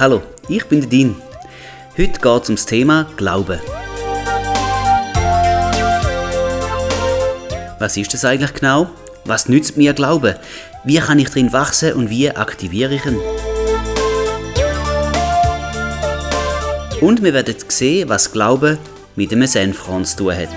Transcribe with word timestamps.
Hallo, 0.00 0.22
ich 0.48 0.64
bin 0.66 0.80
der 0.80 0.88
Dean. 0.88 1.16
Heute 1.96 2.20
geht 2.20 2.42
es 2.44 2.48
ums 2.48 2.66
Thema 2.66 3.10
Glauben. 3.16 3.58
Was 7.80 7.96
ist 7.96 8.14
das 8.14 8.24
eigentlich 8.24 8.54
genau? 8.54 8.90
Was 9.24 9.48
nützt 9.48 9.76
mir 9.76 9.94
Glauben? 9.94 10.36
Wie 10.84 10.98
kann 10.98 11.18
ich 11.18 11.30
drin 11.30 11.52
wachsen 11.52 11.94
und 11.94 12.10
wie 12.10 12.30
aktiviere 12.30 12.94
ich 12.94 13.06
ihn? 13.06 13.18
Und 17.00 17.24
wir 17.24 17.34
werden 17.34 17.56
sehen, 17.66 18.08
was 18.08 18.30
Glauben 18.30 18.78
mit 19.16 19.32
dem 19.32 19.44
Senfkorn 19.48 20.04
zu 20.04 20.18
tun 20.18 20.36
hat. 20.36 20.48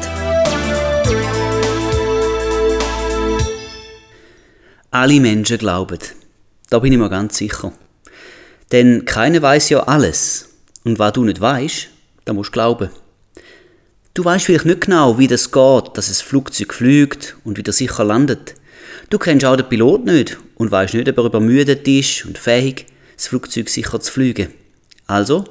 Alle 4.92 5.20
Menschen 5.20 5.58
glauben. 5.58 5.98
Da 6.70 6.78
bin 6.78 6.94
ich 6.94 7.00
mir 7.00 7.10
ganz 7.10 7.38
sicher. 7.38 7.74
Denn 8.72 9.06
keiner 9.06 9.42
weiß 9.42 9.70
ja 9.70 9.84
alles. 9.84 10.50
Und 10.84 11.00
was 11.00 11.14
du 11.14 11.24
nicht 11.24 11.42
weißt, 11.42 11.90
da 12.26 12.34
musst 12.34 12.50
du 12.50 12.54
glauben. 12.54 12.90
Du 14.14 14.26
weißt 14.26 14.46
vielleicht 14.46 14.66
nicht 14.66 14.82
genau, 14.82 15.18
wie 15.18 15.28
das 15.28 15.52
geht, 15.52 15.84
dass 15.94 16.10
ein 16.10 16.26
Flugzeug 16.26 16.74
fliegt 16.74 17.38
und 17.44 17.58
wieder 17.58 17.72
sicher 17.72 18.04
landet. 18.04 18.56
Du 19.10 19.18
kennst 19.18 19.46
auch 19.46 19.56
den 19.56 19.70
Pilot 19.70 20.06
nicht 20.06 20.38
und 20.56 20.72
weißt 20.72 20.94
nicht, 20.94 21.08
ob 21.10 21.18
er 21.18 21.26
übermüdet 21.26 21.88
ist 21.88 22.26
und 22.26 22.38
fähig, 22.38 22.88
das 23.16 23.28
Flugzeug 23.28 23.70
sicher 23.70 24.00
zu 24.00 24.12
fliegen. 24.12 24.50
Also 25.08 25.46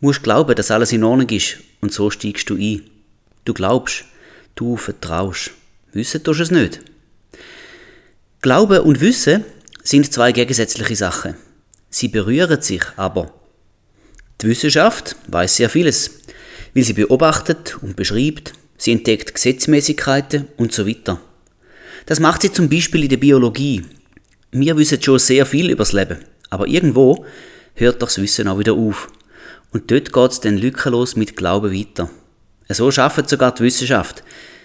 musst 0.00 0.20
du 0.20 0.22
glauben, 0.24 0.54
dass 0.54 0.70
alles 0.70 0.92
in 0.92 1.04
Ordnung 1.04 1.28
ist 1.30 1.58
und 1.80 1.92
so 1.92 2.10
steigst 2.10 2.48
du 2.50 2.56
ein. 2.56 2.82
Du 3.44 3.54
glaubst, 3.54 4.04
du 4.54 4.76
vertraust. 4.76 5.52
Wissen 5.92 6.22
tust 6.22 6.40
du 6.40 6.42
es 6.44 6.50
nicht. 6.50 6.80
Glauben 8.42 8.80
und 8.80 9.00
Wissen 9.00 9.44
sind 9.82 10.12
zwei 10.12 10.32
gegensätzliche 10.32 10.96
Sachen. 10.96 11.34
Sie 11.98 12.08
berühren 12.08 12.60
sich 12.60 12.82
aber. 12.96 13.32
Die 14.42 14.48
Wissenschaft 14.48 15.16
weiß 15.28 15.56
sehr 15.56 15.70
vieles, 15.70 16.10
weil 16.74 16.84
sie 16.84 16.92
beobachtet 16.92 17.78
und 17.80 17.96
beschreibt, 17.96 18.52
sie 18.76 18.92
entdeckt 18.92 19.32
Gesetzmäßigkeiten 19.32 20.46
und 20.58 20.74
so 20.74 20.86
weiter. 20.86 21.18
Das 22.04 22.20
macht 22.20 22.42
sie 22.42 22.52
zum 22.52 22.68
Beispiel 22.68 23.04
in 23.04 23.08
der 23.08 23.16
Biologie. 23.16 23.82
Wir 24.52 24.76
wissen 24.76 25.00
schon 25.00 25.18
sehr 25.18 25.46
viel 25.46 25.70
über 25.70 25.84
das 25.84 25.94
Leben, 25.94 26.18
aber 26.50 26.66
irgendwo 26.66 27.24
hört 27.72 28.02
das 28.02 28.20
Wissen 28.20 28.46
auch 28.48 28.58
wieder 28.58 28.74
auf. 28.74 29.08
Und 29.72 29.90
dort 29.90 30.12
geht 30.12 30.32
es 30.32 30.40
dann 30.40 30.58
lückenlos 30.58 31.16
mit 31.16 31.34
Glauben 31.34 31.72
weiter. 31.72 32.10
So 32.68 32.90
schafft 32.90 33.26
sogar 33.30 33.54
die 33.54 33.62
Wissenschaft. 33.62 34.22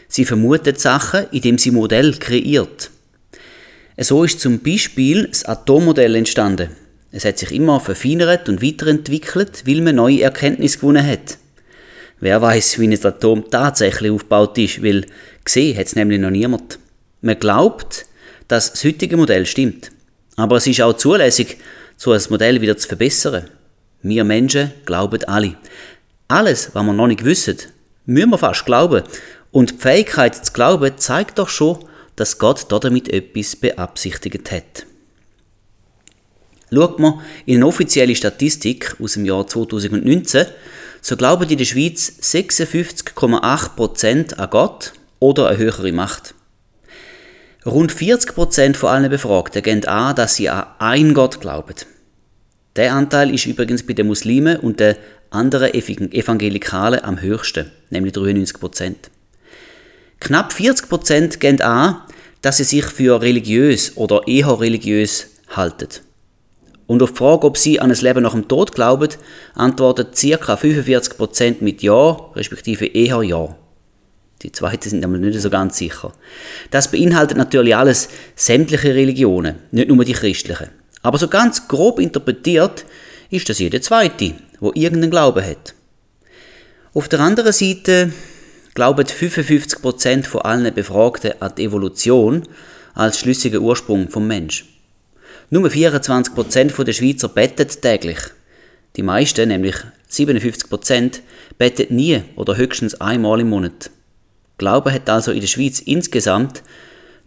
Sie 0.09 0.25
vermutet 0.25 0.81
Sachen, 0.81 1.27
indem 1.31 1.57
sie 1.57 1.71
Modell 1.71 2.13
kreiert. 2.17 2.91
So 3.97 4.25
ist 4.25 4.41
zum 4.41 4.59
Beispiel 4.59 5.27
das 5.27 5.45
Atommodell 5.45 6.15
entstanden. 6.15 6.80
Es 7.11 7.25
hat 7.25 7.37
sich 7.37 7.51
immer 7.51 7.79
verfeinert 7.79 8.47
und 8.47 8.61
weiterentwickelt, 8.63 9.67
weil 9.67 9.81
man 9.81 9.95
neue 9.95 10.21
Erkenntnisse 10.21 10.79
gewonnen 10.79 11.05
hat. 11.05 11.37
Wer 12.21 12.41
weiß, 12.41 12.79
wie 12.79 12.87
ein 12.87 13.05
Atom 13.05 13.49
tatsächlich 13.49 14.11
aufgebaut 14.11 14.57
ist, 14.57 14.81
weil 14.83 15.05
gesehen 15.43 15.77
hat 15.77 15.87
es 15.87 15.95
nämlich 15.95 16.19
noch 16.19 16.29
niemand. 16.29 16.79
Man 17.21 17.37
glaubt, 17.37 18.05
dass 18.47 18.71
das 18.71 18.83
heutige 18.83 19.17
Modell 19.17 19.45
stimmt. 19.45 19.91
Aber 20.37 20.57
es 20.57 20.67
ist 20.67 20.81
auch 20.81 20.93
zulässig, 20.93 21.57
so 21.97 22.13
ein 22.13 22.21
Modell 22.29 22.61
wieder 22.61 22.77
zu 22.77 22.87
verbessern. 22.87 23.49
Wir 24.03 24.23
Menschen 24.23 24.71
glauben 24.85 25.23
alle. 25.25 25.55
Alles, 26.27 26.71
was 26.73 26.83
wir 26.83 26.93
noch 26.93 27.07
nicht 27.07 27.25
wissen, 27.25 27.57
müssen 28.05 28.29
wir 28.29 28.37
fast 28.37 28.65
glauben. 28.65 29.03
Und 29.51 29.71
die 29.71 29.77
Fähigkeit 29.77 30.45
zu 30.45 30.53
glauben 30.53 30.97
zeigt 30.97 31.39
doch 31.39 31.49
schon, 31.49 31.79
dass 32.15 32.37
Gott 32.37 32.65
damit 32.71 33.09
etwas 33.09 33.55
beabsichtigt 33.55 34.51
hat. 34.51 34.85
Schaut 36.73 36.99
man 36.99 37.19
in 37.45 37.57
eine 37.57 37.67
offizielle 37.67 38.15
Statistik 38.15 38.95
aus 39.01 39.13
dem 39.13 39.25
Jahr 39.25 39.45
2019, 39.45 40.45
so 41.01 41.17
glauben 41.17 41.49
in 41.49 41.57
der 41.57 41.65
Schweiz 41.65 42.13
56,8% 42.21 44.35
an 44.35 44.49
Gott 44.49 44.93
oder 45.19 45.47
eine 45.47 45.57
höhere 45.57 45.91
Macht. 45.91 46.33
Rund 47.65 47.91
40% 47.91 48.75
von 48.75 48.89
allen 48.89 49.09
Befragten 49.09 49.61
geben 49.61 49.85
an, 49.85 50.15
dass 50.15 50.35
sie 50.35 50.49
an 50.49 50.65
einen 50.79 51.13
Gott 51.13 51.41
glauben. 51.41 51.75
Der 52.77 52.93
Anteil 52.93 53.33
ist 53.33 53.45
übrigens 53.45 53.85
bei 53.85 53.93
den 53.93 54.07
Muslimen 54.07 54.57
und 54.57 54.79
den 54.79 54.95
anderen 55.29 55.73
Evangelikalen 55.73 57.03
am 57.03 57.21
höchsten, 57.21 57.69
nämlich 57.89 58.13
93%. 58.13 58.95
Knapp 60.21 60.53
40% 60.53 61.39
geben 61.39 61.61
an, 61.61 61.97
dass 62.41 62.57
sie 62.57 62.63
sich 62.63 62.85
für 62.85 63.21
religiös 63.21 63.97
oder 63.97 64.21
eher 64.25 64.59
religiös 64.59 65.27
halten. 65.49 65.89
Und 66.91 67.01
auf 67.01 67.11
die 67.11 67.19
Frage, 67.19 67.47
ob 67.47 67.57
sie 67.57 67.79
an 67.79 67.89
ein 67.89 67.97
Leben 67.97 68.21
nach 68.21 68.33
dem 68.33 68.49
Tod 68.49 68.73
glauben, 68.73 69.07
antwortet 69.53 70.09
ca. 70.11 70.55
45% 70.55 71.61
mit 71.61 71.81
Ja, 71.81 72.17
respektive 72.35 72.85
eher 72.85 73.23
Ja. 73.23 73.55
Die 74.41 74.51
zweiten 74.51 74.89
sind 74.89 75.05
aber 75.05 75.17
nicht 75.17 75.39
so 75.39 75.49
ganz 75.49 75.77
sicher. 75.77 76.11
Das 76.69 76.91
beinhaltet 76.91 77.37
natürlich 77.37 77.77
alles 77.77 78.09
sämtliche 78.35 78.93
Religionen, 78.93 79.55
nicht 79.71 79.87
nur 79.87 80.03
die 80.03 80.11
christlichen. 80.11 80.67
Aber 81.01 81.17
so 81.17 81.29
ganz 81.29 81.69
grob 81.69 81.97
interpretiert 81.97 82.83
ist 83.29 83.47
das 83.47 83.59
jeder 83.59 83.81
zweite, 83.81 84.33
wo 84.59 84.73
irgendeinen 84.73 85.11
Glauben 85.11 85.45
hat. 85.45 85.75
Auf 86.93 87.07
der 87.07 87.21
anderen 87.21 87.53
Seite 87.53 88.11
glauben 88.73 89.05
55% 89.05 90.25
von 90.25 90.41
allen 90.41 90.73
Befragten 90.73 91.41
an 91.41 91.53
die 91.57 91.63
Evolution 91.63 92.43
als 92.93 93.17
schlüssigen 93.17 93.61
Ursprung 93.61 94.09
vom 94.09 94.27
Mensch. 94.27 94.65
Nur 95.53 95.67
24% 95.67 96.81
der 96.81 96.93
Schweizer 96.93 97.27
beten 97.27 97.67
täglich. 97.67 98.19
Die 98.95 99.03
meisten, 99.03 99.49
nämlich 99.49 99.75
57%, 100.09 101.19
beten 101.57 101.93
nie 101.93 102.21
oder 102.37 102.55
höchstens 102.55 103.01
einmal 103.01 103.41
im 103.41 103.49
Monat. 103.49 103.91
Glauben 104.57 104.93
hat 104.93 105.09
also 105.09 105.33
in 105.33 105.41
der 105.41 105.47
Schweiz 105.47 105.81
insgesamt 105.81 106.63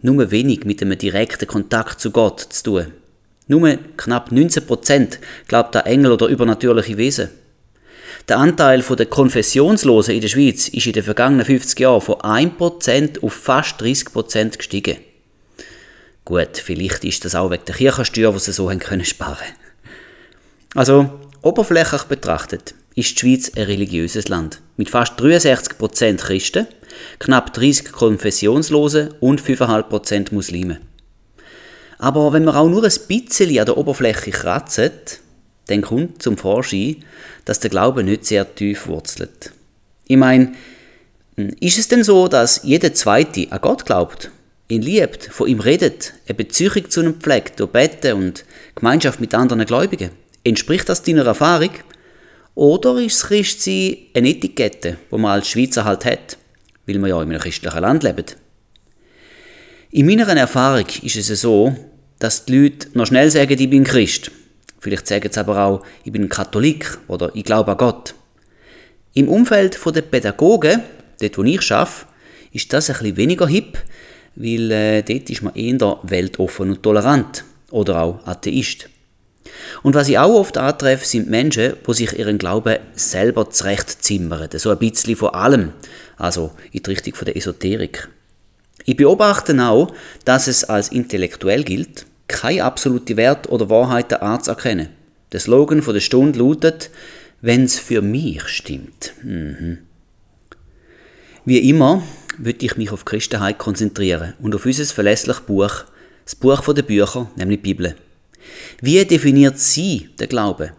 nur 0.01 0.31
wenig 0.31 0.65
mit 0.65 0.81
einem 0.81 0.97
direkten 0.97 1.45
Kontakt 1.47 2.01
zu 2.01 2.09
Gott 2.09 2.39
zu 2.39 2.63
tun. 2.63 2.87
Nur 3.45 3.77
knapp 3.95 4.31
19% 4.31 5.19
glaubt 5.47 5.75
an 5.75 5.85
Engel 5.85 6.11
oder 6.11 6.25
übernatürliche 6.25 6.97
Wesen. 6.97 7.29
Der 8.27 8.39
Anteil 8.39 8.81
der 8.81 9.05
Konfessionslosen 9.05 10.15
in 10.15 10.21
der 10.21 10.29
Schweiz 10.29 10.67
ist 10.67 10.87
in 10.87 10.93
den 10.93 11.03
vergangenen 11.03 11.45
50 11.45 11.79
Jahren 11.79 12.01
von 12.01 12.15
1% 12.15 13.21
auf 13.21 13.33
fast 13.33 13.79
30% 13.79 14.57
gestiegen. 14.57 14.97
Gut, 16.25 16.57
vielleicht 16.57 17.05
ist 17.05 17.23
das 17.23 17.35
auch 17.35 17.51
wegen 17.51 17.65
der 17.65 17.75
Kirchensteuer, 17.75 18.33
die 18.33 18.39
sie 18.39 18.51
so 18.51 18.69
haben 18.69 18.79
können 18.79 19.05
sparen 19.05 19.37
Also, 20.73 21.09
oberflächlich 21.43 22.03
betrachtet 22.03 22.73
ist 22.95 23.11
die 23.11 23.19
Schweiz 23.19 23.51
ein 23.55 23.63
religiöses 23.63 24.27
Land. 24.27 24.61
Mit 24.77 24.89
fast 24.89 25.19
63% 25.19 26.17
Christen, 26.17 26.65
knapp 27.19 27.53
30 27.53 27.91
Konfessionslose 27.91 29.15
und 29.19 29.41
5,5% 29.41 30.33
Muslime. 30.33 30.79
Aber 31.99 32.33
wenn 32.33 32.45
man 32.45 32.55
auch 32.55 32.69
nur 32.69 32.83
ein 32.83 32.99
bisschen 33.07 33.59
an 33.59 33.65
der 33.65 33.77
Oberfläche 33.77 34.31
kratzt, 34.31 35.19
dann 35.67 35.81
kommt 35.81 36.23
zum 36.23 36.37
Vorschein, 36.37 37.03
dass 37.43 37.59
der 37.59 37.69
Glaube 37.69 38.03
nicht 38.03 38.25
sehr 38.25 38.55
tief 38.55 38.87
wurzelt. 38.87 39.51
Ich 40.07 40.17
meine, 40.17 40.53
ist 41.35 41.77
es 41.77 41.87
denn 41.87 42.03
so, 42.03 42.27
dass 42.27 42.61
jeder 42.63 42.93
Zweite 42.93 43.51
an 43.51 43.61
Gott 43.61 43.85
glaubt, 43.85 44.31
ihn 44.67 44.81
liebt, 44.81 45.25
von 45.25 45.47
ihm 45.47 45.59
redet, 45.59 46.13
eine 46.27 46.35
Beziehung 46.35 46.89
zu 46.89 47.01
ihm 47.03 47.15
pflegt, 47.15 47.59
durch 47.59 47.71
Beten 47.71 48.13
und 48.13 48.45
Gemeinschaft 48.75 49.19
mit 49.19 49.33
anderen 49.33 49.65
Gläubigen? 49.65 50.11
Entspricht 50.43 50.89
das 50.89 51.03
deiner 51.03 51.25
Erfahrung? 51.25 51.71
Oder 52.55 52.99
ist 52.99 53.21
das 53.21 53.29
Christsein 53.29 53.97
eine 54.13 54.29
Etikette, 54.29 54.97
die 55.11 55.17
man 55.17 55.31
als 55.31 55.49
Schweizer 55.49 55.83
halt 55.83 56.05
hat, 56.05 56.37
weil 56.85 56.99
man 56.99 57.09
ja 57.09 57.21
in 57.21 57.29
einem 57.29 57.41
christlichen 57.41 57.81
Land 57.81 58.03
lebt? 58.03 58.37
In 59.91 60.05
meiner 60.05 60.27
Erfahrung 60.27 60.85
ist 61.01 61.15
es 61.15 61.41
so, 61.41 61.75
dass 62.19 62.45
die 62.45 62.57
Leute 62.57 62.87
noch 62.93 63.07
schnell 63.07 63.29
sagen, 63.29 63.59
ich 63.59 63.69
bin 63.69 63.83
Christ. 63.83 64.31
Vielleicht 64.79 65.07
sagen 65.07 65.29
sie 65.31 65.39
aber 65.39 65.57
auch, 65.57 65.85
ich 66.03 66.11
bin 66.11 66.29
Katholik 66.29 66.97
oder 67.07 67.31
ich 67.33 67.43
glaube 67.43 67.71
an 67.71 67.77
Gott. 67.77 68.13
Im 69.13 69.29
Umfeld 69.29 69.79
der 69.85 70.01
Pädagogen, 70.01 70.81
dort 71.19 71.37
wo 71.37 71.43
ich 71.43 71.71
arbeite, 71.71 72.05
ist 72.51 72.71
das 72.71 72.89
ein 72.89 72.97
bisschen 72.97 73.17
weniger 73.17 73.47
hip, 73.47 73.77
weil 74.35 74.71
äh, 74.71 75.01
dort 75.03 75.29
ist 75.29 75.41
man 75.41 75.55
eher 75.55 75.99
weltoffen 76.03 76.71
und 76.71 76.83
tolerant 76.83 77.43
oder 77.71 78.01
auch 78.01 78.25
Atheist. 78.25 78.89
Und 79.83 79.95
was 79.95 80.09
ich 80.09 80.17
auch 80.17 80.33
oft 80.33 80.57
antreffe, 80.57 81.05
sind 81.05 81.29
Menschen, 81.29 81.73
die 81.87 81.93
sich 81.93 82.17
ihren 82.17 82.37
Glauben 82.37 82.77
selber 82.95 83.49
zurechtzimmern, 83.49 84.49
so 84.55 84.71
ein 84.71 84.79
bisschen 84.79 85.15
von 85.15 85.29
allem, 85.29 85.71
also 86.17 86.51
in 86.71 86.83
die 86.83 86.89
Richtung 86.89 87.13
der 87.25 87.37
Esoterik. 87.37 88.07
Ich 88.85 88.97
beobachte 88.97 89.55
auch, 89.63 89.93
dass 90.25 90.47
es 90.47 90.63
als 90.63 90.89
intellektuell 90.89 91.63
gilt, 91.63 92.05
keine 92.27 92.63
absolute 92.63 93.17
Wert 93.17 93.49
oder 93.49 93.69
Wahrheit 93.69 94.13
anzuerkennen. 94.21 94.89
Der 95.31 95.39
Slogan 95.39 95.81
der 95.81 95.99
Stunde 95.99 96.39
lautet, 96.39 96.89
wenn's 97.41 97.79
für 97.79 98.01
mich 98.01 98.43
stimmt. 98.47 99.13
Mhm. 99.23 99.79
Wie 101.45 101.69
immer 101.69 102.03
würde 102.37 102.65
ich 102.65 102.77
mich 102.77 102.91
auf 102.91 103.05
Christenheit 103.05 103.57
konzentrieren 103.57 104.33
und 104.39 104.55
auf 104.55 104.65
unser 104.65 104.85
verlässliches 104.85 105.41
Buch, 105.41 105.85
das 106.23 106.35
Buch 106.35 106.61
der 106.73 106.81
Bücher, 106.81 107.29
nämlich 107.35 107.59
die 107.61 107.73
Bibel. 107.73 107.95
Wie 108.81 109.03
definiert 109.05 109.59
sie 109.59 110.09
den 110.19 110.29
Glauben? 110.29 110.71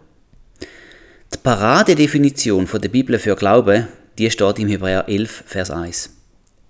Die 1.33 1.37
Paradedefinition 1.37 2.67
der 2.71 2.89
Bibel 2.89 3.19
für 3.19 3.35
Glaube, 3.35 3.87
die 4.17 4.29
steht 4.31 4.59
im 4.59 4.67
Hebräer 4.67 5.07
11, 5.07 5.43
Vers 5.45 5.71
1. 5.71 6.09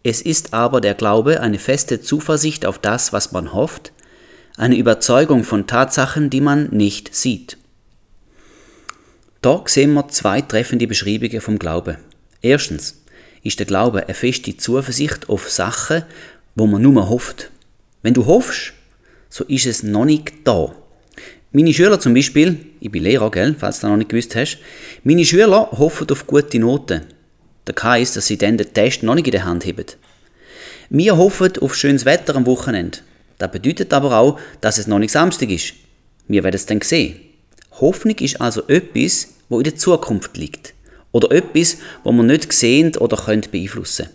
Es 0.04 0.22
ist 0.22 0.54
aber 0.54 0.81
der 0.81 0.94
Glaube 0.94 1.42
eine 1.42 1.60
feste 1.60 2.01
Zuversicht 2.01 2.66
auf 2.66 2.80
das, 2.80 3.13
was 3.13 3.31
man 3.31 3.54
hofft, 3.54 3.92
eine 4.57 4.78
Überzeugung 4.78 5.44
von 5.44 5.68
Tatsachen, 5.68 6.30
die 6.30 6.42
man 6.42 6.69
nicht 6.69 7.13
sieht. 7.13 7.57
Da 9.42 9.63
sehen 9.66 9.94
wir 9.94 10.07
zwei 10.07 10.42
treffende 10.42 10.88
Beschreibungen 10.88 11.42
vom 11.42 11.60
Glauben. 11.60 11.98
Erstens 12.42 13.04
ist 13.44 13.60
der 13.60 13.66
Glaube 13.66 14.06
eine 14.06 14.13
feste 14.13 14.56
Zuversicht 14.57 15.30
auf 15.30 15.50
Sachen, 15.50 16.04
wo 16.56 16.68
man 16.68 16.81
nur 16.81 17.10
hofft. 17.10 17.51
Wenn 18.01 18.13
du 18.13 18.25
hoffst, 18.25 18.74
so 19.30 19.44
ist 19.45 19.66
es 19.66 19.84
noch 19.84 20.06
nicht 20.06 20.34
da. 20.44 20.74
Meine 21.51 21.74
Schüler 21.74 22.00
zum 22.00 22.13
Beispiel, 22.13 22.57
ich 22.80 22.92
bin 22.92 23.04
Lehrer, 23.04 23.31
gell, 23.31 23.56
falls 23.57 23.80
du 23.80 23.88
noch 23.88 23.98
nicht 23.98 24.10
gewusst 24.10 24.36
hast, 24.36 24.60
meine 25.04 25.25
Schüler 25.25 25.69
hoffen 25.72 26.10
auf 26.10 26.28
gute 26.28 26.60
Noten. 26.60 27.01
Das 27.66 27.84
heisst, 27.84 28.16
dass 28.16 28.28
sie 28.28 28.38
dann 28.38 28.57
den 28.57 28.74
Test 28.74 29.04
noch 29.04 29.16
nicht 29.16 29.28
in 29.28 29.31
der 29.31 29.45
Hand 29.45 29.66
haben. 29.66 29.86
Wir 30.90 31.18
hoffen 31.18 31.57
auf 31.60 31.75
schönes 31.75 32.06
Wetter 32.06 32.36
am 32.36 32.45
Wochenende. 32.45 33.00
Das 33.38 33.51
bedeutet 33.51 33.94
aber 33.94 34.18
auch, 34.18 34.40
dass 34.62 34.78
es 34.78 34.88
noch 34.88 35.00
nicht 35.00 35.12
Samstag 35.12 35.50
ist. 35.50 35.74
Wir 36.28 36.44
werden 36.44 36.56
es 36.56 36.66
dann 36.66 36.81
sehen. 36.81 37.19
Hoffnung 37.80 38.16
ist 38.19 38.42
also 38.42 38.68
etwas, 38.68 39.33
wo 39.50 39.60
in 39.60 39.66
der 39.66 39.75
Zukunft 39.75 40.38
liegt. 40.38 40.74
Oder 41.18 41.31
etwas, 41.31 41.78
wo 42.04 42.12
man 42.12 42.28
nicht 42.28 42.54
sehen 42.54 42.96
oder 42.96 43.18
können 43.18 43.42
beeinflussen 43.52 44.10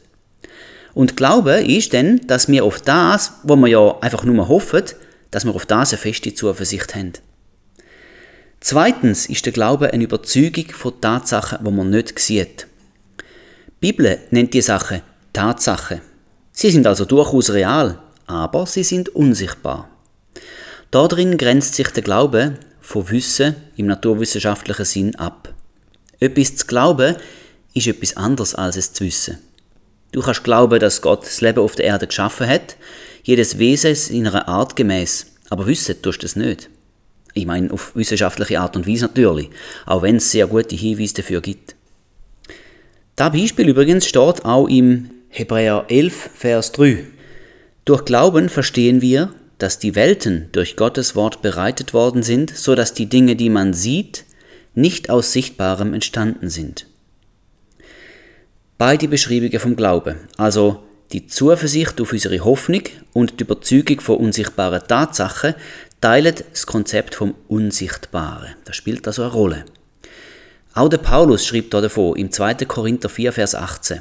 Und 0.94 1.16
Glaube 1.16 1.54
ist 1.54 1.92
dann, 1.94 2.20
dass 2.28 2.46
wir 2.46 2.64
auf 2.64 2.80
das, 2.80 3.32
wo 3.42 3.56
wir 3.56 3.66
ja 3.66 3.98
einfach 4.00 4.22
nur 4.22 4.46
hoffen, 4.46 4.84
dass 5.32 5.44
wir 5.44 5.52
auf 5.52 5.66
das 5.66 5.92
eine 5.92 5.98
feste 5.98 6.32
Zuversicht 6.32 6.94
haben. 6.94 7.14
Zweitens 8.60 9.26
ist 9.26 9.44
der 9.44 9.52
Glaube 9.52 9.92
eine 9.92 10.04
Überzeugung 10.04 10.66
von 10.66 11.00
Tatsachen, 11.00 11.58
wo 11.62 11.72
man 11.72 11.90
nicht 11.90 12.20
sieht. 12.20 12.68
Die 13.66 13.72
Bibel 13.80 14.20
nennt 14.30 14.54
die 14.54 14.62
Sachen 14.62 15.02
Tatsachen. 15.32 16.02
Sie 16.52 16.70
sind 16.70 16.86
also 16.86 17.04
durchaus 17.04 17.50
real, 17.50 17.98
aber 18.26 18.64
sie 18.66 18.84
sind 18.84 19.08
unsichtbar. 19.08 19.88
Darin 20.92 21.36
grenzt 21.36 21.74
sich 21.74 21.88
der 21.88 22.04
Glaube 22.04 22.58
von 22.80 23.10
Wissen 23.10 23.56
im 23.74 23.86
naturwissenschaftlichen 23.86 24.84
Sinn 24.84 25.16
ab. 25.16 25.52
Etwas 26.22 26.54
zu 26.54 26.66
glauben 26.66 27.16
ist 27.74 27.88
etwas 27.88 28.16
anderes 28.16 28.54
als 28.54 28.76
es 28.76 28.92
zu 28.92 29.04
wissen. 29.04 29.38
Du 30.12 30.20
kannst 30.20 30.44
glauben, 30.44 30.78
dass 30.78 31.02
Gott 31.02 31.24
das 31.24 31.40
Leben 31.40 31.58
auf 31.58 31.74
der 31.74 31.86
Erde 31.86 32.06
geschaffen 32.06 32.46
hat, 32.46 32.76
jedes 33.24 33.58
Wesen 33.58 33.96
seiner 33.96 34.46
Art 34.46 34.76
gemäß, 34.76 35.26
aber 35.50 35.66
wissen 35.66 36.00
tust 36.00 36.22
du 36.22 36.26
es 36.26 36.36
nicht. 36.36 36.68
Ich 37.34 37.46
meine, 37.46 37.72
auf 37.72 37.96
wissenschaftliche 37.96 38.60
Art 38.60 38.76
und 38.76 38.86
Weise 38.86 39.06
natürlich, 39.06 39.50
auch 39.84 40.02
wenn 40.02 40.16
es 40.16 40.30
sehr 40.30 40.46
gute 40.46 40.76
Hinweise 40.76 41.14
dafür 41.14 41.40
gibt. 41.40 41.74
Das 43.16 43.32
Beispiel 43.32 43.68
übrigens 43.68 44.06
steht 44.06 44.44
auch 44.44 44.68
im 44.68 45.10
Hebräer 45.28 45.86
11, 45.88 46.30
Vers 46.34 46.70
3. 46.72 47.04
Durch 47.84 48.04
Glauben 48.04 48.48
verstehen 48.48 49.00
wir, 49.00 49.34
dass 49.58 49.80
die 49.80 49.96
Welten 49.96 50.50
durch 50.52 50.76
Gottes 50.76 51.16
Wort 51.16 51.42
bereitet 51.42 51.94
worden 51.94 52.22
sind, 52.22 52.56
so 52.56 52.76
dass 52.76 52.94
die 52.94 53.06
Dinge, 53.06 53.34
die 53.34 53.50
man 53.50 53.72
sieht, 53.72 54.24
nicht 54.74 55.10
aus 55.10 55.32
Sichtbarem 55.32 55.94
entstanden 55.94 56.48
sind. 56.48 56.86
Beide 58.78 59.08
Beschreibungen 59.08 59.60
vom 59.60 59.76
Glaube, 59.76 60.16
also 60.36 60.82
die 61.12 61.26
Zuversicht 61.26 62.00
auf 62.00 62.12
unsere 62.12 62.44
Hoffnung 62.44 62.82
und 63.12 63.38
die 63.38 63.44
Überzeugung 63.44 64.00
von 64.00 64.16
unsichtbaren 64.16 64.82
Tatsachen, 64.88 65.54
teilen 66.00 66.34
das 66.50 66.66
Konzept 66.66 67.14
vom 67.14 67.34
Unsichtbaren. 67.48 68.54
Das 68.64 68.76
spielt 68.76 69.06
also 69.06 69.22
eine 69.22 69.32
Rolle. 69.32 69.64
Auch 70.74 70.88
der 70.88 70.98
Paulus 70.98 71.46
schreibt 71.46 71.74
davon 71.74 72.16
im 72.16 72.32
2. 72.32 72.54
Korinther 72.66 73.08
4, 73.08 73.32
Vers 73.32 73.54
18, 73.54 74.00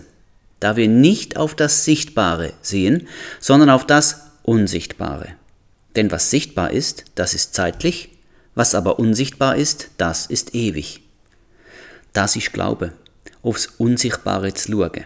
da 0.62 0.78
wir 0.78 0.88
nicht 0.88 1.38
auf 1.38 1.54
das 1.54 1.84
Sichtbare 1.84 2.54
sehen, 2.62 3.08
sondern 3.40 3.70
auf 3.70 3.86
das 3.86 4.22
Unsichtbare. 4.44 5.28
Denn 5.96 6.12
was 6.12 6.32
sichtbar 6.32 6.72
ist, 6.72 7.06
das 7.16 7.34
ist 7.34 7.54
zeitlich, 7.54 8.10
was 8.56 8.76
aber 8.76 9.00
unsichtbar 9.00 9.56
ist, 9.56 9.90
das 9.98 10.26
ist 10.26 10.56
ewig. 10.56 11.02
Das 12.14 12.36
ist 12.36 12.54
Glaube, 12.54 12.94
aufs 13.42 13.68
Unsichtbare 13.78 14.54
zu 14.54 14.72
schauen. 14.72 15.06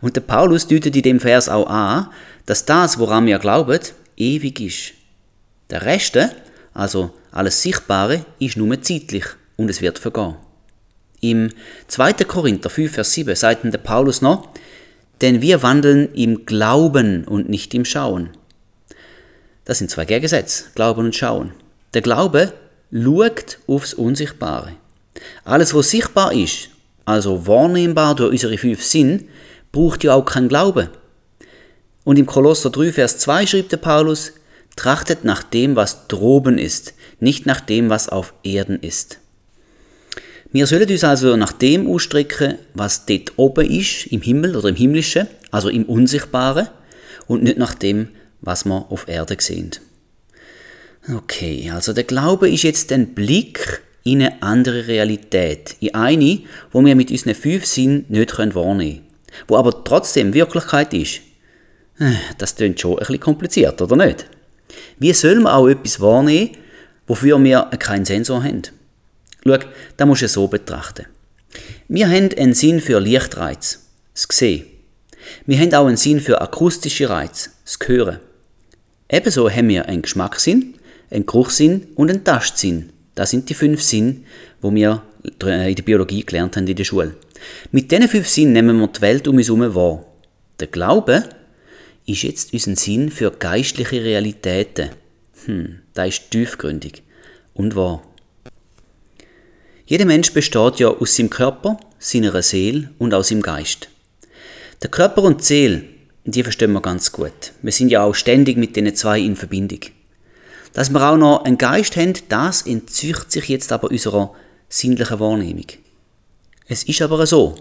Und 0.00 0.16
der 0.16 0.20
Paulus 0.20 0.66
deutet 0.66 0.94
in 0.94 1.02
dem 1.02 1.20
Vers 1.20 1.48
auch 1.48 1.66
an, 1.66 2.08
dass 2.46 2.64
das, 2.64 2.98
woran 2.98 3.26
wir 3.26 3.38
glauben, 3.38 3.80
ewig 4.16 4.60
ist. 4.60 4.92
Der 5.70 5.82
Rest, 5.82 6.18
also 6.74 7.14
alles 7.30 7.62
Sichtbare, 7.62 8.24
ist 8.38 8.56
nur 8.56 8.80
zeitlich 8.82 9.24
und 9.56 9.70
es 9.70 9.80
wird 9.80 9.98
vergehen. 9.98 10.36
Im 11.20 11.50
2. 11.88 12.12
Korinther 12.24 12.68
5, 12.68 12.92
Vers 12.92 13.12
7 13.12 13.34
sagt 13.36 13.64
der 13.64 13.78
Paulus 13.78 14.22
noch, 14.22 14.48
denn 15.20 15.40
wir 15.40 15.62
wandeln 15.62 16.12
im 16.14 16.46
Glauben 16.46 17.24
und 17.24 17.48
nicht 17.48 17.74
im 17.74 17.84
Schauen. 17.84 18.30
Das 19.64 19.78
sind 19.78 19.90
zwei 19.90 20.04
Gegensätze, 20.04 20.64
Glauben 20.74 21.06
und 21.06 21.14
Schauen. 21.14 21.52
Der 21.94 22.02
Glaube 22.02 22.52
schaut 22.90 23.58
aufs 23.66 23.94
Unsichtbare. 23.94 24.72
Alles, 25.44 25.74
was 25.74 25.90
sichtbar 25.90 26.32
ist, 26.32 26.70
also 27.04 27.46
wahrnehmbar 27.46 28.14
durch 28.14 28.32
unsere 28.32 28.56
fünf 28.56 28.82
Sinn, 28.82 29.28
braucht 29.72 30.04
ja 30.04 30.14
auch 30.14 30.24
kein 30.24 30.48
Glauben. 30.48 30.88
Und 32.04 32.18
im 32.18 32.26
Kolosser 32.26 32.70
3, 32.70 32.92
Vers 32.92 33.18
2 33.18 33.46
schrieb 33.46 33.68
der 33.68 33.76
Paulus, 33.76 34.32
trachtet 34.76 35.24
nach 35.24 35.42
dem, 35.42 35.76
was 35.76 36.08
droben 36.08 36.58
ist, 36.58 36.94
nicht 37.20 37.46
nach 37.46 37.60
dem, 37.60 37.90
was 37.90 38.08
auf 38.08 38.32
Erden 38.42 38.80
ist. 38.80 39.18
Wir 40.50 40.66
sollen 40.66 40.90
uns 40.90 41.04
also 41.04 41.36
nach 41.36 41.52
dem 41.52 41.88
ausstrecken, 41.88 42.58
was 42.74 43.06
dort 43.06 43.32
oben 43.36 43.66
ist, 43.70 44.06
im 44.06 44.20
Himmel 44.20 44.56
oder 44.56 44.68
im 44.68 44.76
Himmlischen, 44.76 45.28
also 45.50 45.68
im 45.68 45.84
Unsichtbaren, 45.84 46.68
und 47.26 47.42
nicht 47.42 47.58
nach 47.58 47.74
dem, 47.74 48.08
was 48.40 48.64
wir 48.64 48.86
auf 48.90 49.08
Erde 49.08 49.36
sehen. 49.38 49.70
Okay, 51.10 51.70
also 51.70 51.92
der 51.92 52.04
Glaube 52.04 52.48
ist 52.48 52.62
jetzt 52.62 52.92
ein 52.92 53.14
Blick 53.14 53.82
in 54.04 54.22
eine 54.22 54.40
andere 54.42 54.86
Realität, 54.86 55.76
in 55.80 55.94
eine, 55.94 56.40
wo 56.70 56.84
wir 56.84 56.94
mit 56.94 57.10
unseren 57.10 57.34
fünf 57.34 57.66
Sinnen 57.66 58.04
nicht 58.08 58.38
wahrnehmen 58.38 58.98
können, 58.98 59.06
wo 59.48 59.56
aber 59.56 59.82
trotzdem 59.82 60.32
Wirklichkeit 60.32 60.94
ist. 60.94 61.20
Äh, 61.98 62.12
das 62.38 62.54
klingt 62.54 62.80
schon 62.80 62.92
ein 62.92 62.98
bisschen 62.98 63.20
kompliziert, 63.20 63.82
oder 63.82 63.96
nicht? 63.96 64.26
Wie 64.98 65.12
soll 65.12 65.36
man 65.36 65.52
auch 65.52 65.68
etwas 65.68 66.00
wahrnehmen, 66.00 66.50
wofür 67.06 67.42
wir 67.42 67.62
keinen 67.78 68.04
Sensor 68.04 68.42
haben? 68.44 68.62
Schau, 69.44 69.58
das 69.96 70.06
musst 70.06 70.22
du 70.22 70.28
so 70.28 70.46
betrachten. 70.46 71.06
Wir 71.88 72.08
haben 72.08 72.30
einen 72.36 72.54
Sinn 72.54 72.80
für 72.80 73.00
Lichtreiz, 73.00 73.80
das 74.14 74.26
Sehen. 74.30 74.66
Wir 75.46 75.58
haben 75.58 75.74
auch 75.74 75.86
einen 75.86 75.96
Sinn 75.96 76.20
für 76.20 76.40
akustische 76.40 77.08
Reiz, 77.08 77.50
das 77.64 77.78
Hören. 77.86 78.20
Ebenso 79.10 79.50
haben 79.50 79.68
wir 79.68 79.86
einen 79.86 80.02
Geschmackssinn, 80.02 80.74
einen 81.12 81.26
Geruchssinn 81.26 81.88
und 81.94 82.10
einen 82.10 82.24
Tastsinn. 82.24 82.90
Das 83.14 83.30
sind 83.30 83.48
die 83.48 83.54
fünf 83.54 83.82
Sinne, 83.82 84.22
wo 84.60 84.74
wir 84.74 85.02
in 85.22 85.74
der 85.74 85.82
Biologie 85.82 86.24
gelernt 86.24 86.56
haben 86.56 86.66
in 86.66 86.76
der 86.76 86.84
Schule. 86.84 87.14
Mit 87.70 87.90
diesen 87.90 88.08
fünf 88.08 88.28
Sinnen 88.28 88.52
nehmen 88.52 88.80
wir 88.80 88.88
die 88.88 89.00
Welt 89.00 89.28
um 89.28 89.36
uns 89.36 89.48
herum 89.48 89.74
wahr. 89.74 90.06
Der 90.58 90.68
Glaube 90.68 91.24
ist 92.06 92.22
jetzt 92.22 92.52
unser 92.52 92.76
Sinn 92.76 93.10
für 93.10 93.30
geistliche 93.30 94.02
Realitäten. 94.02 94.90
Hm, 95.44 95.80
da 95.94 96.04
ist 96.04 96.30
tiefgründig 96.30 97.02
und 97.54 97.76
wahr. 97.76 98.02
Jeder 99.86 100.04
Mensch 100.04 100.32
besteht 100.32 100.78
ja 100.78 100.88
aus 100.88 101.16
seinem 101.16 101.30
Körper, 101.30 101.78
seiner 101.98 102.40
Seele 102.42 102.90
und 102.98 103.12
aus 103.12 103.28
seinem 103.28 103.42
Geist. 103.42 103.88
Der 104.82 104.90
Körper 104.90 105.22
und 105.22 105.40
die 105.40 105.44
Seele, 105.44 105.84
die 106.24 106.42
verstehen 106.42 106.72
wir 106.72 106.80
ganz 106.80 107.12
gut. 107.12 107.52
Wir 107.60 107.72
sind 107.72 107.90
ja 107.90 108.02
auch 108.02 108.14
ständig 108.14 108.56
mit 108.56 108.74
den 108.76 108.94
zwei 108.94 109.20
in 109.20 109.36
Verbindung. 109.36 109.80
Dass 110.72 110.90
wir 110.90 111.02
auch 111.02 111.16
noch 111.16 111.44
einen 111.44 111.58
Geist 111.58 111.96
haben, 111.96 112.14
das 112.28 112.62
entzieht 112.62 113.30
sich 113.30 113.48
jetzt 113.48 113.72
aber 113.72 113.90
unserer 113.90 114.34
sinnlichen 114.68 115.20
Wahrnehmung. 115.20 115.66
Es 116.66 116.84
ist 116.84 117.02
aber 117.02 117.26
so, 117.26 117.54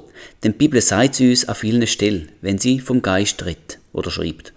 denn 0.44 0.54
die 0.54 0.58
Bibel 0.58 0.80
sagt 0.82 1.16
es 1.16 1.20
uns 1.20 1.50
an 1.50 1.56
vielen 1.56 1.88
Stellen, 1.88 2.32
wenn 2.42 2.58
sie 2.58 2.80
vom 2.80 3.02
Geist 3.02 3.44
redet 3.46 3.80
oder 3.92 4.10
schreibt. 4.12 4.54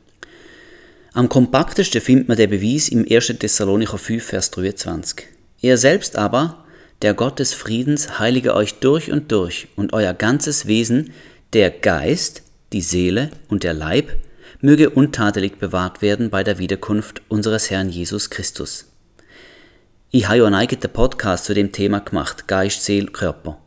Am 1.13 1.29
kompaktesten 1.29 2.01
findet 2.01 2.29
man 2.29 2.37
den 2.37 2.51
Beweis 2.51 2.89
im 2.89 3.07
1. 3.09 3.35
Thessalonicher 3.39 3.99
5, 3.99 4.25
Vers 4.25 4.51
23. 4.53 5.27
Er 5.63 5.79
selbst 5.79 6.17
aber, 6.17 6.65
der 7.03 7.15
Gott 7.15 7.39
des 7.39 7.55
Friedens, 7.55 8.19
heilige 8.19 8.55
euch 8.55 8.75
durch 8.75 9.11
und 9.11 9.31
durch 9.33 9.69
und 9.77 9.93
euer 9.93 10.15
ganzes 10.15 10.67
Wesen, 10.67 11.13
der 11.53 11.71
Geist, 11.71 12.43
die 12.73 12.81
Seele 12.81 13.31
und 13.49 13.65
der 13.65 13.75
Leib, 13.75 14.11
möge 14.65 14.89
untadelig 14.89 15.59
bewahrt 15.59 16.01
werden 16.01 16.31
bei 16.31 16.43
der 16.43 16.59
Wiederkunft 16.59 17.21
unseres 17.29 17.69
Herrn 17.69 17.91
Jesus 17.91 18.31
Christus. 18.31 18.87
Ich 20.11 20.27
habe 20.27 20.39
ja 20.39 20.47
einen 20.47 20.55
eigenen 20.55 20.91
Podcast 20.91 21.45
zu 21.45 21.53
dem 21.53 21.71
Thema 21.71 22.01
gemacht, 22.01 22.49
Geist, 22.49 22.83
Seele, 22.83 23.09
Körper. 23.09 23.59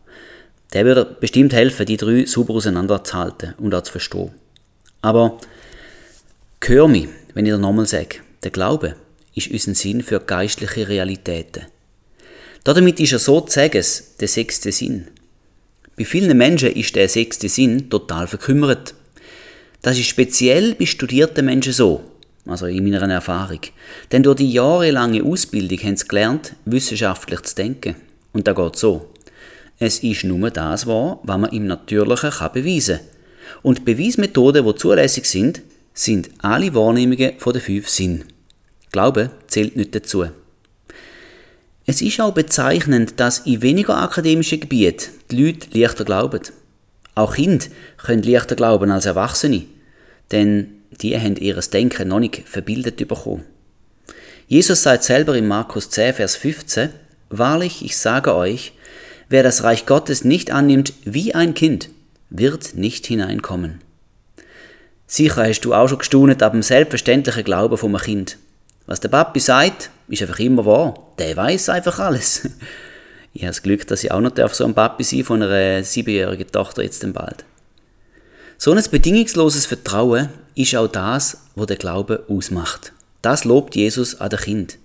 Der 0.74 0.86
würde 0.86 1.06
bestimmt 1.06 1.54
helfen, 1.54 1.86
die 1.86 1.98
drei 1.98 2.26
super 2.26 2.56
auseinanderzuhalten 2.56 3.54
und 3.60 3.76
auch 3.76 3.84
zu 3.84 3.92
verstehen. 3.92 4.32
Aber 5.04 5.38
hör 6.66 6.88
mich, 6.88 7.10
wenn 7.36 7.46
ich 7.46 7.52
dir 7.52 7.60
nochmal 7.60 7.86
sage, 7.86 8.22
der 8.42 8.50
Glaube 8.50 8.96
ist 9.36 9.52
unser 9.52 9.76
Sinn 9.76 10.02
für 10.02 10.20
geistliche 10.20 10.88
Realitäten. 10.88 11.68
Damit 12.64 13.00
ist 13.00 13.14
er 13.14 13.20
sozusagen 13.20 13.86
der 14.20 14.28
sechste 14.28 14.72
Sinn. 14.72 15.10
Bei 15.96 16.06
vielen 16.06 16.36
Menschen 16.36 16.72
ist 16.72 16.96
der 16.96 17.08
sechste 17.08 17.50
Sinn 17.50 17.88
total 17.92 18.28
verkümmert. 18.28 18.96
Das 19.82 19.98
ist 19.98 20.08
speziell 20.08 20.76
bei 20.76 20.86
studierten 20.86 21.46
Menschen 21.46 21.74
so, 21.74 22.02
also 22.46 22.66
in 22.66 22.84
meiner 22.84 23.14
Erfahrung. 23.14 23.62
Denn 24.12 24.24
durch 24.24 24.38
die 24.38 24.52
jahrelange 24.52 25.24
Ausbildung 25.24 25.78
haben 25.80 25.98
sie 25.98 26.08
gelernt, 26.08 26.54
wissenschaftlich 26.66 27.42
zu 27.42 27.56
denken. 27.56 27.96
Und 28.34 28.48
da 28.48 28.54
geht 28.54 28.76
so. 28.76 29.10
Es 29.80 30.00
ist 30.00 30.24
nur 30.24 30.50
das 30.50 30.88
wahr, 30.88 31.20
was 31.24 31.38
man 31.38 31.52
im 31.52 31.68
Natürlichen 31.68 32.32
kann 32.32 32.52
beweisen 32.52 32.98
kann. 32.98 33.06
Und 33.62 33.86
Beweismethoden, 33.86 34.66
die 34.66 34.76
zulässig 34.76 35.26
sind, 35.26 35.62
sind 35.94 36.30
alle 36.40 36.74
Wahrnehmungen 36.74 37.34
von 37.38 37.54
den 37.54 37.62
fünf 37.62 37.90
Sinnen. 37.90 38.26
Glaube 38.92 39.32
zählt 39.48 39.76
nicht 39.76 39.94
dazu. 39.96 40.26
Es 41.86 42.02
ist 42.02 42.20
auch 42.20 42.34
bezeichnend, 42.34 43.20
dass 43.20 43.40
in 43.40 43.62
weniger 43.62 43.98
akademischen 44.02 44.60
Gebieten 44.60 45.10
die 45.32 45.46
Leute 45.46 45.68
leichter 45.78 46.04
glauben. 46.04 46.42
Auch 47.18 47.34
Kinder 47.34 47.66
können 47.98 48.22
leichter 48.22 48.56
glauben 48.56 48.92
als 48.92 49.08
Erwachsene, 49.08 49.66
denn 50.32 50.84
die 50.92 51.18
haben 51.18 51.36
ihr 51.36 51.56
Denken 51.56 52.10
noch 52.10 52.20
nicht 52.20 52.48
verbildet 52.48 52.98
bekommen. 53.08 53.44
Jesus 54.48 54.84
sagt 54.84 55.04
selber 55.04 55.36
in 55.36 55.48
Markus 55.48 55.90
10, 55.90 56.14
Vers 56.14 56.36
15, 56.36 56.90
Wahrlich, 57.30 57.84
ich 57.84 57.98
sage 57.98 58.36
euch, 58.36 58.74
wer 59.30 59.42
das 59.42 59.64
Reich 59.64 59.88
Gottes 59.88 60.26
nicht 60.26 60.52
annimmt 60.52 60.94
wie 61.06 61.34
ein 61.34 61.56
Kind, 61.56 61.90
wird 62.30 62.76
nicht 62.76 63.08
hineinkommen. 63.08 63.80
Sicher 65.08 65.48
hast 65.48 65.62
du 65.62 65.74
auch 65.74 65.88
schon 65.88 65.98
gestaunet 65.98 66.44
ab 66.44 66.52
dem 66.52 66.62
selbstverständlichen 66.62 67.46
Glauben 67.46 67.80
einem 67.84 67.98
Kind. 67.98 68.38
Was 68.86 69.00
der 69.00 69.10
Papi 69.10 69.40
sagt, 69.40 69.90
ist 70.08 70.22
einfach 70.22 70.40
immer 70.40 70.68
wahr. 70.68 70.94
Der 71.18 71.36
weiß 71.36 71.70
einfach 71.70 71.98
alles. 71.98 72.48
Ich 73.38 73.44
habe 73.44 73.52
das 73.52 73.62
Glück, 73.62 73.86
dass 73.86 74.04
ich 74.04 74.12
auch 74.12 74.20
noch 74.20 74.34
so 74.52 74.66
ein 74.66 74.74
Papi 74.74 75.04
sein 75.04 75.24
von 75.24 75.44
einer 75.44 75.84
siebenjährigen 75.84 76.52
Tochter 76.52 76.82
jetzt 76.82 77.06
bald. 77.14 77.46
So 78.58 78.72
ein 78.72 78.84
bedingungsloses 78.90 79.68
Vertrauen 79.68 80.30
ist 80.56 80.76
auch 80.76 80.88
das, 80.88 81.38
was 81.54 81.68
der 81.68 81.78
Glaube 81.78 82.26
ausmacht. 82.30 82.94
Das 83.22 83.44
lobt 83.44 83.76
Jesus 83.76 84.20
an 84.20 84.32
der 84.32 84.40
Kind. 84.40 84.80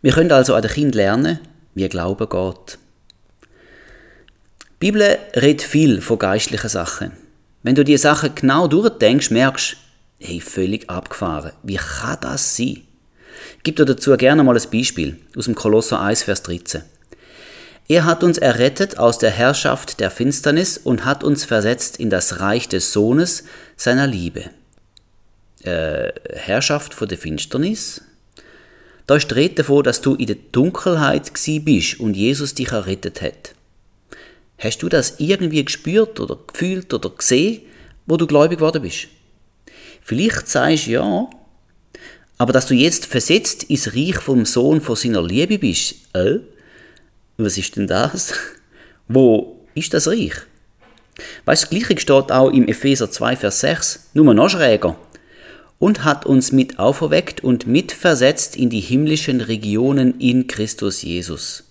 Wir 0.00 0.12
können 0.12 0.32
also 0.32 0.54
an 0.54 0.62
der 0.62 0.70
Kind 0.70 0.94
lernen, 0.94 1.40
wie 1.74 1.86
Glaube 1.90 2.26
geht. 2.26 2.78
Die 4.70 4.90
Bibel 4.90 5.18
redet 5.36 5.60
viel 5.60 6.00
von 6.00 6.18
geistlichen 6.18 6.70
Sachen. 6.70 7.12
Wenn 7.62 7.74
du 7.74 7.84
die 7.84 7.98
Sachen 7.98 8.34
genau 8.34 8.66
durchdenkst, 8.66 9.30
merkst 9.30 9.76
du, 10.20 10.26
hey, 10.26 10.40
völlig 10.40 10.88
abgefahren. 10.88 11.52
Wie 11.62 11.76
kann 11.76 12.16
das 12.22 12.56
sein? 12.56 12.80
Ich 13.58 13.62
gebe 13.62 13.76
dir 13.76 13.84
dazu 13.84 14.16
gerne 14.16 14.42
mal 14.42 14.56
ein 14.56 14.70
Beispiel 14.70 15.18
aus 15.36 15.44
dem 15.44 15.54
Kolosser 15.54 16.00
1, 16.00 16.22
Vers 16.22 16.42
13. 16.44 16.82
Er 17.86 18.06
hat 18.06 18.24
uns 18.24 18.38
errettet 18.38 18.98
aus 18.98 19.18
der 19.18 19.30
Herrschaft 19.30 20.00
der 20.00 20.10
Finsternis 20.10 20.78
und 20.78 21.04
hat 21.04 21.22
uns 21.22 21.44
versetzt 21.44 21.98
in 21.98 22.08
das 22.08 22.40
Reich 22.40 22.68
des 22.68 22.92
Sohnes 22.92 23.44
seiner 23.76 24.06
Liebe. 24.06 24.44
Äh, 25.62 26.12
Herrschaft 26.32 26.94
von 26.94 27.08
der 27.08 27.18
Finsternis? 27.18 28.02
Da 29.06 29.16
Rede 29.16 29.56
davon, 29.56 29.84
dass 29.84 30.00
du 30.00 30.14
in 30.14 30.26
der 30.26 30.36
Dunkelheit 30.52 31.34
gsi 31.34 31.58
bist 31.58 32.00
und 32.00 32.14
Jesus 32.14 32.54
dich 32.54 32.72
errettet 32.72 33.20
hat. 33.20 33.54
Hast 34.56 34.82
du 34.82 34.88
das 34.88 35.16
irgendwie 35.18 35.62
gespürt 35.62 36.20
oder 36.20 36.38
gefühlt 36.46 36.94
oder 36.94 37.10
gesehen, 37.10 37.62
wo 38.06 38.16
du 38.16 38.26
gläubig 38.26 38.58
geworden 38.58 38.80
bist? 38.80 39.08
Vielleicht 40.00 40.48
sagst 40.48 40.86
du 40.86 40.92
ja, 40.92 41.28
aber 42.38 42.52
dass 42.54 42.66
du 42.66 42.74
jetzt 42.74 43.04
versetzt 43.04 43.64
ins 43.64 43.94
Reich 43.94 44.16
vom 44.16 44.46
Sohn 44.46 44.80
von 44.80 44.96
seiner 44.96 45.22
Liebe 45.22 45.58
bist, 45.58 45.96
äh? 46.14 46.38
Was 47.36 47.58
ist 47.58 47.76
denn 47.76 47.86
das? 47.86 48.32
Wo 49.08 49.66
ist 49.74 49.92
das 49.92 50.08
Reich? 50.08 50.34
Weißt 51.44 51.64
das 51.64 51.70
Gleiche 51.70 51.98
steht 51.98 52.32
auch 52.32 52.50
im 52.50 52.68
Epheser 52.68 53.10
2, 53.10 53.36
Vers 53.36 53.60
6, 53.60 54.10
nur 54.14 54.34
noch 54.34 54.48
schräger. 54.48 54.96
Und 55.78 56.04
hat 56.04 56.24
uns 56.24 56.52
mit 56.52 56.78
auferweckt 56.78 57.42
und 57.42 57.66
mitversetzt 57.66 58.56
in 58.56 58.70
die 58.70 58.80
himmlischen 58.80 59.40
Regionen 59.40 60.18
in 60.20 60.46
Christus 60.46 61.02
Jesus. 61.02 61.64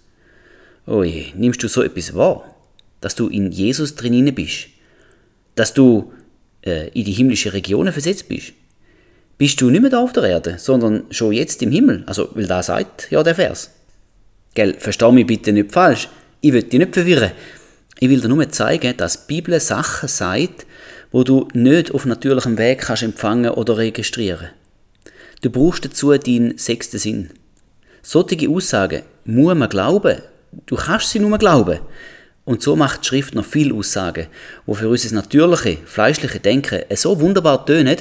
Oje, 0.86 1.27
nimmst 1.36 1.63
du 1.63 1.67
so 1.67 1.82
etwas 1.82 2.13
wahr? 2.13 2.53
Dass 3.00 3.15
du 3.15 3.27
in 3.27 3.51
Jesus 3.51 3.96
drin 3.96 4.34
bist? 4.36 4.67
Dass 5.55 5.74
du 5.74 6.12
äh, 6.62 6.89
in 6.89 7.05
die 7.05 7.13
himmlischen 7.13 7.51
Regionen 7.51 7.93
versetzt 7.93 8.27
bist? 8.27 8.53
Bist 9.38 9.60
du 9.62 9.70
nicht 9.70 9.82
mehr 9.82 9.89
da 9.89 10.00
auf 10.00 10.13
der 10.13 10.24
Erde, 10.24 10.58
sondern 10.60 11.05
schon 11.10 11.34
jetzt 11.34 11.62
im 11.63 11.72
Himmel? 11.72 12.03
Also, 12.05 12.29
weil 12.34 12.48
da 12.48 12.62
sagt 12.62 13.10
ja 13.12 13.24
der 13.24 13.36
Vers. 13.36 13.72
Gell, 14.53 14.75
versteh 14.79 15.12
mich 15.12 15.27
bitte 15.27 15.51
nicht 15.51 15.72
falsch. 15.72 16.10
Ich 16.41 16.53
will 16.53 16.63
dich 16.63 16.79
nicht 16.79 16.93
verwirren. 16.93 17.31
Ich 18.00 18.10
will 18.10 18.22
dir 18.22 18.27
nur 18.27 18.50
zeigen, 18.50 18.95
dass 18.98 19.25
die 19.25 19.33
Bibel 19.33 19.60
Sachen 19.60 20.10
sagt, 20.10 20.65
wo 21.12 21.24
du 21.24 21.48
nicht 21.53 21.91
auf 21.93 22.05
natürlichem 22.05 22.57
Weg 22.57 22.79
kannst 22.79 23.03
empfangen 23.03 23.51
oder 23.51 23.77
registrieren. 23.77 24.50
Du 25.41 25.50
brauchst 25.50 25.86
dazu 25.86 26.12
deinen 26.17 26.57
sechsten 26.57 27.00
Sinn. 27.00 27.29
Solche 28.01 28.50
Aussagen 28.50 29.03
muss 29.25 29.55
man 29.55 29.69
glauben. 29.69 30.22
Du 30.65 30.75
kannst 30.75 31.10
sie 31.10 31.19
nur 31.19 31.38
glauben. 31.38 31.79
Und 32.45 32.62
so 32.62 32.75
macht 32.75 33.03
die 33.03 33.07
Schrift 33.07 33.36
noch 33.36 33.45
viele 33.45 33.74
Aussagen, 33.74 34.27
wo 34.65 34.74
für 34.74 34.89
unser 34.89 35.15
natürliche, 35.15 35.77
fleischliche 35.86 36.39
Denken 36.39 36.83
so 36.93 37.19
wunderbar 37.19 37.65
tönen, 37.65 37.98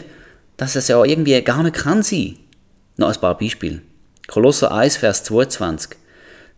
dass 0.56 0.74
es 0.74 0.88
ja 0.88 1.02
irgendwie 1.04 1.40
gar 1.42 1.62
nicht 1.62 1.76
kann 1.76 2.02
sein. 2.02 2.36
Noch 2.96 3.14
ein 3.14 3.20
paar 3.20 3.38
Beispiele. 3.38 3.82
Kolosser 4.26 4.72
1, 4.72 4.96
Vers 4.96 5.24
22. 5.24 6.01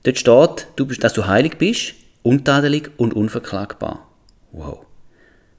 Dort 0.04 0.18
steht, 0.18 0.66
dass 1.02 1.12
du 1.12 1.26
heilig 1.26 1.56
bist, 1.58 1.94
untadelig 2.22 2.90
und 2.96 3.14
unverklagbar. 3.14 4.08
Wow. 4.52 4.84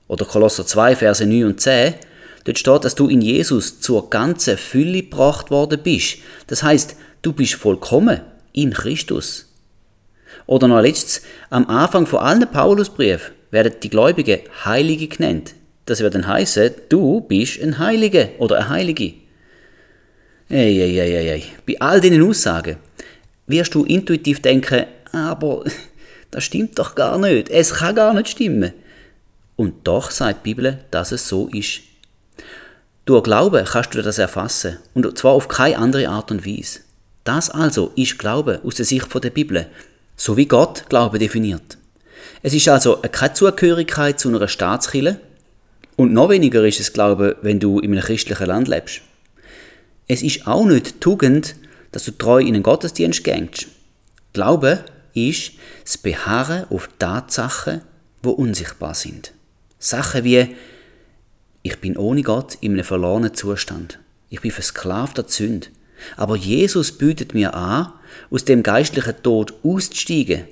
Oder 0.08 0.26
Kolosser 0.26 0.66
2, 0.66 0.96
Verse 0.96 1.26
9 1.26 1.46
und 1.46 1.62
10. 1.62 1.96
Dort 2.44 2.60
steht, 2.60 2.86
dass 2.86 2.96
du 2.96 3.08
in 3.08 3.22
Jesus 3.22 3.82
zur 3.82 4.10
ganzen 4.10 4.58
Fülle 4.58 5.02
gebracht 5.02 5.50
worden 5.50 5.80
bist. 5.84 6.20
Das 6.48 6.62
heißt, 6.62 6.96
du 7.24 7.34
bist 7.34 7.56
vollkommen 7.56 8.22
in 8.54 8.72
Christus. 8.72 9.52
Oder 10.46 10.68
noch 10.68 10.82
letztes, 10.82 11.24
am 11.50 11.68
Anfang 11.68 12.06
von 12.06 12.20
allen 12.20 12.48
Paulusbriefen 12.48 13.34
werden 13.50 13.74
die 13.82 13.90
Gläubigen 13.90 14.42
Heilige 14.64 15.08
genannt. 15.08 15.56
Das 15.86 16.02
wird 16.02 16.14
dann 16.14 16.28
heißen, 16.28 16.72
du 16.90 17.22
bist 17.22 17.62
ein 17.62 17.80
Heiliger 17.80 18.30
oder 18.38 18.58
eine 18.58 18.70
Heilige. 18.70 19.14
Ei, 20.50 20.56
ei, 20.56 21.02
ei, 21.02 21.34
ei. 21.34 21.44
Bei 21.66 21.80
all 21.80 22.00
diesen 22.00 22.22
Aussagen 22.22 22.78
wirst 23.48 23.76
du 23.76 23.84
intuitiv 23.86 24.42
denken, 24.42 24.86
aber 25.12 25.64
das 26.32 26.44
stimmt 26.44 26.78
doch 26.80 26.96
gar 26.96 27.18
nicht, 27.18 27.50
es 27.50 27.76
kann 27.76 27.96
gar 27.96 28.14
nicht 28.14 28.30
stimmen. 28.30 28.74
Und 29.56 29.88
doch 29.88 30.12
sagt 30.12 30.46
die 30.46 30.54
Bibel, 30.54 30.80
dass 30.92 31.12
es 31.12 31.28
so 31.28 31.48
ist. 31.48 31.82
Durch 33.06 33.24
Glauben 33.24 33.64
kannst 33.64 33.94
du 33.94 34.02
das 34.02 34.18
erfassen, 34.18 34.80
und 34.94 35.18
zwar 35.18 35.34
auf 35.34 35.48
keine 35.48 35.78
andere 35.78 36.10
Art 36.10 36.32
und 36.32 36.46
Weise. 36.46 36.80
Das 37.24 37.50
also 37.50 37.92
ist 37.96 38.20
Glaube 38.20 38.62
aus 38.64 38.76
der 38.76 38.86
Sicht 38.86 39.08
der 39.24 39.30
Bibel, 39.30 39.68
so 40.16 40.38
wie 40.38 40.46
Gott 40.46 40.86
Glaube 40.90 41.20
definiert. 41.20 41.78
Es 42.42 42.54
ist 42.54 42.68
also 42.68 42.98
keine 43.12 43.34
Zugehörigkeit 43.34 44.20
zu 44.20 44.30
einer 44.30 44.48
Staatskille 44.48 45.20
und 45.96 46.14
noch 46.14 46.30
weniger 46.30 46.66
ist 46.66 46.80
es 46.80 46.94
Glaube, 46.94 47.38
wenn 47.42 47.60
du 47.60 47.80
in 47.80 47.92
einem 47.92 48.04
christlichen 48.04 48.48
Land 48.48 48.68
lebst. 48.68 49.02
Es 50.08 50.22
ist 50.22 50.46
auch 50.46 50.66
nicht 50.66 51.00
Tugend, 51.02 51.56
dass 51.96 52.04
du 52.04 52.12
treu 52.12 52.42
in 52.42 52.54
den 52.54 52.62
Gottesdienst 52.62 53.24
gehst. 53.24 53.68
Glaube 54.34 54.84
ist 55.14 55.54
das 55.86 55.98
Beharren 55.98 56.66
auf 56.70 56.90
Tatsachen, 57.00 57.84
wo 58.22 58.32
unsichtbar 58.32 58.94
sind. 58.96 59.32
Sachen 59.80 60.26
wie 60.26 60.54
ich 61.64 61.80
bin 61.80 61.96
ohne 61.96 62.22
Gott 62.22 62.58
in 62.60 62.74
einem 62.74 62.84
verlorenen 62.84 63.34
Zustand. 63.34 63.98
Ich 64.30 64.42
bin 64.42 64.52
versklavt 64.52 65.18
der 65.18 65.30
Sünde. 65.30 65.68
Aber 66.18 66.36
Jesus 66.36 66.92
bietet 66.92 67.34
mir 67.34 67.54
an, 67.54 67.94
aus 68.30 68.44
dem 68.44 68.62
geistlichen 68.62 69.24
Tod 69.24 69.54
auszusteigen. 69.64 70.44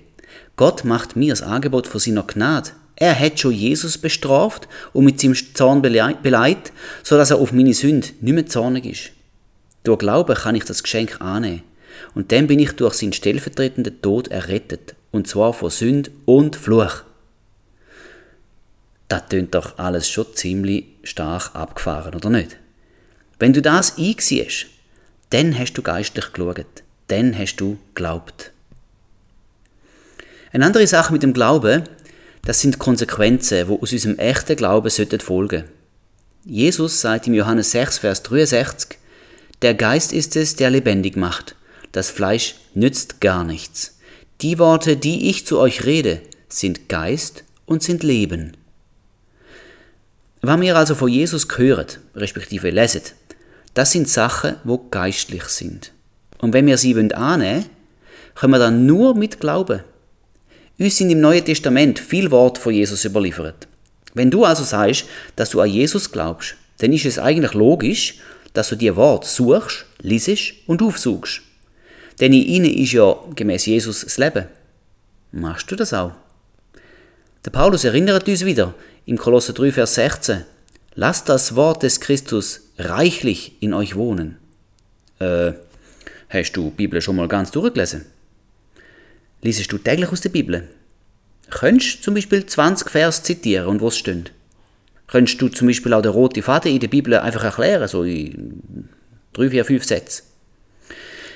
Gott 0.56 0.86
macht 0.86 1.18
mir 1.18 1.34
das 1.34 1.42
Angebot 1.42 1.88
von 1.88 2.00
seiner 2.00 2.24
Gnade. 2.24 2.70
Er 2.96 3.20
hat 3.20 3.38
schon 3.38 3.52
Jesus 3.52 3.98
bestraft 3.98 4.70
und 4.94 5.04
mit 5.04 5.20
seinem 5.20 5.36
Zorn 5.36 5.82
beleidigt, 5.82 6.72
sodass 7.04 7.32
er 7.32 7.40
auf 7.40 7.52
meine 7.52 7.74
Sünde 7.74 8.08
nicht 8.22 8.34
mehr 8.34 8.46
zornig 8.46 8.86
ist. 8.86 9.13
Durch 9.84 10.00
Glauben 10.00 10.36
kann 10.36 10.56
ich 10.56 10.66
das 10.66 10.84
Geschenk 10.84 11.22
annehmen. 11.22 11.64
Und 12.16 12.32
dann 12.32 12.48
bin 12.48 12.60
ich 12.60 12.72
durch 12.74 12.96
seinen 12.96 13.14
stellvertretenden 13.14 14.02
Tod 14.02 14.30
errettet. 14.30 14.96
Und 15.12 15.28
zwar 15.28 15.54
vor 15.54 15.70
Sünd 15.70 16.10
und 16.26 16.56
Fluch. 16.56 17.04
Das 19.10 19.28
tönt 19.30 19.54
doch 19.54 19.78
alles 19.78 20.10
schon 20.10 20.34
ziemlich 20.34 20.86
stark 21.04 21.54
abgefahren, 21.54 22.16
oder 22.16 22.30
nicht? 22.30 22.58
Wenn 23.38 23.54
du 23.54 23.62
das 23.62 23.98
einsiehst, 23.98 24.68
dann 25.30 25.58
hast 25.58 25.74
du 25.74 25.82
geistlich 25.82 26.32
geschaut. 26.32 26.66
Dann 27.08 27.38
hast 27.38 27.58
du 27.58 27.78
glaubt. 27.94 28.52
Eine 30.52 30.66
andere 30.66 30.88
Sache 30.88 31.12
mit 31.12 31.24
dem 31.24 31.34
Glauben, 31.34 31.84
das 32.46 32.62
sind 32.62 32.80
Konsequenzen, 32.80 33.68
die 33.68 33.80
aus 33.82 33.92
unserem 33.92 34.18
echten 34.18 34.56
Glauben 34.56 34.90
folgen 34.90 35.20
sollten. 35.20 35.64
Jesus 36.46 37.02
sagt 37.02 37.28
im 37.28 37.34
Johannes 37.34 37.72
6, 37.72 38.00
Vers 38.00 38.24
63, 38.24 38.98
der 39.64 39.74
Geist 39.74 40.14
ist 40.14 40.36
es, 40.36 40.56
der 40.56 40.70
lebendig 40.70 41.16
macht. 41.16 41.56
Das 41.92 42.10
Fleisch 42.10 42.56
nützt 42.74 43.22
gar 43.22 43.44
nichts. 43.44 43.98
Die 44.42 44.60
Worte, 44.60 44.98
die 44.98 45.30
ich 45.30 45.46
zu 45.46 45.60
euch 45.60 45.86
rede, 45.86 46.22
sind 46.50 46.90
Geist 46.90 47.44
und 47.66 47.82
sind 47.82 48.04
Leben. 48.04 48.58
Was 50.42 50.60
wir 50.60 50.76
also 50.76 50.96
von 50.96 51.08
Jesus 51.08 51.48
hören, 51.56 51.88
respektive 52.16 52.70
lesen, 52.70 53.04
das 53.74 53.92
sind 53.92 54.10
Sachen, 54.10 54.58
wo 54.66 54.78
geistlich 54.78 55.46
sind. 55.46 55.94
Und 56.40 56.54
wenn 56.54 56.68
wir 56.68 56.78
sie 56.78 56.94
annehmen 57.14 57.66
können 58.36 58.54
wir 58.54 58.60
dann 58.60 58.86
nur 58.86 59.16
mit 59.16 59.40
Glauben. 59.40 59.82
Uns 60.80 60.98
sind 60.98 61.12
im 61.12 61.22
Neuen 61.22 61.46
Testament 61.46 62.00
viel 62.00 62.32
Wort 62.32 62.58
von 62.58 62.74
Jesus 62.74 63.06
überliefert. 63.06 63.68
Wenn 64.14 64.32
du 64.32 64.44
also 64.44 64.64
sagst, 64.64 65.06
dass 65.36 65.52
du 65.52 65.62
an 65.62 65.70
Jesus 65.70 66.12
glaubst, 66.12 66.56
dann 66.80 66.92
ist 66.92 67.06
es 67.06 67.20
eigentlich 67.20 67.54
logisch, 67.54 68.16
dass 68.54 68.70
du 68.70 68.76
die 68.76 68.96
Wort 68.96 69.26
suchst, 69.26 69.86
liest 70.00 70.54
und 70.68 70.82
aufsuchst. 70.82 71.42
Denn 72.20 72.34
in 72.34 72.44
ihnen 72.44 72.74
ist 72.74 72.94
ja 72.94 73.16
gemäß 73.36 73.66
Jesus 73.66 74.02
das 74.02 74.18
Leben. 74.18 74.48
Machst 75.32 75.70
du 75.72 75.76
das 75.76 75.94
auch? 75.94 76.12
Der 77.44 77.52
Paulus 77.52 77.84
erinnert 77.84 78.28
uns 78.28 78.46
wieder 78.46 78.76
im 79.06 79.18
Kolosser 79.18 79.54
3, 79.54 79.72
Vers 79.72 79.96
16. 79.96 80.46
Lasst 80.96 81.28
das 81.28 81.56
Wort 81.56 81.84
des 81.84 82.00
Christus 82.00 82.62
reichlich 82.78 83.58
in 83.60 83.74
euch 83.74 83.96
wohnen. 83.96 84.38
Äh, 85.20 85.54
hast 86.30 86.54
du 86.54 86.70
die 86.70 86.76
Bibel 86.76 87.02
schon 87.02 87.16
mal 87.16 87.28
ganz 87.28 87.52
durchgelesen? 87.52 88.06
Liesest 89.42 89.72
du 89.72 89.78
täglich 89.78 90.10
aus 90.10 90.22
der 90.22 90.30
Bibel? 90.30 90.70
Könntest 91.50 92.00
du 92.00 92.02
zum 92.04 92.14
Beispiel 92.14 92.46
20 92.46 92.90
Vers 92.90 93.24
zitieren 93.24 93.68
und 93.68 93.82
was 93.82 93.98
steht? 93.98 94.32
Könntest 95.14 95.40
du 95.40 95.48
zum 95.48 95.68
Beispiel 95.68 95.94
auch 95.94 96.02
den 96.02 96.12
roten 96.12 96.42
Faden 96.42 96.72
in 96.72 96.80
der 96.80 96.88
Bibel 96.88 97.14
einfach 97.14 97.44
erklären, 97.44 97.88
so 97.88 98.02
in 98.02 98.90
3, 99.34 99.52
4, 99.52 99.64
5 99.66 99.84
Sätzen? 99.86 100.24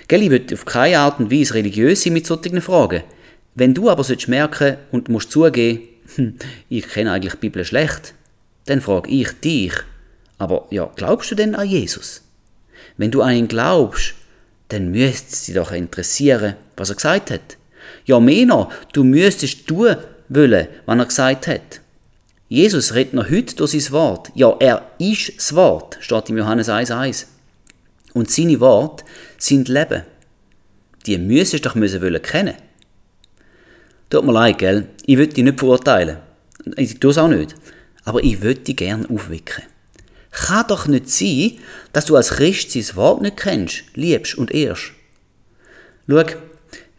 Gell, 0.07 0.23
ich 0.23 0.31
will 0.31 0.47
auf 0.51 0.65
keine 0.65 0.97
Art 0.97 1.19
und 1.19 1.31
Weise 1.31 1.53
religiös 1.53 2.01
sein 2.01 2.13
mit 2.13 2.25
solchen 2.25 2.59
Fragen. 2.59 3.03
Wenn 3.53 3.75
du 3.75 3.87
aber 3.87 4.03
merken 4.29 4.77
und 4.91 5.09
musst 5.09 5.29
zugeben, 5.29 5.87
hm, 6.15 6.39
ich 6.69 6.87
kenne 6.87 7.11
eigentlich 7.11 7.33
die 7.33 7.39
Bibel 7.41 7.63
schlecht, 7.63 8.15
dann 8.65 8.81
frage 8.81 9.11
ich 9.11 9.31
dich, 9.41 9.73
aber 10.39 10.65
ja, 10.71 10.89
glaubst 10.95 11.29
du 11.29 11.35
denn 11.35 11.53
an 11.53 11.69
Jesus? 11.69 12.23
Wenn 12.97 13.11
du 13.11 13.21
an 13.21 13.35
ihn 13.35 13.47
glaubst, 13.47 14.15
dann 14.69 14.89
müsste 14.89 15.33
es 15.33 15.45
dich 15.45 15.53
doch 15.53 15.71
interessieren, 15.71 16.55
was 16.75 16.89
er 16.89 16.95
gesagt 16.95 17.29
hat. 17.29 17.57
Ja, 18.05 18.19
mehr 18.19 18.47
noch, 18.47 18.73
du 18.93 19.03
müsstest 19.03 19.67
tun 19.67 19.97
wollen, 20.29 20.67
was 20.87 20.97
er 20.97 21.05
gesagt 21.05 21.45
hat. 21.45 21.81
Jesus 22.49 22.93
redet 22.93 23.13
noch 23.13 23.29
heute 23.29 23.55
durch 23.55 23.71
sein 23.71 23.91
Wort. 23.91 24.31
Ja, 24.33 24.55
er 24.59 24.89
ist 24.99 25.33
das 25.37 25.53
Wort, 25.53 25.97
steht 25.99 26.29
im 26.29 26.37
Johannes 26.37 26.69
1,1. 26.69 27.25
Und 28.13 28.31
seine 28.31 28.59
Worte 28.59 29.03
sind 29.37 29.67
Leben. 29.67 30.03
Die 31.05 31.17
müsstest 31.17 31.65
du 31.65 31.69
doch 31.69 31.75
müssen 31.75 32.01
wollen 32.01 32.21
kennen. 32.21 32.55
Tut 34.09 34.25
mir 34.25 34.31
leid, 34.31 34.59
gell? 34.59 34.87
Ich 35.05 35.17
will 35.17 35.27
dich 35.27 35.43
nicht 35.43 35.59
verurteilen. 35.59 36.17
Ich 36.77 36.99
tue 36.99 37.11
es 37.11 37.17
auch 37.17 37.27
nicht. 37.27 37.55
Aber 38.05 38.23
ich 38.23 38.41
würde 38.41 38.61
dich 38.61 38.77
gerne 38.77 39.09
aufwecken. 39.09 39.63
Kann 40.31 40.67
doch 40.67 40.87
nicht 40.87 41.09
sein, 41.09 41.57
dass 41.91 42.05
du 42.05 42.15
als 42.15 42.29
Christ 42.29 42.71
sein 42.71 42.95
Wort 42.95 43.21
nicht 43.21 43.37
kennst, 43.37 43.83
liebst 43.95 44.37
und 44.37 44.51
ehrst. 44.51 44.91
Schau, 46.07 46.23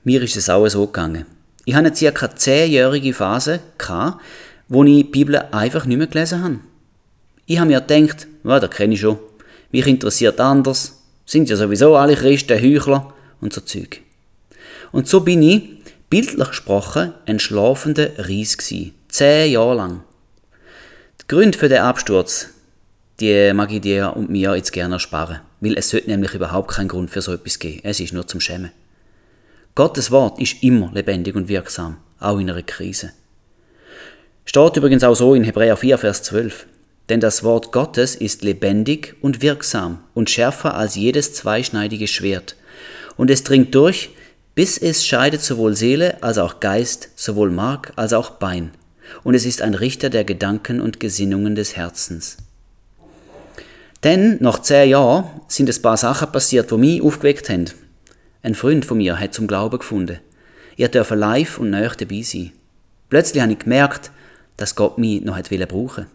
mir 0.04 0.22
ist 0.22 0.36
es 0.36 0.50
auch 0.50 0.68
so 0.68 0.86
gegangen. 0.86 1.24
Ich 1.64 1.74
hatte 1.74 1.86
eine 1.86 1.96
circa 1.96 2.34
zehnjährige 2.34 3.14
Phase, 3.14 3.60
wo 4.68 4.84
ich 4.84 4.96
die 4.96 5.04
Bibel 5.04 5.36
einfach 5.36 5.86
nicht 5.86 5.98
mehr 5.98 6.06
gelesen 6.06 6.42
habe. 6.42 6.60
Ich 7.46 7.58
habe 7.58 7.70
mir 7.70 7.80
gedacht, 7.80 8.26
ja, 8.44 8.60
das 8.60 8.70
kenne 8.70 8.94
ich 8.94 9.00
schon. 9.00 9.18
Mich 9.72 9.86
interessiert 9.86 10.40
anders. 10.40 11.02
Sind 11.24 11.48
ja 11.48 11.56
sowieso 11.56 11.96
alle 11.96 12.14
Christen 12.14 12.60
Heuchler 12.60 13.12
und 13.40 13.52
so 13.52 13.60
Zeug. 13.60 14.00
Und 14.92 15.08
so 15.08 15.20
bin 15.20 15.42
ich, 15.42 15.62
bildlich 16.10 16.48
gesprochen, 16.48 17.12
ein 17.26 17.38
schlafender 17.38 18.28
Ries 18.28 18.56
gsi. 18.56 18.94
Zehn 19.08 19.52
Jahre 19.52 19.74
lang. 19.74 20.02
Die 21.20 21.26
Gründe 21.28 21.58
für 21.58 21.68
den 21.68 21.82
Absturz, 21.82 22.48
die 23.20 23.52
mag 23.52 23.72
ich 23.72 23.80
dir 23.80 24.14
und 24.16 24.30
mir 24.30 24.54
jetzt 24.54 24.72
gerne 24.72 24.94
ersparen. 24.94 25.40
Weil 25.60 25.76
es 25.76 25.90
sollte 25.90 26.08
nämlich 26.08 26.34
überhaupt 26.34 26.70
keinen 26.70 26.88
Grund 26.88 27.10
für 27.10 27.20
so 27.20 27.32
etwas 27.32 27.58
geben. 27.58 27.80
Es 27.82 28.00
ist 28.00 28.12
nur 28.12 28.26
zum 28.26 28.40
Schämen. 28.40 28.70
Gottes 29.74 30.10
Wort 30.10 30.40
ist 30.40 30.62
immer 30.62 30.90
lebendig 30.92 31.34
und 31.34 31.48
wirksam, 31.48 31.98
auch 32.20 32.38
in 32.38 32.50
einer 32.50 32.62
Krise. 32.62 33.12
Steht 34.48 34.78
übrigens 34.78 35.04
auch 35.04 35.14
so 35.14 35.34
in 35.34 35.44
Hebräer 35.44 35.76
4, 35.76 35.98
Vers 35.98 36.22
12. 36.22 36.64
Denn 37.10 37.20
das 37.20 37.44
Wort 37.44 37.70
Gottes 37.70 38.14
ist 38.14 38.42
lebendig 38.42 39.14
und 39.20 39.42
wirksam 39.42 39.98
und 40.14 40.30
schärfer 40.30 40.74
als 40.74 40.94
jedes 40.94 41.34
zweischneidige 41.34 42.08
Schwert. 42.08 42.56
Und 43.18 43.30
es 43.30 43.44
dringt 43.44 43.74
durch, 43.74 44.08
bis 44.54 44.78
es 44.78 45.04
scheidet 45.04 45.42
sowohl 45.42 45.76
Seele 45.76 46.22
als 46.22 46.38
auch 46.38 46.60
Geist, 46.60 47.10
sowohl 47.14 47.50
Mark 47.50 47.92
als 47.96 48.14
auch 48.14 48.30
Bein. 48.30 48.70
Und 49.22 49.34
es 49.34 49.44
ist 49.44 49.60
ein 49.60 49.74
Richter 49.74 50.08
der 50.08 50.24
Gedanken 50.24 50.80
und 50.80 50.98
Gesinnungen 50.98 51.54
des 51.54 51.76
Herzens. 51.76 52.38
Denn 54.02 54.38
nach 54.40 54.62
zehn 54.62 54.88
Jahren 54.88 55.24
sind 55.46 55.68
ein 55.68 55.82
paar 55.82 55.98
Sachen 55.98 56.32
passiert, 56.32 56.70
die 56.70 56.78
mich 56.78 57.02
aufgeweckt 57.02 57.50
haben. 57.50 57.66
Ein 58.42 58.54
Freund 58.54 58.86
von 58.86 58.96
mir 58.96 59.20
hat 59.20 59.34
zum 59.34 59.46
Glauben 59.46 59.78
gefunden. 59.78 60.20
Ich 60.76 60.88
durfte 60.88 61.16
live 61.16 61.58
und 61.58 61.68
nah 61.68 61.86
dabei 61.86 62.22
sein. 62.22 62.52
Plötzlich 63.10 63.42
habe 63.42 63.52
ich 63.52 63.58
gemerkt, 63.58 64.10
dass 64.58 64.74
Gott 64.74 64.98
mich 64.98 65.22
noch 65.22 65.36
hat 65.36 65.48
brauchen 65.48 66.06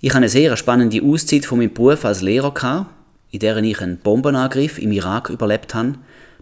Ich 0.00 0.10
hatte 0.10 0.18
eine 0.18 0.28
sehr 0.30 0.56
spannende 0.56 1.02
Auszeit 1.02 1.44
von 1.44 1.58
meinem 1.58 1.74
Beruf 1.74 2.06
als 2.06 2.22
Lehrer, 2.22 2.54
gehabt, 2.54 2.90
in 3.30 3.40
der 3.40 3.56
ich 3.58 3.80
einen 3.80 3.98
Bombenangriff 3.98 4.78
im 4.78 4.92
Irak 4.92 5.28
überlebt 5.28 5.74
habe, 5.74 5.96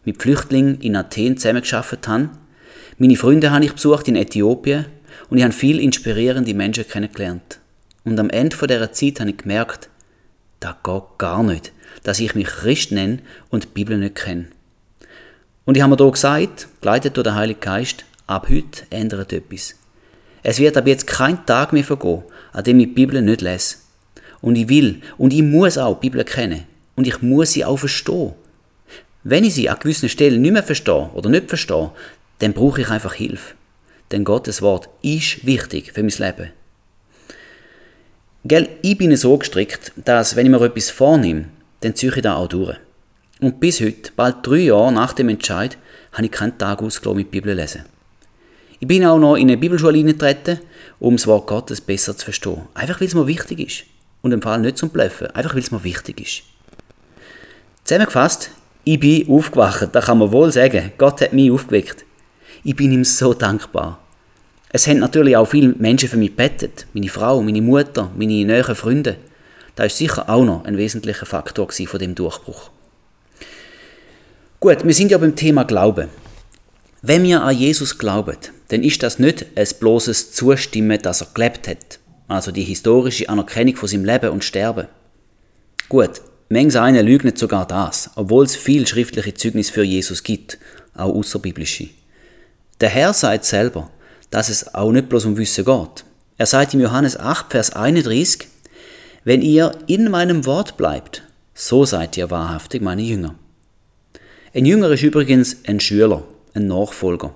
mit 0.04 0.22
Flüchtlingen 0.22 0.80
in 0.80 0.96
Athen 0.96 1.36
zusammengearbeitet 1.36 2.06
habe. 2.06 2.30
Meine 2.98 3.16
Freunde 3.16 3.50
habe 3.50 3.64
ich 3.64 3.72
besucht 3.72 4.08
in 4.08 4.16
Äthiopien 4.16 4.86
und 5.30 5.38
ich 5.38 5.44
habe 5.44 5.52
viele 5.52 5.80
inspirierende 5.80 6.54
Menschen 6.54 6.86
kennengelernt. 6.86 7.58
Und 8.04 8.20
am 8.20 8.30
Ende 8.30 8.56
dieser 8.56 8.92
Zeit 8.92 9.20
habe 9.20 9.30
ich 9.30 9.38
gemerkt, 9.38 9.88
das 10.60 10.74
geht 10.84 11.02
gar 11.18 11.42
nicht, 11.42 11.72
dass 12.02 12.20
ich 12.20 12.34
mich 12.34 12.46
Christ 12.46 12.92
nenne 12.92 13.20
und 13.48 13.64
die 13.64 13.68
Bibel 13.68 13.96
nicht 13.96 14.16
kenne. 14.16 14.48
Und 15.64 15.76
ich 15.76 15.82
habe 15.82 15.94
mir 15.94 16.02
hier 16.02 16.12
gesagt, 16.12 16.68
geleitet 16.80 17.16
durch 17.16 17.24
den 17.24 17.34
Heiligen 17.36 17.60
Geist, 17.60 18.04
ab 18.26 18.48
heute 18.50 18.82
ändert 18.90 19.32
etwas. 19.32 19.76
Es 20.42 20.58
wird 20.58 20.76
ab 20.76 20.86
jetzt 20.86 21.06
kein 21.06 21.44
Tag 21.46 21.72
mehr 21.72 21.84
vergehen, 21.84 22.22
an 22.52 22.64
dem 22.64 22.80
ich 22.80 22.86
die 22.86 22.92
Bibel 22.92 23.20
nicht 23.20 23.40
lese. 23.40 23.76
Und 24.40 24.56
ich 24.56 24.68
will 24.68 25.02
und 25.18 25.32
ich 25.32 25.42
muss 25.42 25.78
auch 25.78 26.00
die 26.00 26.08
Bibel 26.08 26.24
kennen. 26.24 26.64
Und 26.96 27.06
ich 27.06 27.22
muss 27.22 27.52
sie 27.52 27.64
auch 27.64 27.78
verstehen. 27.78 28.32
Wenn 29.22 29.44
ich 29.44 29.54
sie 29.54 29.68
an 29.68 29.78
gewissen 29.78 30.08
Stellen 30.08 30.40
nicht 30.40 30.52
mehr 30.52 30.62
verstehe 30.62 31.10
oder 31.14 31.28
nicht 31.28 31.48
verstehe, 31.48 31.90
dann 32.38 32.54
brauche 32.54 32.80
ich 32.80 32.88
einfach 32.88 33.14
Hilfe. 33.14 33.54
Denn 34.10 34.24
Gottes 34.24 34.62
Wort 34.62 34.88
ist 35.02 35.46
wichtig 35.46 35.92
für 35.92 36.02
mein 36.02 36.10
Leben. 36.10 36.50
Gell, 38.44 38.68
ich 38.80 38.96
bin 38.96 39.14
so 39.16 39.36
gestrickt, 39.36 39.92
dass 39.96 40.34
wenn 40.34 40.46
ich 40.46 40.50
mir 40.50 40.62
etwas 40.62 40.90
vornehme, 40.90 41.46
dann 41.80 41.94
ziehe 41.94 42.12
ich 42.14 42.22
da 42.22 42.36
auch 42.36 42.48
durch. 42.48 42.76
Und 43.40 43.60
bis 43.60 43.80
heute, 43.80 44.10
bald 44.16 44.36
drei 44.42 44.56
Jahre 44.56 44.92
nach 44.92 45.12
dem 45.12 45.28
Entscheid, 45.28 45.76
habe 46.12 46.24
ich 46.24 46.32
keinen 46.32 46.56
Tag 46.56 46.82
ausgelassen 46.82 47.18
mit 47.18 47.30
Bibel 47.30 47.54
lesen. 47.54 47.84
Ich 48.80 48.88
bin 48.88 49.04
auch 49.04 49.18
noch 49.18 49.36
in 49.36 49.42
eine 49.42 49.58
Bibelschule 49.58 49.98
eingetreten, 49.98 50.58
um 50.98 51.16
das 51.16 51.26
Wort 51.26 51.46
Gottes 51.46 51.82
besser 51.82 52.16
zu 52.16 52.24
verstehen. 52.24 52.62
Einfach 52.72 53.00
weil 53.00 53.08
es 53.08 53.14
mir 53.14 53.26
wichtig 53.26 53.60
ist. 53.60 53.84
Und 54.22 54.32
im 54.32 54.40
Fall 54.40 54.58
nicht 54.60 54.78
zum 54.78 54.88
Bluffen, 54.88 55.26
einfach 55.28 55.52
weil 55.52 55.60
es 55.60 55.70
mir 55.70 55.84
wichtig 55.84 56.20
ist. 56.20 56.42
Zusammengefasst, 57.84 58.50
ich 58.84 58.98
bin 58.98 59.28
aufgewacht, 59.28 59.90
da 59.92 60.00
kann 60.00 60.18
man 60.18 60.32
wohl 60.32 60.50
sagen, 60.50 60.92
Gott 60.96 61.20
hat 61.20 61.34
mich 61.34 61.50
aufgeweckt. 61.50 62.06
Ich 62.64 62.74
bin 62.74 62.90
ihm 62.90 63.04
so 63.04 63.34
dankbar. 63.34 63.98
Es 64.70 64.86
haben 64.86 65.00
natürlich 65.00 65.36
auch 65.36 65.46
viele 65.46 65.74
Menschen 65.78 66.08
für 66.08 66.16
mich 66.16 66.34
bettet. 66.34 66.86
Meine 66.94 67.08
Frau, 67.08 67.42
meine 67.42 67.60
Mutter, 67.60 68.10
meine 68.16 68.44
näheren 68.44 68.74
Freunde. 68.74 69.16
Das 69.74 69.88
ist 69.88 69.98
sicher 69.98 70.30
auch 70.30 70.44
noch 70.44 70.64
ein 70.64 70.78
wesentlicher 70.78 71.26
Faktor 71.26 71.68
von 71.70 72.00
dem 72.00 72.14
Durchbruch. 72.14 72.70
Gut, 74.58 74.84
wir 74.84 74.94
sind 74.94 75.10
ja 75.10 75.18
beim 75.18 75.36
Thema 75.36 75.64
Glauben. 75.64 76.08
Wenn 77.02 77.22
wir 77.22 77.42
an 77.42 77.56
Jesus 77.56 77.96
glauben, 77.96 78.36
dann 78.68 78.82
ist 78.82 79.02
das 79.02 79.18
nicht 79.18 79.46
ein 79.56 79.66
bloßes 79.80 80.32
Zustimmen, 80.32 81.00
dass 81.00 81.22
er 81.22 81.28
gelebt 81.32 81.66
hat. 81.66 81.98
Also 82.28 82.52
die 82.52 82.62
historische 82.62 83.28
Anerkennung 83.28 83.76
von 83.76 83.88
seinem 83.88 84.04
Leben 84.04 84.30
und 84.30 84.44
Sterben. 84.44 84.86
Gut, 85.88 86.20
manche 86.50 86.82
einen 86.82 87.06
leugnet 87.06 87.38
sogar 87.38 87.66
das, 87.66 88.10
obwohl 88.16 88.44
es 88.44 88.54
viel 88.54 88.86
schriftliche 88.86 89.32
Zeugnis 89.32 89.70
für 89.70 89.82
Jesus 89.82 90.22
gibt, 90.22 90.58
auch 90.94 91.14
außerbiblische. 91.14 91.88
Der 92.80 92.90
Herr 92.90 93.14
sagt 93.14 93.46
selber, 93.46 93.90
dass 94.30 94.50
es 94.50 94.74
auch 94.74 94.92
nicht 94.92 95.08
bloß 95.08 95.24
um 95.24 95.38
Wissen 95.38 95.64
geht. 95.64 96.04
Er 96.36 96.46
sagt 96.46 96.74
im 96.74 96.80
Johannes 96.80 97.18
8, 97.18 97.50
Vers 97.50 97.72
31, 97.72 98.46
wenn 99.24 99.40
ihr 99.40 99.72
in 99.86 100.10
meinem 100.10 100.44
Wort 100.44 100.76
bleibt, 100.76 101.22
so 101.54 101.86
seid 101.86 102.16
ihr 102.18 102.30
wahrhaftig 102.30 102.82
meine 102.82 103.02
Jünger. 103.02 103.34
Ein 104.54 104.66
Jünger 104.66 104.90
ist 104.90 105.02
übrigens 105.02 105.56
ein 105.66 105.80
Schüler, 105.80 106.24
ein 106.54 106.66
Nachfolger. 106.66 107.34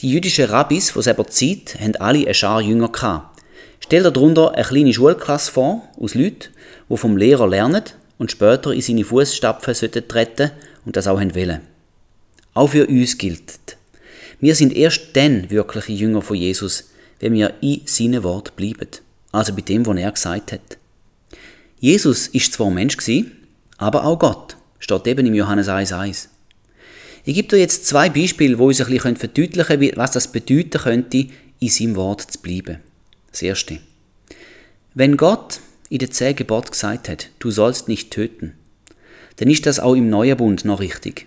Die 0.00 0.10
jüdischen 0.10 0.46
Rabbis 0.46 0.90
von 0.90 1.02
selber 1.02 1.26
Zeit 1.26 1.76
haben 1.80 1.96
alle 1.96 2.20
eine 2.20 2.34
Schar 2.34 2.60
Jünger 2.60 2.88
gehabt. 2.88 3.40
Stell 3.80 4.02
dir 4.02 4.10
darunter 4.10 4.54
eine 4.54 4.64
kleine 4.64 4.94
Schulklasse 4.94 5.52
vor, 5.52 5.82
aus 5.98 6.14
Leuten, 6.14 6.48
die 6.88 6.96
vom 6.96 7.16
Lehrer 7.16 7.48
lernen 7.48 7.84
und 8.18 8.30
später 8.30 8.72
in 8.72 8.80
seine 8.80 9.04
Fußstapfen 9.04 9.74
treten 10.08 10.50
und 10.84 10.96
das 10.96 11.06
auch 11.06 11.20
wollen. 11.20 11.60
Auch 12.54 12.68
für 12.68 12.86
uns 12.86 13.18
gilt, 13.18 13.76
Wir 14.40 14.54
sind 14.54 14.74
erst 14.74 15.14
dann 15.14 15.50
wirkliche 15.50 15.92
Jünger 15.92 16.22
von 16.22 16.36
Jesus, 16.36 16.90
wenn 17.18 17.34
wir 17.34 17.52
in 17.60 17.82
seinem 17.84 18.22
Wort 18.22 18.56
bleiben. 18.56 18.88
Also 19.32 19.54
bei 19.54 19.60
dem, 19.60 19.84
was 19.84 19.96
er 19.98 20.12
gesagt 20.12 20.52
hat. 20.52 20.78
Jesus 21.78 22.26
ist 22.28 22.54
zwar 22.54 22.70
Mensch 22.70 22.96
gewesen, 22.96 23.32
aber 23.76 24.04
auch 24.04 24.18
Gott, 24.18 24.56
steht 24.78 25.06
eben 25.06 25.26
im 25.26 25.34
Johannes 25.34 25.68
1,1. 25.68 26.28
Ich 27.24 27.34
gebe 27.34 27.48
dir 27.48 27.58
jetzt 27.58 27.86
zwei 27.86 28.08
Beispiele, 28.08 28.58
wo 28.58 28.68
uns 28.68 28.80
ein 28.80 28.86
bisschen 28.86 29.16
verdeutlichen 29.16 29.78
können, 29.78 29.92
was 29.96 30.12
das 30.12 30.32
bedeuten 30.32 30.80
könnte, 30.80 31.26
in 31.58 31.68
seinem 31.68 31.96
Wort 31.96 32.22
zu 32.22 32.38
bleiben. 32.40 32.78
Das 33.30 33.42
erste. 33.42 33.78
Wenn 34.94 35.16
Gott 35.16 35.60
in 35.88 35.98
den 35.98 36.10
zehn 36.10 36.34
Gebot 36.34 36.70
gesagt 36.72 37.08
hat, 37.08 37.28
du 37.38 37.50
sollst 37.50 37.88
nicht 37.88 38.10
töten, 38.10 38.54
dann 39.36 39.50
ist 39.50 39.66
das 39.66 39.80
auch 39.80 39.94
im 39.94 40.10
Neuen 40.10 40.36
Bund 40.36 40.64
noch 40.64 40.80
richtig. 40.80 41.26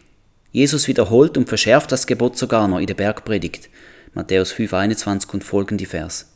Jesus 0.52 0.88
wiederholt 0.88 1.38
und 1.38 1.50
verschärft 1.50 1.92
das 1.92 2.08
Gebot 2.08 2.38
sogar 2.38 2.68
noch 2.68 2.80
in 2.80 2.86
der 2.86 2.94
Bergpredigt, 2.94 3.70
Matthäus 4.14 4.54
5,21 4.54 5.34
und 5.34 5.44
folgende 5.44 5.86
Vers. 5.86 6.28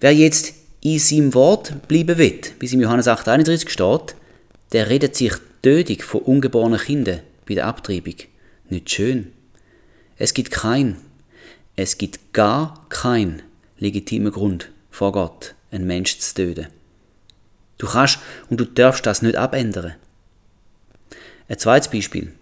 Wer 0.00 0.14
jetzt 0.14 0.54
in 0.82 0.98
seinem 0.98 1.32
Wort 1.34 1.88
bleiben 1.88 2.18
will, 2.18 2.40
wie 2.58 2.66
es 2.66 2.72
im 2.72 2.80
Johannes 2.80 3.06
8,31 3.06 3.68
steht, 3.68 4.16
der 4.72 4.90
redet 4.90 5.16
sich 5.16 5.32
tödlich 5.62 6.02
von 6.02 6.22
ungeborenen 6.22 6.80
Kindern 6.80 7.20
bei 7.46 7.54
der 7.54 7.66
Abtreibung. 7.66 8.16
Nicht 8.72 8.90
schön. 8.90 9.34
Es 10.16 10.32
gibt 10.32 10.50
kein, 10.50 10.96
es 11.76 11.98
gibt 11.98 12.32
gar 12.32 12.86
kein 12.88 13.42
legitimer 13.76 14.30
Grund 14.30 14.70
vor 14.90 15.12
Gott, 15.12 15.54
einen 15.70 15.86
Mensch 15.86 16.16
zu 16.16 16.34
töten. 16.34 16.68
Du 17.76 17.86
kannst 17.86 18.20
und 18.48 18.58
du 18.58 18.64
darfst 18.64 19.04
das 19.04 19.20
nicht 19.20 19.36
abändern. 19.36 19.92
Ein 21.50 21.58
zweites 21.58 21.90
Beispiel. 21.90 22.32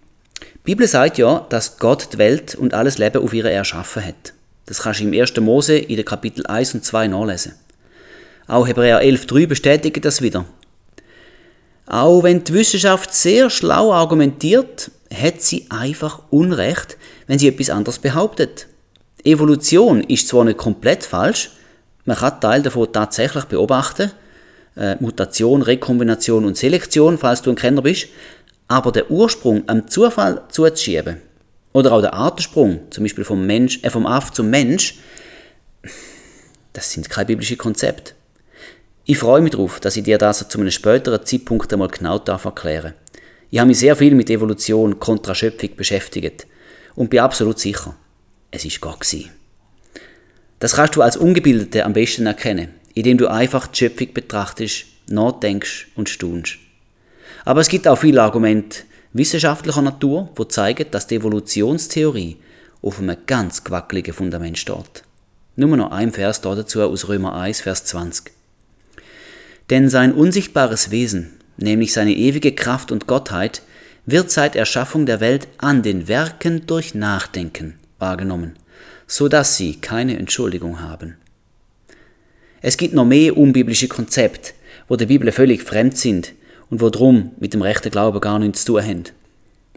Die 0.41 0.59
Bibel 0.63 0.87
sagt 0.87 1.19
ja, 1.19 1.45
dass 1.49 1.79
Gott 1.79 2.13
die 2.13 2.19
Welt 2.19 2.55
und 2.55 2.75
alles 2.75 2.99
Leben 2.99 3.25
auf 3.25 3.35
ihre 3.35 3.51
erschaffen 3.51 4.05
hat. 4.05 4.33
Das 4.67 4.83
kannst 4.83 5.01
du 5.01 5.05
im 5.07 5.21
1. 5.21 5.35
Mose 5.41 5.79
in 5.79 5.97
den 5.97 6.05
Kapitel 6.05 6.47
1 6.47 6.75
und 6.75 6.85
2 6.85 7.09
nachlesen. 7.09 7.55
Auch 8.47 8.69
Hebräer 8.69 9.03
11,3 9.03 9.49
bestätigt 9.49 10.05
das 10.05 10.23
wieder. 10.23 10.47
Auch 11.91 12.23
wenn 12.23 12.45
die 12.45 12.55
Wissenschaft 12.55 13.13
sehr 13.13 13.51
schlau 13.51 13.93
argumentiert, 13.93 14.93
hat 15.13 15.43
sie 15.43 15.67
einfach 15.71 16.23
Unrecht, 16.31 16.97
wenn 17.27 17.41
sie 17.41 17.49
etwas 17.49 17.69
anderes 17.69 17.99
behauptet. 17.99 18.69
Evolution 19.25 20.01
ist 20.05 20.29
zwar 20.29 20.45
nicht 20.45 20.57
komplett 20.57 21.05
falsch, 21.05 21.51
man 22.05 22.17
kann 22.17 22.41
Teil 22.41 22.63
davon 22.63 22.93
tatsächlich 22.93 23.45
beobachten, 23.47 24.13
äh, 24.77 24.95
Mutation, 25.01 25.63
Rekombination 25.63 26.45
und 26.45 26.57
Selektion, 26.57 27.19
falls 27.19 27.43
du 27.43 27.51
ein 27.51 27.57
Kenner 27.57 27.83
bist, 27.83 28.07
aber 28.69 28.93
der 28.93 29.11
Ursprung 29.11 29.65
am 29.67 29.89
Zufall 29.89 30.43
zuzuschieben, 30.49 31.17
oder 31.73 31.91
auch 31.91 32.03
der 32.03 32.15
Artensprung, 32.15 32.83
zum 32.91 33.03
Beispiel 33.03 33.25
vom, 33.25 33.45
Mensch, 33.45 33.81
äh, 33.83 33.91
vom 33.91 34.07
Aff 34.07 34.31
zum 34.31 34.49
Mensch, 34.49 35.01
das 36.73 36.93
sind 36.93 37.11
keine 37.11 37.27
biblischen 37.27 37.59
Konzepte. 37.59 38.13
Ich 39.11 39.19
freue 39.19 39.41
mich 39.41 39.51
darauf, 39.51 39.81
dass 39.81 39.97
ich 39.97 40.05
dir 40.05 40.19
das 40.19 40.49
zu 40.49 40.61
einem 40.61 40.71
späteren 40.71 41.27
Zeitpunkt 41.27 41.73
einmal 41.73 41.89
genau 41.89 42.21
darf 42.21 42.47
Ich 43.51 43.59
habe 43.59 43.67
mich 43.67 43.79
sehr 43.81 43.97
viel 43.97 44.15
mit 44.15 44.31
Evolution 44.31 45.01
kontra 45.01 45.35
Schöpfung 45.35 45.75
beschäftigt 45.75 46.47
und 46.95 47.11
bin 47.11 47.19
absolut 47.19 47.59
sicher, 47.59 47.97
es 48.53 48.65
ist 48.65 48.81
Gott 48.81 49.01
gewesen. 49.01 49.31
Das 50.61 50.77
kannst 50.77 50.95
du 50.95 51.03
als 51.03 51.17
Ungebildete 51.17 51.85
am 51.85 51.93
besten 51.93 52.27
erkennen, 52.27 52.69
indem 52.95 53.19
du 53.19 53.27
einfach 53.27 53.67
die 53.67 53.79
Schöpfung 53.79 54.15
betrachtest, 54.15 54.85
nachdenkst 55.09 55.89
und 55.97 56.09
staunst. 56.09 56.59
Aber 57.45 57.63
es 57.63 57.69
gibt 57.69 57.89
auch 57.89 57.99
viele 57.99 58.23
Argumente 58.23 58.85
wissenschaftlicher 59.13 59.83
Natur, 59.83 60.29
die 60.39 60.47
zeigen, 60.47 60.89
dass 60.93 61.09
die 61.09 61.17
Evolutionstheorie 61.17 62.37
auf 62.81 63.01
einem 63.01 63.17
ganz 63.27 63.65
gewackeligen 63.65 64.15
Fundament 64.15 64.57
steht. 64.57 65.03
Nur 65.57 65.77
noch 65.77 65.91
ein 65.91 66.13
Vers 66.13 66.43
dazu 66.43 66.81
aus 66.83 67.09
Römer 67.09 67.35
1, 67.35 67.63
Vers 67.63 67.87
20. 67.87 68.35
Denn 69.71 69.89
sein 69.89 70.13
unsichtbares 70.13 70.91
Wesen, 70.91 71.31
nämlich 71.57 71.93
seine 71.93 72.15
ewige 72.15 72.53
Kraft 72.53 72.91
und 72.91 73.07
Gottheit, 73.07 73.63
wird 74.05 74.31
seit 74.31 74.57
Erschaffung 74.57 75.07
der 75.07 75.21
Welt 75.21 75.47
an 75.59 75.83
den 75.83 76.09
Werken 76.09 76.67
durch 76.67 76.95
Nachdenken 76.95 77.75
wahrgenommen, 77.99 78.57
so 79.07 79.29
dass 79.29 79.57
sie 79.57 79.77
keine 79.77 80.19
Entschuldigung 80.19 80.81
haben. 80.81 81.17
Es 82.63 82.77
gibt 82.77 82.95
noch 82.95 83.05
mehr 83.05 83.37
unbiblische 83.37 83.89
Konzepte, 83.89 84.53
wo 84.89 84.97
der 84.97 85.07
Bibel 85.07 85.31
völlig 85.33 85.63
fremd 85.63 85.97
sind 85.97 86.33
und 86.69 86.81
wo 86.81 86.91
drum 86.91 87.33
mit 87.39 87.55
dem 87.55 87.63
rechten 87.63 87.91
Glauben 87.91 88.21
gar 88.21 88.39
nichts 88.39 88.65
zu 88.65 88.73
tun 88.73 88.83
haben. 88.83 89.05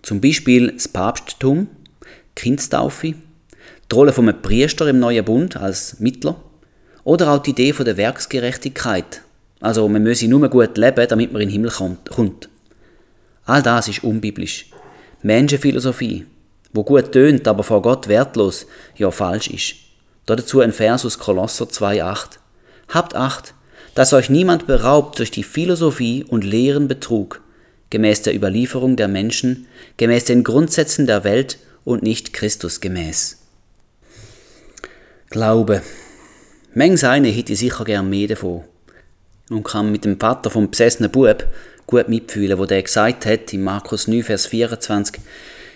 Zum 0.01 0.19
Beispiel 0.19 0.71
das 0.71 0.88
Papsttum, 0.88 1.67
Kindstaufe, 2.36 3.13
die 3.91 3.95
Rolle 3.95 4.12
vom 4.12 4.34
Priester 4.41 4.88
im 4.88 4.99
Neuen 4.99 5.23
Bund 5.23 5.56
als 5.56 5.99
Mittler 5.99 6.41
oder 7.03 7.32
auch 7.32 7.43
die 7.43 7.51
Idee 7.51 7.73
von 7.73 7.86
der 7.86 7.97
Werksgerechtigkeit 7.97 9.21
also 9.63 9.88
man 9.88 10.04
müsse 10.04 10.28
nur 10.28 10.49
gut 10.49 10.78
leben, 10.78 11.08
damit 11.08 11.32
man 11.32 11.41
in 11.41 11.47
den 11.47 11.54
Himmel 11.54 11.71
kommt. 11.71 12.49
All 13.45 13.63
das 13.63 13.88
ist 13.88 14.04
unbiblisch. 14.04 14.69
Menschenphilosophie, 15.21 16.26
wo 16.73 16.84
gut 16.84 17.13
tönt, 17.13 17.47
aber 17.47 17.63
vor 17.63 17.82
Gott 17.82 18.10
wertlos, 18.10 18.67
ja 18.97 19.10
falsch 19.10 19.47
ist. 19.47 19.76
Dazu 20.26 20.60
ein 20.60 20.73
Vers 20.73 21.06
aus 21.06 21.17
Kolosser 21.17 21.65
2,8. 21.65 22.39
Habt 22.89 23.15
Acht, 23.15 23.54
dass 23.95 24.12
euch 24.12 24.30
niemand 24.30 24.67
beraubt 24.67 25.19
durch 25.19 25.32
die 25.32 25.43
Philosophie 25.43 26.26
und 26.28 26.43
leeren 26.43 26.89
Betrug, 26.89 27.41
gemäß 27.89 28.21
der 28.21 28.36
Überlieferung 28.36 28.97
der 28.97 29.08
Menschen, 29.08 29.67
gemäß 29.95 30.26
den 30.26 30.43
Grundsätzen 30.43 31.08
der 31.08 31.23
Welt 31.23 31.58
und 31.86 32.04
nicht 32.04 32.34
Christus 32.34 32.82
gemäß. 32.82 33.38
Glaube. 35.30 35.84
Mengs 36.73 37.06
eine 37.06 37.30
hätte 37.30 37.56
sicher 37.56 37.86
gern 37.86 38.10
mehr 38.10 38.28
davon 38.28 38.65
und 39.53 39.63
kann 39.63 39.91
mit 39.91 40.05
dem 40.05 40.19
Vater 40.19 40.49
vom 40.49 40.69
besessenen 40.69 41.11
Bub 41.11 41.47
gut 41.85 42.09
mitfühlen, 42.09 42.57
wo 42.57 42.65
der 42.65 42.81
gesagt 42.81 43.25
hat 43.25 43.53
in 43.53 43.63
Markus 43.63 44.07
9, 44.07 44.23
Vers 44.23 44.47
24, 44.47 45.21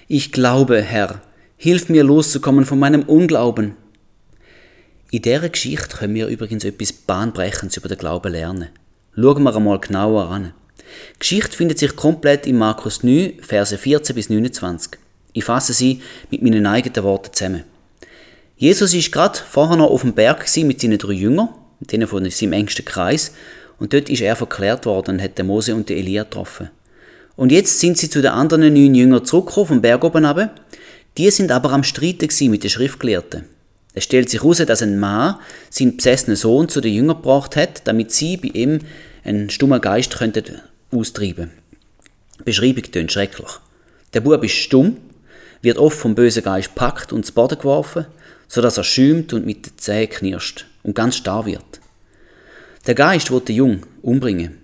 Ich 0.08 0.32
glaube, 0.32 0.82
Herr, 0.82 1.22
hilf 1.58 1.90
mir 1.90 2.04
loszukommen 2.04 2.66
von 2.66 2.80
meinem 2.80 3.04
Unglauben. 3.04 3.76
In 5.12 5.22
dieser 5.22 5.50
Geschichte 5.50 5.98
können 5.98 6.16
wir 6.16 6.28
übrigens 6.28 6.64
etwas 6.64 6.94
Bahnbrechendes 6.94 7.78
über 7.78 7.90
den 7.90 7.98
Glauben 7.98 8.32
lernen. 8.32 8.70
Schauen 9.16 9.44
wir 9.44 9.56
einmal 9.56 9.80
genauer 9.80 10.30
an. 10.30 10.54
Die 11.16 11.20
Geschichte 11.20 11.56
findet 11.56 11.80
sich 11.80 11.96
komplett 11.96 12.46
in 12.46 12.58
Markus 12.58 13.04
9, 13.04 13.40
Verse 13.42 13.78
14 13.78 14.16
bis 14.16 14.30
29. 14.30 15.00
Ich 15.34 15.44
fasse 15.44 15.74
sie 15.74 16.02
mit 16.30 16.42
meinen 16.42 16.66
eigenen 16.66 17.04
Worten 17.04 17.34
zusammen. 17.34 17.64
Jesus 18.58 18.94
ist 18.94 19.12
gerade 19.12 19.38
vorher 19.38 19.78
noch 19.78 19.90
auf 19.90 20.02
dem 20.02 20.14
Berg 20.14 20.46
mit 20.58 20.82
seinen 20.82 20.98
drei 20.98 21.14
Jüngern, 21.14 21.50
mit 21.80 21.92
denen 21.92 22.08
von 22.08 22.28
seinem 22.30 22.54
engsten 22.54 22.86
Kreis, 22.86 23.34
und 23.80 23.94
dort 23.94 24.10
ist 24.10 24.22
er 24.22 24.36
verklärt 24.36 24.86
worden 24.86 25.16
und 25.16 25.22
hat 25.22 25.38
den 25.38 25.48
Mose 25.48 25.76
und 25.76 25.90
den 25.90 25.98
Elia 25.98 26.24
getroffen. 26.24 26.70
Und 27.36 27.52
jetzt 27.52 27.80
sind 27.80 27.98
sie 27.98 28.10
zu 28.10 28.22
den 28.22 28.32
anderen 28.32 28.74
neun 28.74 28.96
Jüngern 28.96 29.24
zurückgekommen, 29.24 29.68
vom 29.68 29.82
Berg 29.82 30.04
oben 30.04 30.26
runter. 30.26 30.54
Die 31.18 31.30
sind 31.30 31.52
aber 31.52 31.72
am 31.72 31.84
Streiten 31.84 32.50
mit 32.50 32.64
den 32.64 32.70
Schriftgelehrten. 32.70 33.46
Es 33.94 34.04
stellt 34.04 34.30
sich 34.30 34.42
heraus, 34.42 34.58
dass 34.58 34.82
ein 34.82 35.00
Mann 35.00 35.36
seinen 35.70 35.98
besessenen 35.98 36.36
Sohn 36.36 36.70
zu 36.70 36.82
den 36.82 36.94
Jüngern 36.94 37.18
gebracht 37.18 37.56
hat, 37.56 37.88
damit 37.88 38.12
sie 38.12 38.38
bei 38.38 38.50
ihm 38.50 38.80
einen 39.24 39.50
stummen 39.50 39.82
Geist 39.82 40.18
könnten 40.18 40.62
austreiben. 40.92 41.52
Beschreibung 42.46 42.84
tönt 42.84 43.12
schrecklich. 43.12 43.50
Der 44.14 44.22
Bub 44.22 44.44
ist 44.44 44.54
stumm, 44.54 44.98
wird 45.62 45.78
oft 45.78 45.98
vom 45.98 46.16
bösen 46.16 46.44
Geist 46.44 46.76
packt 46.76 47.12
und 47.12 47.26
zu 47.26 47.34
Boden 47.34 47.58
geworfen, 47.58 48.06
sodass 48.48 48.78
er 48.78 48.84
schäumt 48.84 49.34
und 49.34 49.46
mit 49.46 49.66
den 49.66 49.78
Zähnen 49.78 50.10
knirscht 50.10 50.66
und 50.84 50.96
ganz 50.96 51.18
starr 51.18 51.46
wird. 51.46 51.77
Der 52.88 52.96
Geist 52.96 53.32
wollte 53.32 53.48
den 53.48 53.58
Jung 53.58 53.80
umbringen. 54.02 54.60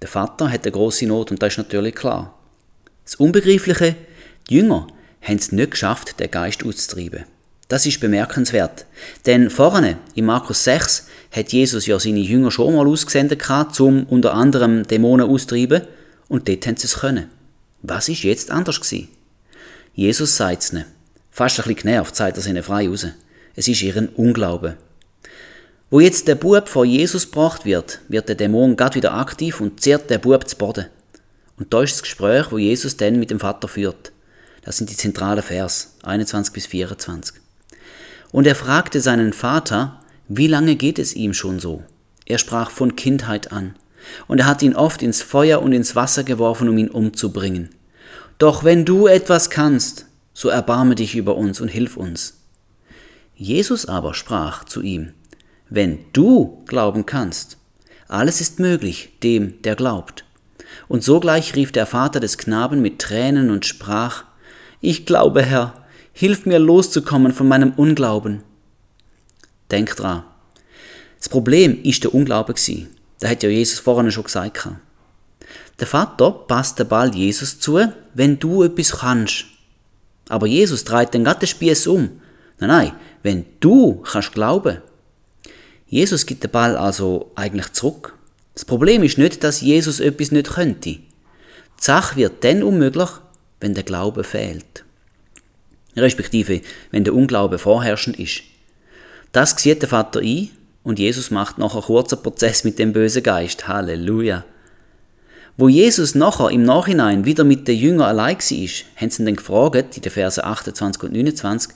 Der 0.00 0.08
Vater 0.08 0.50
hat 0.50 0.62
eine 0.62 0.72
große 0.72 1.06
Not 1.06 1.30
und 1.30 1.42
das 1.42 1.52
ist 1.52 1.58
natürlich 1.58 1.94
klar. 1.94 2.38
Das 3.04 3.16
Unbegreifliche, 3.16 3.94
die 4.48 4.54
Jünger 4.54 4.86
haben 5.20 5.36
es 5.36 5.52
nicht 5.52 5.72
geschafft, 5.72 6.18
den 6.18 6.30
Geist 6.30 6.64
auszutreiben. 6.64 7.24
Das 7.68 7.84
ist 7.84 8.00
bemerkenswert. 8.00 8.86
Denn 9.26 9.50
vorne, 9.50 9.98
in 10.14 10.24
Markus 10.24 10.64
6, 10.64 11.08
hat 11.30 11.52
Jesus 11.52 11.84
ja 11.84 12.00
seine 12.00 12.20
Jünger 12.20 12.50
schon 12.50 12.74
mal 12.74 12.88
ausgesendet 12.88 13.46
um 13.80 14.04
unter 14.04 14.32
anderem 14.32 14.84
Dämonen 14.84 15.28
auszutreiben 15.28 15.82
und 16.28 16.48
dort 16.48 16.66
haben 16.66 16.78
sie 16.78 16.86
es 16.86 17.00
können. 17.00 17.30
Was 17.82 18.08
ist 18.08 18.22
jetzt 18.22 18.50
anders 18.50 18.80
gewesen? 18.80 19.08
Jesus 19.92 20.38
sagt 20.38 20.62
es 20.62 20.72
nicht. 20.72 20.86
Fast 21.30 21.58
ein 21.58 21.64
bisschen 21.64 21.82
genervt, 21.82 22.16
zeigt 22.16 22.38
er 22.38 22.46
ihnen 22.46 22.62
frei 22.62 22.88
raus. 22.88 23.06
Es 23.54 23.68
ist 23.68 23.82
ihren 23.82 24.08
Unglauben. 24.08 24.76
Wo 25.92 26.00
jetzt 26.00 26.26
der 26.26 26.36
Bub 26.36 26.70
vor 26.70 26.86
Jesus 26.86 27.26
gebracht 27.26 27.66
wird, 27.66 28.00
wird 28.08 28.26
der 28.26 28.34
Dämon 28.34 28.76
gerade 28.76 28.94
wieder 28.94 29.12
aktiv 29.12 29.60
und 29.60 29.78
zehrt 29.82 30.08
der 30.08 30.16
Bub 30.16 30.48
zu 30.48 30.56
Boden. 30.56 30.86
Und 31.58 31.74
da 31.74 31.82
ist 31.82 31.92
das 31.92 32.02
Gespräch, 32.02 32.50
wo 32.50 32.56
Jesus 32.56 32.96
dann 32.96 33.18
mit 33.18 33.30
dem 33.30 33.38
Vater 33.38 33.68
führt. 33.68 34.10
Das 34.64 34.78
sind 34.78 34.88
die 34.88 34.96
zentralen 34.96 35.42
Vers, 35.42 35.96
21 36.02 36.54
bis 36.54 36.64
24. 36.64 37.36
Und 38.30 38.46
er 38.46 38.54
fragte 38.54 39.02
seinen 39.02 39.34
Vater, 39.34 40.00
wie 40.28 40.46
lange 40.46 40.76
geht 40.76 40.98
es 40.98 41.14
ihm 41.14 41.34
schon 41.34 41.60
so? 41.60 41.82
Er 42.24 42.38
sprach 42.38 42.70
von 42.70 42.96
Kindheit 42.96 43.52
an. 43.52 43.74
Und 44.28 44.38
er 44.38 44.46
hat 44.46 44.62
ihn 44.62 44.74
oft 44.74 45.02
ins 45.02 45.20
Feuer 45.20 45.60
und 45.60 45.74
ins 45.74 45.94
Wasser 45.94 46.24
geworfen, 46.24 46.70
um 46.70 46.78
ihn 46.78 46.88
umzubringen. 46.88 47.68
Doch 48.38 48.64
wenn 48.64 48.86
du 48.86 49.08
etwas 49.08 49.50
kannst, 49.50 50.06
so 50.32 50.48
erbarme 50.48 50.94
dich 50.94 51.16
über 51.16 51.36
uns 51.36 51.60
und 51.60 51.68
hilf 51.68 51.98
uns. 51.98 52.38
Jesus 53.34 53.84
aber 53.84 54.14
sprach 54.14 54.64
zu 54.64 54.80
ihm, 54.80 55.12
wenn 55.74 56.00
du 56.12 56.62
glauben 56.66 57.06
kannst, 57.06 57.56
alles 58.06 58.42
ist 58.42 58.60
möglich 58.60 59.08
dem, 59.22 59.62
der 59.62 59.74
glaubt. 59.74 60.24
Und 60.86 61.02
sogleich 61.02 61.54
rief 61.54 61.72
der 61.72 61.86
Vater 61.86 62.20
des 62.20 62.36
Knaben 62.36 62.82
mit 62.82 62.98
Tränen 62.98 63.50
und 63.50 63.64
sprach, 63.64 64.24
Ich 64.82 65.06
glaube, 65.06 65.42
Herr, 65.42 65.72
hilf 66.12 66.44
mir 66.44 66.58
loszukommen 66.58 67.32
von 67.32 67.48
meinem 67.48 67.72
Unglauben. 67.72 68.42
Denk 69.70 69.96
dran. 69.96 70.24
Das 71.18 71.30
Problem 71.30 71.82
ist 71.82 72.04
der 72.04 72.14
Unglaube 72.14 72.52
gsi. 72.52 72.88
Da 73.20 73.28
hat 73.28 73.42
ja 73.42 73.48
Jesus 73.48 73.78
vorhin 73.78 74.10
schon 74.10 74.24
gesagt. 74.24 74.68
Der 75.80 75.86
Vater 75.86 76.32
passt 76.32 76.78
den 76.80 76.88
Ball 76.88 77.14
Jesus 77.14 77.60
zu, 77.60 77.80
wenn 78.12 78.38
du 78.38 78.62
etwas 78.62 78.98
kannst. 78.98 79.46
Aber 80.28 80.46
Jesus 80.46 80.84
dreht 80.84 81.14
den 81.14 81.26
Spieß 81.46 81.86
um. 81.86 82.20
Nein, 82.58 82.68
nein, 82.68 82.92
wenn 83.22 83.46
du 83.60 84.02
kannst 84.02 84.32
glauben. 84.32 84.82
Jesus 85.92 86.24
gibt 86.24 86.42
den 86.42 86.50
Ball 86.50 86.74
also 86.74 87.32
eigentlich 87.34 87.70
zurück. 87.74 88.16
Das 88.54 88.64
Problem 88.64 89.02
ist 89.02 89.18
nicht, 89.18 89.44
dass 89.44 89.60
Jesus 89.60 90.00
etwas 90.00 90.32
nicht 90.32 90.54
könnte. 90.54 90.92
Die 90.92 91.04
Sache 91.76 92.16
wird 92.16 92.42
dann 92.44 92.62
unmöglich, 92.62 93.10
wenn 93.60 93.74
der 93.74 93.82
Glaube 93.82 94.24
fehlt. 94.24 94.84
Respektive, 95.94 96.62
wenn 96.92 97.04
der 97.04 97.14
Unglaube 97.14 97.58
vorherrschend 97.58 98.18
ist. 98.18 98.40
Das 99.32 99.50
sieht 99.50 99.82
der 99.82 99.90
Vater 99.90 100.20
ein 100.20 100.48
und 100.82 100.98
Jesus 100.98 101.30
macht 101.30 101.58
noch 101.58 101.74
einen 101.74 101.84
kurzen 101.84 102.22
Prozess 102.22 102.64
mit 102.64 102.78
dem 102.78 102.94
bösen 102.94 103.22
Geist. 103.22 103.68
Halleluja. 103.68 104.46
Wo 105.58 105.68
Jesus 105.68 106.14
nachher 106.14 106.48
im 106.48 106.62
Nachhinein 106.62 107.26
wieder 107.26 107.44
mit 107.44 107.68
den 107.68 107.76
Jüngern 107.76 108.08
allein 108.08 108.38
war, 108.38 108.68
haben 108.96 109.10
sie 109.10 109.22
ihn 109.22 109.26
dann 109.26 109.36
gefragt, 109.36 109.94
in 109.94 110.02
den 110.02 110.10
Versen 110.10 110.42
28 110.42 111.02
und 111.02 111.12
29, 111.12 111.74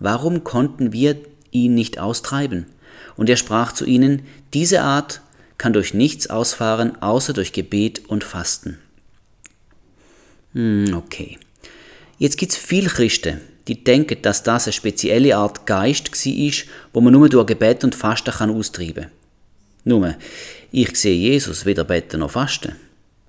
warum 0.00 0.44
konnten 0.44 0.92
wir 0.92 1.16
ihn 1.50 1.74
nicht 1.74 1.98
austreiben? 1.98 2.66
Und 3.16 3.28
er 3.28 3.36
sprach 3.36 3.72
zu 3.72 3.84
ihnen, 3.84 4.22
diese 4.52 4.82
Art 4.82 5.20
kann 5.58 5.72
durch 5.72 5.94
nichts 5.94 6.28
ausfahren, 6.28 7.00
außer 7.00 7.32
durch 7.32 7.52
Gebet 7.52 8.02
und 8.08 8.24
Fasten. 8.24 8.78
Hm, 10.52 10.94
okay. 10.96 11.38
Jetzt 12.18 12.38
gibt's 12.38 12.56
viele 12.56 12.88
Christen, 12.88 13.40
die 13.66 13.82
denken, 13.82 14.20
dass 14.22 14.42
das 14.42 14.66
eine 14.66 14.72
spezielle 14.72 15.36
Art 15.36 15.66
Geist 15.66 16.10
war, 16.12 16.52
wo 16.92 17.00
man 17.00 17.12
nur 17.12 17.28
durch 17.28 17.46
Gebet 17.46 17.84
und 17.84 17.94
Fasten 17.94 18.32
kann 18.32 18.50
austreiben 18.50 19.04
kann. 19.04 19.10
Nur, 19.84 20.14
ich 20.72 20.96
sehe 20.96 21.14
Jesus 21.14 21.66
weder 21.66 21.84
beten 21.84 22.20
noch 22.20 22.30
fasten. 22.30 22.74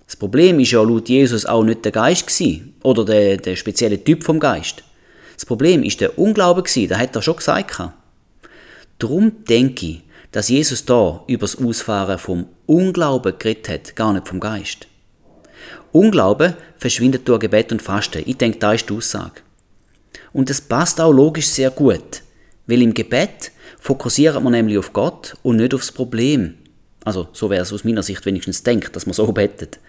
Das 0.05 0.15
Problem 0.15 0.59
ist 0.59 0.71
ja 0.71 0.81
laut 0.81 1.09
Jesus 1.09 1.45
auch 1.45 1.63
nicht 1.63 1.83
der 1.83 1.91
Geist 1.91 2.27
gewesen, 2.27 2.75
oder 2.83 3.03
der, 3.03 3.38
der 3.38 3.55
spezielle 3.55 4.01
Typ 4.03 4.23
vom 4.23 4.39
Geist. 4.39 4.83
Das 5.35 5.45
Problem 5.45 5.83
ist 5.83 5.99
der 5.99 6.17
Unglaube 6.17 6.63
gewesen, 6.63 6.89
das 6.89 6.99
hat 6.99 7.15
er 7.15 7.21
schon 7.21 7.35
gesagt. 7.35 7.81
Darum 8.99 9.43
denke 9.45 9.86
ich, 9.86 10.01
dass 10.31 10.49
Jesus 10.49 10.86
da 10.86 11.23
über 11.27 11.41
das 11.41 11.58
Ausfahren 11.58 12.17
vom 12.17 12.47
Unglauben 12.65 13.38
geredet 13.38 13.69
hat, 13.69 13.95
gar 13.95 14.13
nicht 14.13 14.27
vom 14.27 14.39
Geist. 14.39 14.88
Unglaube 15.91 16.55
verschwindet 16.77 17.27
durch 17.27 17.39
Gebet 17.39 17.71
und 17.71 17.81
Fasten. 17.81 18.23
Ich 18.25 18.38
denke, 18.38 18.60
da 18.60 18.73
ist 18.73 18.89
die 18.89 18.93
Aussage. 18.93 19.41
Und 20.34 20.49
das 20.49 20.60
passt 20.60 20.99
auch 20.99 21.13
logisch 21.13 21.47
sehr 21.47 21.71
gut, 21.71 22.21
weil 22.67 22.81
im 22.81 22.93
Gebet 22.93 23.51
fokussiert 23.79 24.41
man 24.43 24.51
nämlich 24.51 24.77
auf 24.77 24.91
Gott 24.91 25.36
und 25.41 25.55
nicht 25.55 25.73
aufs 25.73 25.91
Problem. 25.91 26.55
Also 27.05 27.29
so 27.31 27.49
wäre 27.49 27.62
es 27.62 27.71
aus 27.71 27.86
meiner 27.86 28.03
Sicht 28.03 28.25
wenigstens 28.25 28.63
denkt, 28.63 28.95
dass 28.95 29.05
man 29.05 29.13
so 29.13 29.25
betet. 29.31 29.79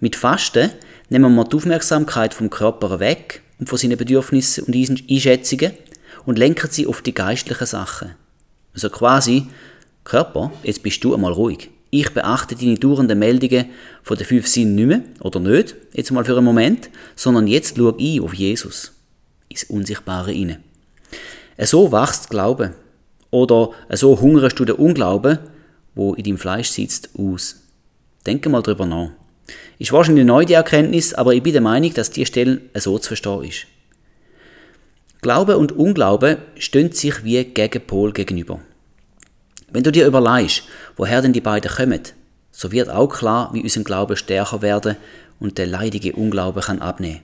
Mit 0.00 0.16
Fasten 0.16 0.70
nehmen 1.08 1.34
wir 1.34 1.44
die 1.44 1.56
Aufmerksamkeit 1.56 2.34
vom 2.34 2.50
Körper 2.50 3.00
weg 3.00 3.40
und 3.58 3.68
von 3.68 3.78
seinen 3.78 3.96
Bedürfnissen 3.96 4.64
und 4.64 4.74
Einschätzungen 5.10 5.72
und 6.26 6.38
lenken 6.38 6.68
sie 6.70 6.86
auf 6.86 7.02
die 7.02 7.14
geistlichen 7.14 7.66
Sachen. 7.66 8.12
Also 8.72 8.90
quasi, 8.90 9.46
Körper, 10.04 10.52
jetzt 10.62 10.82
bist 10.82 11.02
du 11.04 11.14
einmal 11.14 11.32
ruhig. 11.32 11.70
Ich 11.90 12.10
beachte 12.10 12.56
deine 12.56 12.74
dauernden 12.74 13.18
Meldungen 13.18 13.66
von 14.02 14.16
den 14.16 14.26
fünf 14.26 14.48
Sinnen 14.48 14.74
nicht 14.74 14.86
mehr, 14.86 15.02
oder 15.20 15.38
nicht, 15.38 15.76
jetzt 15.92 16.10
mal 16.10 16.24
für 16.24 16.36
einen 16.36 16.44
Moment, 16.44 16.90
sondern 17.14 17.46
jetzt 17.46 17.76
schau 17.76 17.94
ich 17.98 18.20
auf 18.20 18.34
Jesus, 18.34 18.92
ins 19.48 19.64
Unsichtbare 19.64 20.32
inne. 20.32 20.60
So 21.58 21.92
wächst 21.92 22.30
Glaube. 22.30 22.74
Oder 23.30 23.70
so 23.90 24.20
hungerst 24.20 24.58
du 24.58 24.64
den 24.64 24.76
Unglauben, 24.76 25.38
wo 25.94 26.14
in 26.14 26.24
deinem 26.24 26.38
Fleisch 26.38 26.70
sitzt, 26.70 27.10
aus. 27.16 27.62
Denke 28.26 28.48
mal 28.48 28.62
drüber 28.62 28.86
nach. 28.86 29.10
Ist 29.78 29.92
wahrscheinlich 29.92 30.24
neu 30.24 30.44
die 30.44 30.54
Erkenntnis, 30.54 31.14
aber 31.14 31.34
ich 31.34 31.42
bin 31.42 31.52
der 31.52 31.62
Meinung, 31.62 31.92
dass 31.94 32.10
die 32.10 32.26
Stelle 32.26 32.60
so 32.74 32.98
zu 32.98 33.08
verstehen 33.08 33.44
ist. 33.44 33.66
Glaube 35.24 35.56
und 35.56 35.72
Unglaube 35.72 36.36
stehen 36.58 36.92
sich 36.92 37.24
wie 37.24 37.42
Gegenpol 37.42 38.12
gegenüber. 38.12 38.60
Wenn 39.72 39.82
du 39.82 39.90
dir 39.90 40.06
überlegst, 40.06 40.64
woher 40.98 41.22
denn 41.22 41.32
die 41.32 41.40
beiden 41.40 41.70
kommen, 41.70 42.02
so 42.50 42.70
wird 42.72 42.90
auch 42.90 43.08
klar, 43.08 43.48
wie 43.54 43.62
unser 43.62 43.84
Glaube 43.84 44.18
stärker 44.18 44.60
werden 44.60 44.96
und 45.40 45.56
der 45.56 45.66
leidige 45.66 46.12
Unglaube 46.12 46.60
kann 46.60 46.82
abnehmen. 46.82 47.22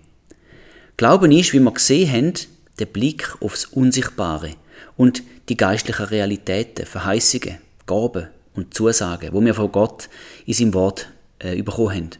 Glauben 0.96 1.30
ist, 1.30 1.52
wie 1.52 1.60
wir 1.60 1.72
gesehen 1.72 2.10
haben, 2.10 2.32
der 2.78 2.86
Blick 2.86 3.36
aufs 3.42 3.66
Unsichtbare 3.66 4.52
und 4.96 5.22
die 5.50 5.58
geistlichen 5.58 6.06
Realitäten, 6.06 6.86
Verheißungen, 6.86 7.58
Gaben 7.86 8.28
und 8.54 8.72
Zusagen, 8.72 9.28
wo 9.34 9.44
wir 9.44 9.52
von 9.52 9.72
Gott 9.72 10.08
in 10.46 10.54
seinem 10.54 10.72
Wort 10.72 11.06
äh, 11.38 11.60
bekommen 11.60 11.94
haben. 11.94 12.10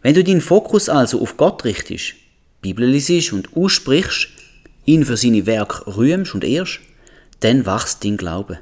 Wenn 0.00 0.14
du 0.14 0.22
deinen 0.22 0.40
Fokus 0.40 0.88
also 0.88 1.20
auf 1.20 1.36
Gott 1.36 1.64
richtest, 1.64 2.14
Bibel 2.60 2.86
liest 2.86 3.32
und 3.32 3.56
aussprichst, 3.56 4.28
ihn 4.84 5.04
für 5.04 5.16
seine 5.16 5.46
Werke 5.46 5.96
rühmst 5.96 6.34
und 6.34 6.44
ehrst, 6.44 6.80
dann 7.40 7.66
wachst 7.66 8.04
dein 8.04 8.16
Glaube. 8.16 8.58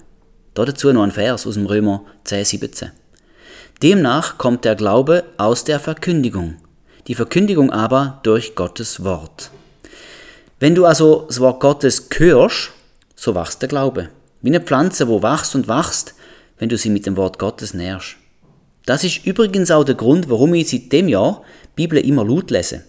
Dazu 0.55 0.93
noch 0.93 1.03
ein 1.03 1.13
Vers 1.13 1.47
aus 1.47 1.55
dem 1.55 1.67
Römer 1.67 2.05
10, 2.25 2.45
17. 2.45 2.91
Demnach 3.83 4.37
kommt 4.37 4.65
der 4.65 4.75
Glaube 4.75 5.25
aus 5.39 5.65
der 5.65 5.81
Verkündigung, 5.81 6.57
die 7.07 7.15
Verkündigung 7.15 7.71
aber 7.71 8.21
durch 8.25 8.55
Gottes 8.55 9.03
Wort. 9.05 9.51
Wenn 10.59 10.75
du 10.75 10.85
also 10.85 11.25
das 11.29 11.41
Wort 11.41 11.61
Gottes 11.61 12.09
hörst, 12.15 12.73
so 13.17 13.35
wachst 13.35 13.63
der 13.63 13.71
Glaube. 13.71 14.11
Wie 14.43 14.51
eine 14.51 14.61
Pflanze, 14.61 15.09
wo 15.09 15.23
wachst 15.23 15.55
und 15.55 15.69
wachst, 15.69 16.15
wenn 16.59 16.69
du 16.69 16.77
sie 16.77 16.91
mit 16.91 17.07
dem 17.07 17.17
Wort 17.17 17.39
Gottes 17.39 17.73
nährst. 17.73 18.17
Das 18.85 19.05
ist 19.05 19.25
übrigens 19.25 19.71
auch 19.71 19.85
der 19.85 19.95
Grund, 19.95 20.29
warum 20.29 20.53
ich 20.55 20.69
seit 20.69 20.93
dem 20.93 21.09
Jahr 21.09 21.43
Bibel 21.77 21.99
immer 21.99 22.25
laut 22.25 22.51
lese. 22.51 22.85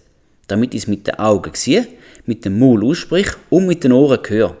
Damit 0.48 0.74
ich 0.74 0.82
es 0.82 0.86
mit 0.88 1.06
den 1.06 1.18
Augen 1.18 1.54
sehe 1.54 1.86
mit 2.24 2.44
dem 2.44 2.58
Maul 2.58 2.84
aussprich 2.84 3.28
und 3.50 3.66
mit 3.66 3.84
den 3.84 3.92
Ohren 3.92 4.20
höre. 4.26 4.56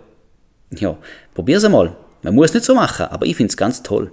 Ja, 0.70 0.96
probier's 1.34 1.64
einmal. 1.64 1.96
Man 2.22 2.34
muss 2.34 2.54
nicht 2.54 2.64
so 2.64 2.74
machen, 2.74 3.06
aber 3.06 3.26
ich 3.26 3.36
find's 3.36 3.56
ganz 3.56 3.82
toll. 3.82 4.12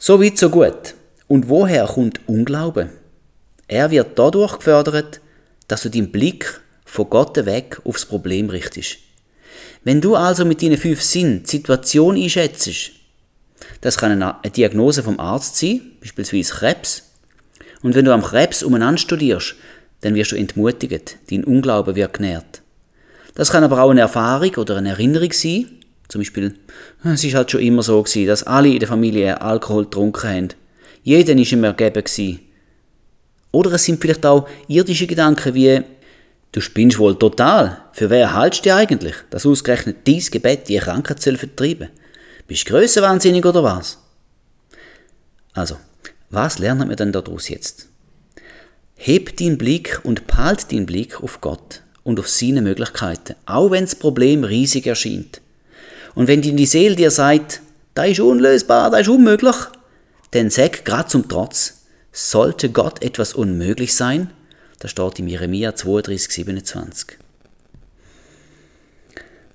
So 0.00 0.20
weit, 0.22 0.38
so 0.38 0.50
gut. 0.50 0.94
Und 1.28 1.48
woher 1.48 1.86
kommt 1.86 2.20
Unglaube? 2.26 2.90
Er 3.68 3.90
wird 3.90 4.18
dadurch 4.18 4.58
gefördert, 4.58 5.20
dass 5.68 5.82
du 5.82 5.90
deinen 5.90 6.12
Blick 6.12 6.60
von 6.84 7.08
Gott 7.08 7.36
weg 7.46 7.80
aufs 7.84 8.04
Problem 8.04 8.50
richtest. 8.50 8.98
Wenn 9.84 10.00
du 10.00 10.14
also 10.14 10.44
mit 10.44 10.62
deinen 10.62 10.76
fünf 10.76 11.02
Sinnen 11.02 11.42
die 11.42 11.50
Situation 11.50 12.16
einschätzt, 12.16 12.90
das 13.80 13.96
kann 13.96 14.22
eine 14.22 14.50
Diagnose 14.50 15.02
vom 15.02 15.18
Arzt 15.18 15.56
sein, 15.56 15.80
beispielsweise 16.00 16.52
Krebs, 16.52 17.12
und 17.82 17.94
wenn 17.94 18.04
du 18.04 18.12
am 18.12 18.22
Krebs 18.22 18.62
umeinander 18.62 18.98
studierst, 18.98 19.56
dann 20.02 20.14
wirst 20.14 20.32
du 20.32 20.36
entmutigt, 20.36 21.16
dein 21.30 21.44
Unglaube 21.44 21.96
wird 21.96 22.12
genährt. 22.12 22.62
Das 23.34 23.50
kann 23.50 23.64
aber 23.64 23.82
auch 23.82 23.90
eine 23.90 24.02
Erfahrung 24.02 24.54
oder 24.56 24.76
eine 24.76 24.90
Erinnerung 24.90 25.32
sein. 25.32 25.70
Zum 26.08 26.20
Beispiel, 26.20 26.54
es 27.04 27.24
ist 27.24 27.34
halt 27.34 27.50
schon 27.50 27.62
immer 27.62 27.82
so 27.82 28.02
gewesen, 28.02 28.26
dass 28.26 28.42
alle 28.42 28.68
in 28.68 28.78
der 28.78 28.88
Familie 28.88 29.40
Alkohol 29.40 29.84
getrunken 29.84 30.28
haben. 30.28 30.48
Jeder 31.02 31.34
ist 31.34 31.52
ihm 31.52 31.64
ergeben 31.64 32.04
gewesen. 32.04 32.40
Oder 33.52 33.72
es 33.72 33.84
sind 33.84 34.00
vielleicht 34.00 34.26
auch 34.26 34.48
irdische 34.68 35.06
Gedanken 35.06 35.54
wie, 35.54 35.82
du 36.52 36.60
spinnst 36.60 36.98
wohl 36.98 37.18
total. 37.18 37.78
Für 37.92 38.10
wer 38.10 38.34
haltst 38.34 38.66
du 38.66 38.74
eigentlich, 38.74 39.14
dass 39.30 39.46
ausgerechnet 39.46 40.06
dies 40.06 40.30
Gebet 40.30 40.68
die 40.68 40.78
Krankheit 40.78 41.22
soll 41.22 41.36
vertreiben? 41.36 41.88
Bist 42.46 42.68
du 42.68 42.72
grössenwahnsinnig 42.72 43.44
oder 43.46 43.62
was? 43.62 43.98
Also, 45.54 45.76
was 46.30 46.58
lernen 46.58 46.88
wir 46.88 46.96
denn 46.96 47.12
daraus 47.12 47.48
jetzt? 47.48 47.91
Heb 49.04 49.36
deinen 49.36 49.58
Blick 49.58 50.00
und 50.04 50.28
behalt 50.28 50.70
deinen 50.70 50.86
Blick 50.86 51.24
auf 51.24 51.40
Gott 51.40 51.82
und 52.04 52.20
auf 52.20 52.28
seine 52.28 52.62
Möglichkeiten, 52.62 53.34
auch 53.46 53.72
wenn 53.72 53.84
das 53.84 53.96
Problem 53.96 54.44
riesig 54.44 54.86
erscheint. 54.86 55.40
Und 56.14 56.28
wenn 56.28 56.40
die 56.40 56.66
Seele 56.66 56.94
dir 56.94 57.10
sagt, 57.10 57.62
da 57.94 58.04
ist 58.04 58.20
unlösbar, 58.20 58.92
da 58.92 58.98
ist 58.98 59.08
unmöglich, 59.08 59.56
dann 60.30 60.50
sag 60.50 60.84
grad 60.84 61.10
zum 61.10 61.28
Trotz, 61.28 61.82
sollte 62.12 62.70
Gott 62.70 63.02
etwas 63.02 63.34
unmöglich 63.34 63.92
sein? 63.92 64.30
Das 64.78 64.92
steht 64.92 65.18
in 65.18 65.26
Jeremia 65.26 65.74
32, 65.74 66.32
27. 66.32 67.18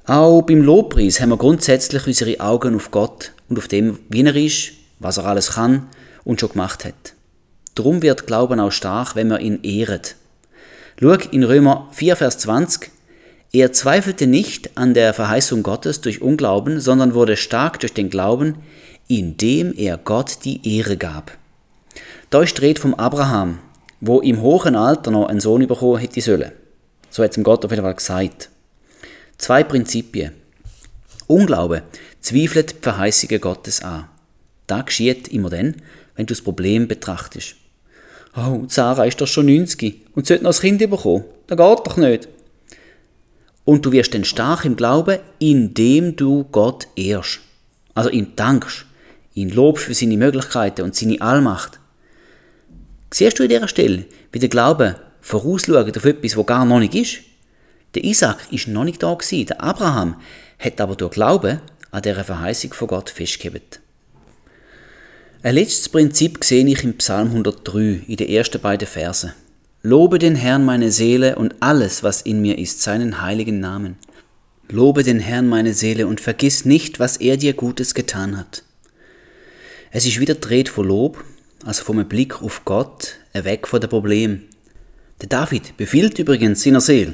Auch 0.03 0.41
beim 0.41 0.61
Lobpreis 0.61 1.21
haben 1.21 1.29
wir 1.29 1.37
grundsätzlich 1.37 2.05
unsere 2.05 2.41
Augen 2.41 2.75
auf 2.75 2.91
Gott 2.91 3.31
und 3.47 3.57
auf 3.57 3.69
dem, 3.69 3.99
wie 4.09 4.25
er 4.25 4.35
ist, 4.35 4.73
was 4.99 5.15
er 5.15 5.25
alles 5.25 5.51
kann 5.51 5.87
und 6.25 6.41
schon 6.41 6.49
gemacht 6.49 6.83
hat. 6.83 7.13
Drum 7.77 8.01
wird 8.01 8.25
Glauben 8.25 8.59
auch 8.59 8.71
stark, 8.71 9.15
wenn 9.15 9.27
wir 9.27 9.39
ihn 9.39 9.59
ehret. 9.61 10.15
Schau 10.99 11.11
in 11.29 11.43
Römer 11.43 11.87
4, 11.91 12.15
Vers 12.15 12.39
20. 12.39 12.89
Er 13.53 13.71
zweifelte 13.71 14.25
nicht 14.25 14.75
an 14.75 14.95
der 14.95 15.13
Verheißung 15.13 15.61
Gottes 15.61 16.01
durch 16.01 16.23
Unglauben, 16.23 16.79
sondern 16.79 17.13
wurde 17.13 17.37
stark 17.37 17.79
durch 17.79 17.93
den 17.93 18.09
Glauben, 18.09 18.55
indem 19.07 19.75
er 19.77 19.99
Gott 19.99 20.39
die 20.43 20.77
Ehre 20.77 20.97
gab. 20.97 21.37
Ist 22.33 22.59
die 22.59 22.73
vom 22.73 22.95
Abraham, 22.95 23.59
wo 24.01 24.21
im 24.21 24.41
hohen 24.41 24.75
Alter 24.75 25.11
noch 25.11 25.27
einen 25.27 25.39
Sohn 25.39 25.67
bekommen 25.67 25.99
hätte 25.99 26.19
sollen. 26.19 26.53
So 27.11 27.23
hat 27.23 27.29
es 27.29 27.37
ihm 27.37 27.43
Gott 27.43 27.63
auf 27.63 27.69
jeden 27.69 27.83
Fall 27.83 27.93
gesagt. 27.93 28.49
Zwei 29.37 29.63
Prinzipien. 29.63 30.33
Unglaube 31.27 31.83
zweifelt 32.21 32.71
die 32.71 32.81
Verheißungen 32.81 33.39
Gottes 33.39 33.83
an. 33.83 34.07
Das 34.65 34.87
geschieht 34.87 35.27
immer 35.27 35.51
dann, 35.51 35.75
wenn 36.15 36.25
du 36.25 36.33
das 36.33 36.41
Problem 36.41 36.87
betrachtest. 36.87 37.55
Oh, 38.39 38.65
Sarah 38.67 39.05
ist 39.05 39.19
doch 39.19 39.27
schon 39.27 39.47
90 39.47 40.09
und 40.13 40.27
sollte 40.27 40.43
noch 40.43 40.53
ein 40.53 40.61
Kind 40.61 40.79
bekommen. 40.79 41.25
Das 41.47 41.57
geht 41.57 41.87
doch 41.87 41.97
nicht. 41.97 42.27
Und 43.65 43.83
du 43.83 43.91
wirst 43.91 44.13
dann 44.13 44.25
stark 44.25 44.63
im 44.63 44.75
Glauben, 44.75 45.17
indem 45.39 46.15
du 46.15 46.43
Gott 46.43 46.87
ehrst. 46.95 47.39
Also 47.95 48.11
ihm 48.11 48.35
dankst, 48.35 48.85
ihn 49.33 49.49
lobst 49.49 49.85
für 49.85 49.95
seine 49.95 50.17
Möglichkeiten 50.17 50.83
und 50.83 50.95
seine 50.95 51.19
Allmacht. 51.19 51.79
Siehst 53.11 53.39
du 53.39 53.43
in 53.43 53.49
dieser 53.49 53.67
Stelle, 53.67 54.05
wie 54.31 54.39
der 54.39 54.49
Glaube 54.49 54.97
vorausschaut 55.19 55.97
auf 55.97 56.05
etwas, 56.05 56.37
wo 56.37 56.43
gar 56.43 56.63
noch 56.63 56.79
nicht 56.79 56.93
ist? 56.93 57.17
Der 57.95 58.03
Isaac 58.03 58.37
ist 58.51 58.67
noch 58.67 58.83
nicht 58.83 59.01
da 59.01 59.17
der 59.31 59.63
Abraham 59.63 60.15
hat 60.59 60.79
aber 60.79 60.95
durch 60.95 61.11
Glauben 61.11 61.59
an 61.89 62.01
dieser 62.03 62.23
Verheißung 62.23 62.73
von 62.73 62.87
Gott 62.87 63.09
festgehalten. 63.09 63.79
Ein 65.43 65.53
letztes 65.53 65.87
Prinzip 65.89 66.43
sehe 66.43 66.65
ich 66.65 66.83
im 66.83 66.97
Psalm 66.97 67.27
103 67.27 68.01
in 68.07 68.15
den 68.15 68.27
ersten 68.27 68.59
beiden 68.59 68.87
Versen. 68.87 69.33
Lobe 69.83 70.17
den 70.17 70.33
Herrn 70.33 70.65
meine 70.65 70.91
Seele 70.91 71.35
und 71.35 71.53
alles, 71.59 72.01
was 72.01 72.23
in 72.23 72.41
mir 72.41 72.57
ist, 72.57 72.81
seinen 72.81 73.21
heiligen 73.21 73.59
Namen. 73.59 73.97
Lobe 74.67 75.03
den 75.03 75.19
Herrn 75.19 75.47
meine 75.47 75.75
Seele 75.75 76.07
und 76.07 76.21
vergiss 76.21 76.65
nicht, 76.65 76.99
was 76.99 77.17
er 77.17 77.37
dir 77.37 77.53
Gutes 77.53 77.93
getan 77.93 78.35
hat. 78.35 78.63
Es 79.91 80.07
ist 80.07 80.19
wieder 80.19 80.33
dreht 80.33 80.69
von 80.69 80.87
Lob, 80.87 81.23
also 81.63 81.83
vom 81.83 82.03
Blick 82.07 82.41
auf 82.41 82.65
Gott, 82.65 83.19
weg 83.33 83.67
von 83.67 83.79
dem 83.79 83.91
Problem. 83.91 84.41
Der 85.21 85.29
David 85.29 85.77
befiehlt 85.77 86.17
übrigens 86.17 86.63
seiner 86.63 86.81
Seele. 86.81 87.13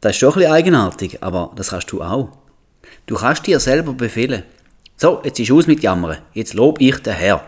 Das 0.00 0.12
ist 0.12 0.18
schon 0.18 0.30
ein 0.30 0.34
bisschen 0.34 0.52
eigenartig, 0.52 1.22
aber 1.22 1.52
das 1.54 1.68
kannst 1.68 1.92
du 1.92 2.02
auch. 2.02 2.36
Du 3.06 3.14
kannst 3.14 3.46
dir 3.46 3.60
selber 3.60 3.92
befehlen. 3.92 4.42
So, 4.98 5.20
jetzt 5.24 5.38
ist 5.38 5.52
aus 5.52 5.66
mit 5.66 5.82
Jammern. 5.82 6.16
Jetzt 6.32 6.54
lob 6.54 6.80
ich 6.80 6.96
den 7.02 7.12
Herr. 7.12 7.44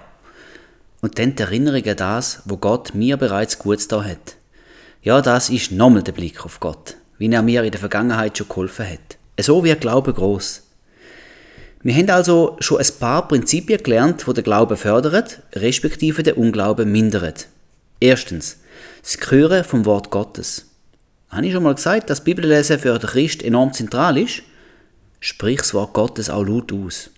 Und 1.01 1.19
dann 1.19 1.35
die 1.35 1.43
Erinnerung 1.43 1.83
an 1.87 1.97
das, 1.97 2.43
wo 2.45 2.59
Gott 2.59 2.95
mir 2.95 3.17
bereits 3.17 3.59
gut 3.59 3.91
da 3.91 4.05
hat. 4.05 4.37
Ja, 5.01 5.23
das 5.23 5.49
ist 5.49 5.73
nochmal 5.73 6.03
der 6.03 6.13
Blick 6.13 6.45
auf 6.45 6.61
Gott, 6.61 6.97
wie 7.17 7.33
er 7.33 7.41
mir 7.41 7.63
in 7.63 7.71
der 7.71 7.81
Vergangenheit 7.81 8.37
schon 8.37 8.49
geholfen 8.49 8.87
hat. 8.87 9.17
So 9.41 9.65
wird 9.65 9.81
Glaube 9.81 10.13
groß. 10.13 10.63
Wir 11.81 11.95
haben 11.95 12.11
also 12.11 12.59
schon 12.61 12.81
ein 12.81 12.93
paar 13.01 13.27
Prinzipien 13.27 13.83
gelernt, 13.83 14.29
wo 14.29 14.35
der 14.35 14.45
Glaube 14.45 14.77
fördert, 14.77 15.41
respektive 15.55 16.23
der 16.23 16.37
Unglaube 16.37 16.85
mindert. 16.85 17.49
Erstens, 17.99 18.59
das 19.01 19.19
Hören 19.31 19.65
vom 19.65 19.87
Wort 19.87 20.11
Gottes. 20.11 20.67
Habe 21.31 21.47
ich 21.47 21.55
schon 21.55 21.63
mal 21.63 21.75
gesagt, 21.75 22.11
dass 22.11 22.25
Bibellesen 22.25 22.79
für 22.79 22.99
den 22.99 23.09
Christ 23.09 23.43
enorm 23.43 23.73
zentral 23.73 24.19
ist? 24.19 24.43
Sprich 25.21 25.61
das 25.61 25.73
Wort 25.73 25.95
Gottes 25.95 26.29
auch 26.29 26.45
laut 26.45 26.73
aus. 26.73 27.11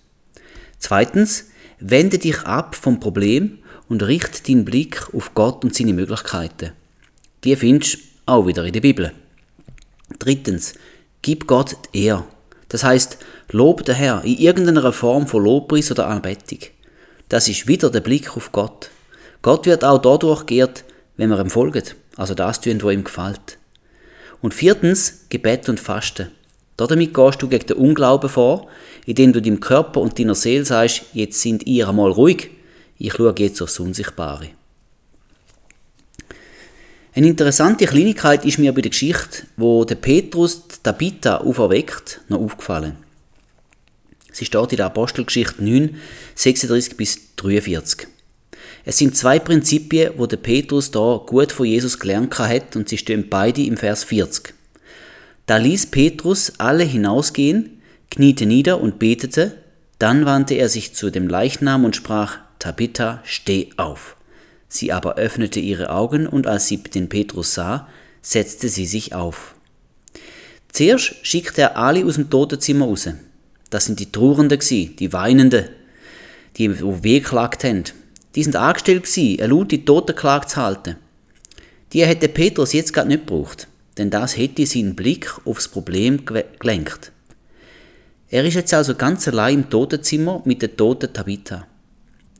Zweitens, 0.81 1.45
wende 1.79 2.17
dich 2.17 2.39
ab 2.41 2.75
vom 2.75 2.99
Problem 2.99 3.59
und 3.87 4.03
richte 4.03 4.43
deinen 4.43 4.65
Blick 4.65 5.07
auf 5.13 5.33
Gott 5.35 5.63
und 5.63 5.73
seine 5.73 5.93
Möglichkeiten. 5.93 6.71
Die 7.43 7.55
findest 7.55 7.95
du 7.95 7.99
auch 8.25 8.47
wieder 8.47 8.65
in 8.65 8.73
der 8.73 8.81
Bibel. 8.81 9.13
Drittens, 10.19 10.73
gib 11.21 11.47
Gott 11.47 11.77
die 11.93 12.05
Ehre. 12.05 12.25
Das 12.67 12.83
heißt, 12.83 13.19
lob 13.51 13.85
den 13.85 13.95
Herr 13.95 14.23
in 14.25 14.37
irgendeiner 14.37 14.91
Form 14.91 15.27
von 15.27 15.43
Lobpreis 15.43 15.91
oder 15.91 16.07
Anbetung. 16.07 16.59
Das 17.29 17.47
ist 17.47 17.67
wieder 17.67 17.89
der 17.89 18.01
Blick 18.01 18.35
auf 18.35 18.51
Gott. 18.51 18.89
Gott 19.41 19.65
wird 19.65 19.83
auch 19.83 20.01
dadurch 20.01 20.45
geehrt, 20.47 20.83
wenn 21.15 21.29
wir 21.29 21.39
ihm 21.39 21.49
folgen, 21.49 21.83
also 22.17 22.33
das 22.33 22.59
tun, 22.59 22.81
was 22.81 22.93
ihm 22.93 23.03
gefällt. 23.03 23.57
Und 24.41 24.53
viertens, 24.53 25.25
Gebet 25.29 25.69
und 25.69 25.79
Fasten. 25.79 26.31
Damit 26.87 27.13
gehst 27.13 27.41
du 27.41 27.47
gegen 27.47 27.67
den 27.67 27.77
Unglauben 27.77 28.29
vor, 28.29 28.67
indem 29.05 29.33
du 29.33 29.41
deinem 29.41 29.59
Körper 29.59 30.01
und 30.01 30.17
deiner 30.17 30.35
Seele 30.35 30.65
sagst, 30.65 31.03
jetzt 31.13 31.41
sind 31.41 31.65
ihr 31.67 31.87
einmal 31.89 32.11
ruhig, 32.11 32.49
ich 32.97 33.13
schaue 33.13 33.33
jetzt 33.37 33.61
aufs 33.61 33.79
Unsichtbare. 33.79 34.49
Eine 37.13 37.27
interessante 37.27 37.85
Kleinigkeit 37.87 38.45
ist 38.45 38.57
mir 38.57 38.73
bei 38.73 38.81
der 38.81 38.91
Geschichte, 38.91 39.43
wo 39.57 39.83
der 39.83 39.95
Petrus 39.95 40.61
Tabitha 40.81 41.37
auferweckt, 41.37 42.21
noch 42.29 42.39
aufgefallen. 42.39 42.95
Sie 44.31 44.45
steht 44.45 44.71
in 44.71 44.77
der 44.77 44.85
Apostelgeschichte 44.85 45.61
9, 45.61 45.97
36 46.35 46.95
bis 46.95 47.35
43. 47.35 48.07
Es 48.85 48.97
sind 48.97 49.17
zwei 49.17 49.39
Prinzipien, 49.39 50.13
wo 50.17 50.25
der 50.25 50.37
Petrus 50.37 50.89
da 50.89 51.21
gut 51.25 51.51
von 51.51 51.65
Jesus 51.65 51.99
gelernt 51.99 52.37
hat 52.39 52.75
und 52.75 52.87
sie 52.87 52.97
stehen 52.97 53.27
beide 53.29 53.61
im 53.61 53.77
Vers 53.77 54.05
40. 54.05 54.53
Da 55.45 55.57
ließ 55.57 55.87
Petrus 55.87 56.53
alle 56.59 56.83
hinausgehen, 56.83 57.81
kniete 58.09 58.45
nieder 58.45 58.79
und 58.81 58.99
betete, 58.99 59.57
dann 59.99 60.25
wandte 60.25 60.55
er 60.55 60.69
sich 60.69 60.93
zu 60.93 61.09
dem 61.09 61.27
Leichnam 61.27 61.85
und 61.85 61.95
sprach, 61.95 62.37
Tabitha, 62.59 63.21
steh 63.23 63.69
auf. 63.77 64.15
Sie 64.67 64.91
aber 64.91 65.15
öffnete 65.15 65.59
ihre 65.59 65.89
Augen, 65.89 66.27
und 66.27 66.47
als 66.47 66.67
sie 66.67 66.77
den 66.77 67.09
Petrus 67.09 67.53
sah, 67.53 67.87
setzte 68.21 68.69
sie 68.69 68.85
sich 68.85 69.13
auf. 69.13 69.55
Zuerst 70.71 71.15
schickte 71.23 71.61
er 71.61 71.77
alle 71.77 72.05
aus 72.05 72.15
dem 72.15 72.29
Totenzimmer 72.29 72.85
raus. 72.85 73.09
Das 73.69 73.85
sind 73.85 73.99
die 73.99 74.11
Trauernden 74.11 74.59
die 74.59 75.13
Weinenden, 75.13 75.65
die 76.57 76.69
wehklagt 77.03 77.63
haben. 77.63 77.83
Die 78.35 78.43
sind 78.43 78.55
angestellt 78.55 79.03
gewesen, 79.03 79.41
eine 79.41 79.53
laute 79.53 79.83
Totenklage 79.83 80.47
zu 80.47 80.57
halten. 80.57 80.95
Die 81.91 82.05
hätte 82.05 82.29
Petrus 82.29 82.73
jetzt 82.73 82.93
gerade 82.93 83.09
nicht 83.09 83.27
gebraucht 83.27 83.67
denn 84.01 84.09
das 84.09 84.35
hätte 84.35 84.65
seinen 84.65 84.95
Blick 84.95 85.31
aufs 85.45 85.67
Problem 85.67 86.25
gelenkt. 86.25 87.11
Er 88.31 88.43
ist 88.43 88.55
jetzt 88.55 88.73
also 88.73 88.95
ganz 88.95 89.27
allein 89.27 89.59
im 89.59 89.69
Totenzimmer 89.69 90.41
mit 90.43 90.63
der 90.63 90.75
toten 90.75 91.13
Tabitha. 91.13 91.67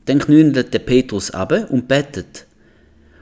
Dann 0.06 0.18
knündelt 0.18 0.74
der 0.74 0.80
Petrus 0.80 1.30
ab 1.30 1.52
und 1.70 1.86
betet. 1.86 2.46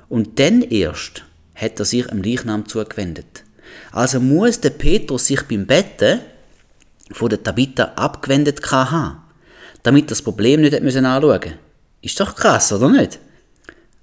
Und 0.08 0.38
dann 0.38 0.62
erst 0.62 1.22
hat 1.54 1.78
er 1.78 1.84
sich 1.84 2.10
am 2.10 2.22
Leichnam 2.22 2.66
zugewendet. 2.66 3.44
Also 3.92 4.20
muss 4.20 4.58
der 4.58 4.70
Petrus 4.70 5.26
sich 5.26 5.42
beim 5.42 5.66
Betten 5.66 6.20
von 7.12 7.28
der 7.28 7.42
Tabitha 7.42 7.92
abgewendet 7.96 8.62
haben, 8.72 9.18
damit 9.82 10.10
das 10.10 10.22
Problem 10.22 10.62
nicht 10.62 10.74
anschauen 10.74 11.20
musste. 11.20 11.58
Ist 12.00 12.18
doch 12.18 12.34
krass, 12.34 12.72
oder 12.72 12.88
nicht? 12.88 13.18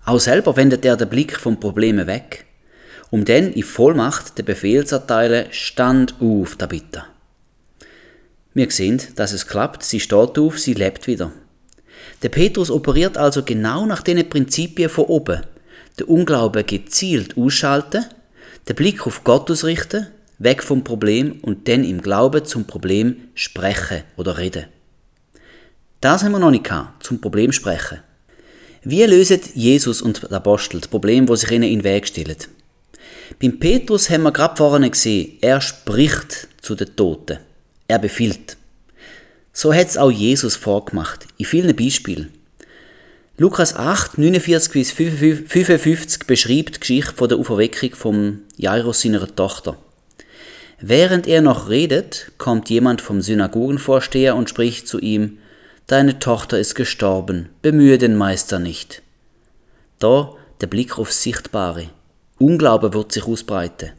Auch 0.05 0.19
selber 0.19 0.55
wendet 0.55 0.85
er 0.85 0.95
den 0.95 1.09
Blick 1.09 1.35
vom 1.35 1.59
Problem 1.59 2.05
weg 2.05 2.46
um 3.09 3.25
dann 3.25 3.53
in 3.53 3.63
Vollmacht 3.63 4.37
den 4.37 4.45
Befehl 4.45 4.85
zu 4.85 4.95
erteilen, 4.95 5.47
stand 5.51 6.15
auf, 6.19 6.55
Tabitha. 6.55 7.05
Wir 8.53 8.71
sehen, 8.71 9.01
dass 9.15 9.33
es 9.33 9.47
klappt, 9.47 9.83
sie 9.83 9.99
steht 9.99 10.37
auf, 10.39 10.59
sie 10.59 10.73
lebt 10.73 11.07
wieder. 11.07 11.31
Der 12.23 12.29
Petrus 12.29 12.71
operiert 12.71 13.17
also 13.17 13.43
genau 13.43 13.85
nach 13.85 14.01
den 14.01 14.27
Prinzipien 14.27 14.89
von 14.89 15.05
oben. 15.05 15.41
Der 15.99 16.09
Unglaube 16.09 16.63
gezielt 16.63 17.37
ausschalten, 17.37 18.05
den 18.67 18.75
Blick 18.75 19.05
auf 19.05 19.23
Gott 19.23 19.49
ausrichten, 19.51 20.07
weg 20.39 20.63
vom 20.63 20.83
Problem 20.83 21.39
und 21.41 21.67
dann 21.67 21.83
im 21.83 22.01
Glauben 22.01 22.45
zum 22.45 22.65
Problem 22.65 23.17
sprechen 23.35 24.03
oder 24.15 24.37
reden. 24.37 24.65
Das 26.01 26.23
haben 26.23 26.31
wir 26.31 26.39
noch 26.39 26.51
nicht 26.51 26.63
gehabt, 26.63 27.03
zum 27.03 27.21
Problem 27.21 27.51
sprechen. 27.51 27.99
Wie 28.83 29.03
lösen 29.03 29.41
Jesus 29.53 30.01
und 30.01 30.23
der 30.23 30.37
Apostel 30.37 30.79
das 30.79 30.87
Problem, 30.87 31.25
das 31.25 31.41
sich 31.41 31.51
ihnen 31.51 31.63
in 31.63 31.79
den 31.79 31.83
Weg 31.83 32.07
stellt? 32.07 32.49
Beim 33.41 33.59
Petrus 33.59 34.09
haben 34.09 34.23
wir 34.23 34.31
gerade 34.31 34.55
vorne 34.55 34.89
gesehen, 34.89 35.37
er 35.41 35.61
spricht 35.61 36.47
zu 36.61 36.75
den 36.75 36.95
Toten. 36.95 37.39
Er 37.87 37.99
befiehlt. 37.99 38.57
So 39.53 39.73
hat 39.73 39.87
es 39.87 39.97
auch 39.97 40.11
Jesus 40.11 40.55
vorgemacht, 40.55 41.27
in 41.37 41.45
vielen 41.45 41.75
Beispielen. 41.75 42.31
Lukas 43.37 43.75
8, 43.75 44.17
49 44.17 44.71
bis 44.71 44.91
55 44.91 46.25
beschreibt 46.25 46.75
die 46.75 46.79
Geschichte 46.79 47.13
von 47.13 47.29
der 47.29 47.37
Auferweckung 47.37 47.93
von 47.93 48.39
Jairus 48.57 49.01
seiner 49.01 49.27
Tochter. 49.35 49.77
Während 50.79 51.27
er 51.27 51.41
noch 51.41 51.69
redet, 51.69 52.31
kommt 52.37 52.69
jemand 52.69 53.01
vom 53.01 53.21
Synagogenvorsteher 53.21 54.35
und 54.35 54.49
spricht 54.49 54.87
zu 54.87 54.99
ihm, 54.99 55.37
Deine 55.87 56.19
Tochter 56.19 56.59
ist 56.59 56.75
gestorben, 56.75 57.47
bemühe 57.61 57.97
den 57.97 58.15
Meister 58.15 58.59
nicht. 58.59 59.01
Da 59.99 60.33
der 60.59 60.67
Blick 60.67 60.99
aufs 60.99 61.23
Sichtbare. 61.23 61.89
Unglaube 62.39 62.93
wird 62.93 63.11
sich 63.11 63.25
ausbreiten. 63.25 63.91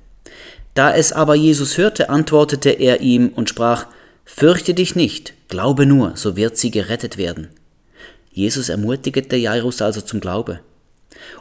Da 0.75 0.95
es 0.95 1.13
aber 1.13 1.35
Jesus 1.35 1.77
hörte, 1.77 2.09
antwortete 2.09 2.71
er 2.71 3.01
ihm 3.01 3.31
und 3.35 3.49
sprach, 3.49 3.87
Fürchte 4.25 4.75
dich 4.75 4.95
nicht, 4.95 5.35
glaube 5.49 5.87
nur, 5.87 6.13
so 6.17 6.37
wird 6.37 6.57
sie 6.57 6.71
gerettet 6.71 7.17
werden. 7.17 7.49
Jesus 8.31 8.69
ermutigte 8.69 9.37
Jairus 9.37 9.83
also 9.83 10.01
zum 10.01 10.21
Glaube. 10.21 10.61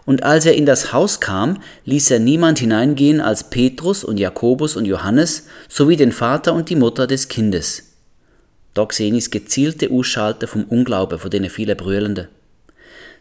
Und 0.05 0.23
als 0.23 0.45
er 0.45 0.55
in 0.55 0.65
das 0.65 0.93
Haus 0.93 1.19
kam, 1.19 1.61
ließ 1.85 2.11
er 2.11 2.19
niemand 2.19 2.59
hineingehen 2.59 3.21
als 3.21 3.49
Petrus 3.49 4.03
und 4.03 4.17
Jakobus 4.17 4.75
und 4.75 4.85
Johannes 4.85 5.47
sowie 5.67 5.97
den 5.97 6.11
Vater 6.11 6.53
und 6.53 6.69
die 6.69 6.75
Mutter 6.75 7.05
des 7.05 7.27
Kindes. 7.27 7.83
Ist 8.99 9.31
gezielte 9.31 9.89
Ausschalten 9.91 10.47
vom 10.47 10.63
Unglauben 10.63 11.17
von 11.17 11.31
denen 11.31 11.49
viele 11.49 11.75
Brüllende. 11.75 12.29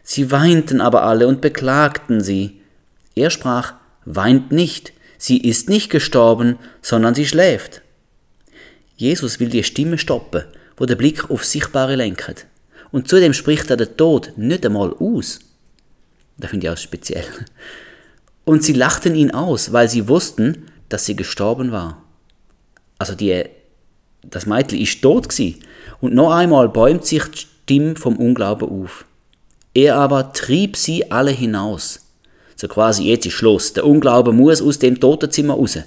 Sie 0.03 0.31
weinten 0.31 0.81
aber 0.81 1.03
alle 1.03 1.27
und 1.27 1.41
beklagten 1.41 2.21
sie. 2.21 2.56
Er 3.17 3.31
sprach, 3.31 3.73
weint 4.05 4.51
nicht, 4.51 4.93
sie 5.17 5.37
ist 5.37 5.69
nicht 5.69 5.89
gestorben, 5.89 6.57
sondern 6.81 7.15
sie 7.15 7.25
schläft. 7.25 7.81
Jesus 8.95 9.39
will 9.39 9.49
die 9.49 9.63
Stimme 9.63 9.97
stoppen, 9.97 10.43
wo 10.77 10.85
der 10.85 10.95
Blick 10.95 11.29
auf 11.29 11.43
Sichtbare 11.43 11.95
lenkt. 11.95 12.45
Und 12.91 13.07
zudem 13.07 13.33
spricht 13.33 13.69
er 13.69 13.77
den 13.77 13.97
Tod 13.97 14.33
nicht 14.37 14.65
einmal 14.65 14.93
aus. 14.93 15.39
Das 16.37 16.51
finde 16.51 16.67
ich 16.67 16.73
auch 16.73 16.77
speziell. 16.77 17.25
Und 18.45 18.63
sie 18.63 18.73
lachten 18.73 19.15
ihn 19.15 19.31
aus, 19.31 19.73
weil 19.73 19.89
sie 19.89 20.07
wussten, 20.07 20.67
dass 20.89 21.05
sie 21.05 21.15
gestorben 21.15 21.71
war. 21.71 22.03
Also 22.97 23.13
die, 23.13 23.43
das 24.21 24.45
Mädchen 24.45 24.79
ist 24.79 25.01
tot 25.01 25.29
gsi. 25.29 25.59
Und 25.99 26.13
noch 26.13 26.31
einmal 26.31 26.69
bäumt 26.69 27.05
sich 27.05 27.23
die 27.25 27.37
Stimme 27.37 27.95
vom 27.95 28.15
Unglauben 28.15 28.69
auf. 28.69 29.05
Er 29.73 29.95
aber 29.97 30.31
trieb 30.33 30.77
sie 30.77 31.11
alle 31.11 31.31
hinaus. 31.31 32.06
So 32.57 32.67
quasi, 32.67 33.03
jetzt 33.03 33.27
ist 33.27 33.33
Schluss. 33.33 33.73
Der 33.73 33.85
Unglaube 33.85 34.33
muss 34.33 34.63
aus 34.63 34.79
dem 34.79 34.99
Totenzimmer 34.99 35.53
raus. 35.53 35.77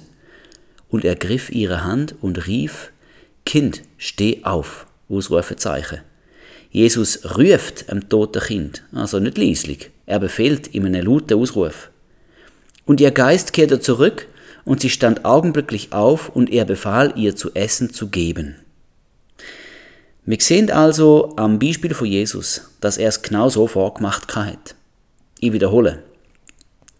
Und 0.89 1.05
er 1.05 1.15
griff 1.15 1.51
ihre 1.51 1.83
Hand 1.83 2.15
und 2.21 2.47
rief, 2.47 2.91
Kind, 3.45 3.83
steh 3.97 4.43
auf! 4.43 4.87
Ausrufezeichen. 5.09 5.99
Jesus 6.71 7.35
ruft 7.37 7.89
am 7.89 8.07
toten 8.07 8.41
Kind, 8.41 8.83
also 8.93 9.19
nicht 9.19 9.37
leislich. 9.37 9.91
Er 10.05 10.19
befehlt 10.19 10.67
in 10.67 10.85
einem 10.85 11.05
lauten 11.05 11.37
Ausruf. 11.37 11.89
Und 12.85 13.01
ihr 13.01 13.11
Geist 13.11 13.51
kehrte 13.51 13.81
zurück, 13.81 14.27
und 14.63 14.79
sie 14.79 14.89
stand 14.89 15.25
augenblicklich 15.25 15.91
auf, 15.91 16.29
und 16.29 16.49
er 16.49 16.63
befahl 16.63 17.13
ihr 17.17 17.35
zu 17.35 17.53
essen 17.53 17.93
zu 17.93 18.07
geben. 18.07 18.55
Wir 20.23 20.37
sehen 20.39 20.71
also 20.71 21.33
am 21.35 21.59
Beispiel 21.59 21.93
von 21.93 22.07
Jesus, 22.07 22.69
dass 22.79 22.97
er 22.97 23.09
es 23.09 23.21
genau 23.21 23.49
so 23.49 23.67
vorgemacht 23.67 24.33
hat. 24.33 24.75
Ich 25.41 25.51
wiederhole. 25.51 26.03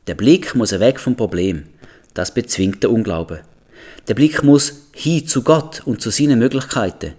Der 0.07 0.15
Blick 0.15 0.55
muss 0.55 0.79
weg 0.79 0.99
vom 0.99 1.15
Problem. 1.15 1.65
Das 2.13 2.33
bezwingt 2.33 2.81
der 2.81 2.91
Unglaube. 2.91 3.41
Der 4.07 4.15
Blick 4.15 4.43
muss 4.43 4.87
hin 4.93 5.27
zu 5.27 5.43
Gott 5.43 5.83
und 5.85 6.01
zu 6.01 6.09
seinen 6.09 6.39
Möglichkeiten. 6.39 7.13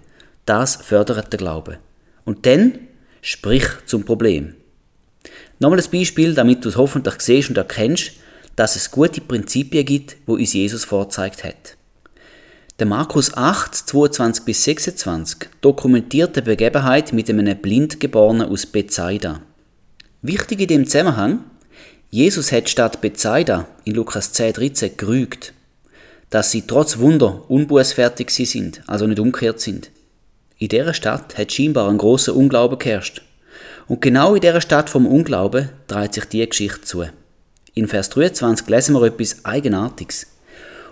Das 0.45 0.75
fördert 0.75 1.31
der 1.31 1.37
Glaube. 1.37 1.77
Und 2.25 2.45
dann 2.45 2.79
sprich 3.21 3.65
zum 3.85 4.03
Problem. 4.03 4.55
Nochmal 5.59 5.79
ein 5.79 5.91
Beispiel, 5.91 6.33
damit 6.33 6.65
du 6.65 6.69
es 6.69 6.75
hoffentlich 6.75 7.21
siehst 7.21 7.49
und 7.49 7.57
erkennst, 7.57 8.11
dass 8.55 8.75
es 8.75 8.91
gute 8.91 9.21
Prinzipien 9.21 9.85
gibt, 9.85 10.17
wo 10.25 10.33
uns 10.33 10.53
Jesus 10.53 10.83
vorzeigt 10.83 11.43
hat. 11.43 11.77
Der 12.79 12.87
Markus 12.87 13.33
8, 13.33 13.73
22 13.73 14.45
bis 14.45 14.63
26 14.65 15.49
dokumentiert 15.61 16.35
die 16.35 16.41
Begebenheit 16.41 17.13
mit 17.13 17.29
einem 17.29 17.57
Blindgeborenen 17.57 18.49
aus 18.49 18.65
Bethsaida. 18.65 19.41
Wichtig 20.21 20.61
in 20.61 20.67
dem 20.67 20.85
Zusammenhang, 20.85 21.43
Jesus 22.13 22.51
hat 22.51 22.69
statt 22.69 23.01
Bethsaida 23.01 23.67
in 23.85 23.95
Lukas 23.95 24.33
10, 24.33 24.53
13 24.53 24.97
gerügt, 24.97 25.51
dass 26.29 26.51
sie 26.51 26.61
trotz 26.61 26.99
Wunder 26.99 27.49
unbußfertig 27.49 28.29
sind, 28.29 28.83
also 28.85 29.07
nicht 29.07 29.19
umgekehrt 29.19 29.59
sind. 29.59 29.89
In 30.59 30.67
dieser 30.67 30.93
Stadt 30.93 31.35
hat 31.39 31.51
scheinbar 31.51 31.89
ein 31.89 31.97
großer 31.97 32.35
Unglaube 32.35 32.77
geherrscht. 32.77 33.23
Und 33.87 34.03
genau 34.03 34.35
in 34.35 34.41
dieser 34.41 34.61
Stadt 34.61 34.91
vom 34.91 35.07
Unglauben 35.07 35.69
dreht 35.87 36.13
sich 36.13 36.25
die 36.25 36.47
Geschichte 36.47 36.81
zu. 36.81 37.03
In 37.73 37.87
Vers 37.87 38.11
23 38.11 38.69
lesen 38.69 38.93
wir 38.93 39.07
etwas 39.07 39.43
Eigenartiges. 39.43 40.27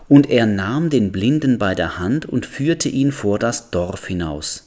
Und 0.09 0.27
er 0.27 0.47
nahm 0.47 0.89
den 0.89 1.11
Blinden 1.11 1.59
bei 1.59 1.75
der 1.75 1.99
Hand 1.99 2.25
und 2.25 2.47
führte 2.47 2.89
ihn 2.89 3.11
vor 3.11 3.37
das 3.37 3.69
Dorf 3.69 4.07
hinaus. 4.07 4.63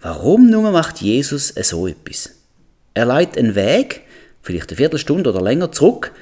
Warum 0.00 0.50
nun 0.50 0.70
macht 0.70 1.00
Jesus 1.00 1.48
so 1.48 1.88
etwas? 1.88 2.30
Er 2.94 3.06
leitet 3.06 3.38
einen 3.38 3.56
Weg, 3.56 4.02
vielleicht 4.48 4.70
eine 4.70 4.78
Viertelstunde 4.78 5.28
oder 5.30 5.42
länger, 5.42 5.70
zurück, 5.72 6.12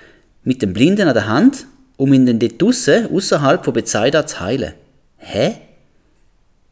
mit 0.43 0.61
dem 0.61 0.73
Blinden 0.73 1.07
an 1.07 1.15
der 1.15 1.29
Hand, 1.29 1.67
um 1.97 2.13
ihn 2.13 2.27
dann 2.27 2.41
dort 2.41 2.61
draussen, 2.61 3.09
außerhalb 3.09 3.65
von 3.65 3.73
Bethsaida 3.73 4.27
zu 4.27 4.41
heilen. 4.41 4.75
Hä? 5.17 5.55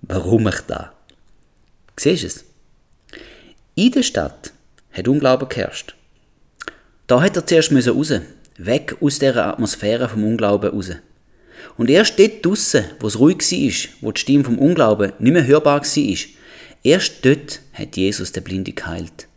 Warum 0.02 0.48
ich 0.48 0.60
da? 0.66 0.92
Siehst 1.96 2.24
du 2.24 2.26
es? 2.26 2.44
In 3.76 3.92
der 3.92 4.02
Stadt 4.02 4.52
hat 4.92 5.06
Unglauben 5.06 5.48
geherrscht. 5.48 5.94
Da 7.06 7.22
hat 7.22 7.36
er 7.36 7.46
zuerst 7.46 7.72
raus, 7.72 8.12
weg 8.58 8.96
aus 9.00 9.20
dieser 9.20 9.46
Atmosphäre 9.46 10.08
vom 10.08 10.24
Unglauben 10.24 10.70
raus. 10.70 10.90
Und 11.76 11.88
erst 11.88 12.18
dort 12.18 12.44
draussen, 12.44 12.84
wo 12.98 13.06
es 13.06 13.18
ruhig 13.20 13.38
war, 13.38 13.90
wo 14.00 14.12
die 14.12 14.20
Stimme 14.20 14.44
vom 14.44 14.58
Unglauben 14.58 15.12
nicht 15.20 15.32
mehr 15.32 15.46
hörbar 15.46 15.82
war, 15.82 16.16
erst 16.82 17.24
dort 17.24 17.60
hat 17.72 17.96
Jesus 17.96 18.32
den 18.32 18.42
Blinde 18.42 18.72
geheilt. 18.72 19.28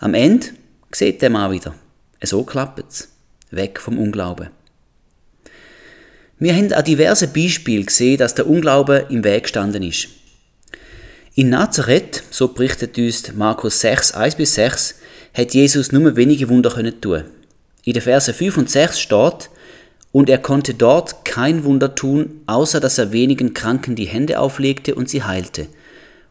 Am 0.00 0.14
Ende 0.14 0.46
sieht 0.94 1.22
der 1.22 1.30
Mann 1.30 1.52
wieder. 1.52 1.74
So 2.22 2.44
klappt 2.44 2.84
es. 2.88 3.08
Weg 3.50 3.80
vom 3.80 3.98
Unglauben. 3.98 4.48
Wir 6.38 6.54
haben 6.56 6.72
an 6.72 6.84
diversen 6.84 7.32
Beispielen 7.32 7.86
gesehen, 7.86 8.18
dass 8.18 8.34
der 8.34 8.48
Unglaube 8.48 9.06
im 9.10 9.22
Weg 9.22 9.44
gestanden 9.44 9.82
ist. 9.82 10.08
In 11.34 11.50
Nazareth, 11.50 12.22
so 12.30 12.48
berichtet 12.48 12.98
uns 12.98 13.32
Markus 13.32 13.80
6, 13.80 14.12
1 14.12 14.34
bis 14.34 14.54
6, 14.54 14.96
hat 15.34 15.54
Jesus 15.54 15.92
nur 15.92 16.16
wenige 16.16 16.48
Wunder 16.48 16.70
können 16.70 17.00
tun. 17.00 17.24
In 17.84 17.94
den 17.94 18.02
Versen 18.02 18.34
5 18.34 18.58
und 18.58 18.70
6 18.70 19.00
steht, 19.00 19.50
und 20.12 20.28
er 20.28 20.38
konnte 20.38 20.74
dort 20.74 21.24
kein 21.24 21.64
Wunder 21.64 21.94
tun, 21.94 22.42
außer 22.46 22.80
dass 22.80 22.98
er 22.98 23.12
wenigen 23.12 23.54
Kranken 23.54 23.96
die 23.96 24.04
Hände 24.04 24.40
auflegte 24.40 24.94
und 24.94 25.08
sie 25.08 25.22
heilte. 25.22 25.68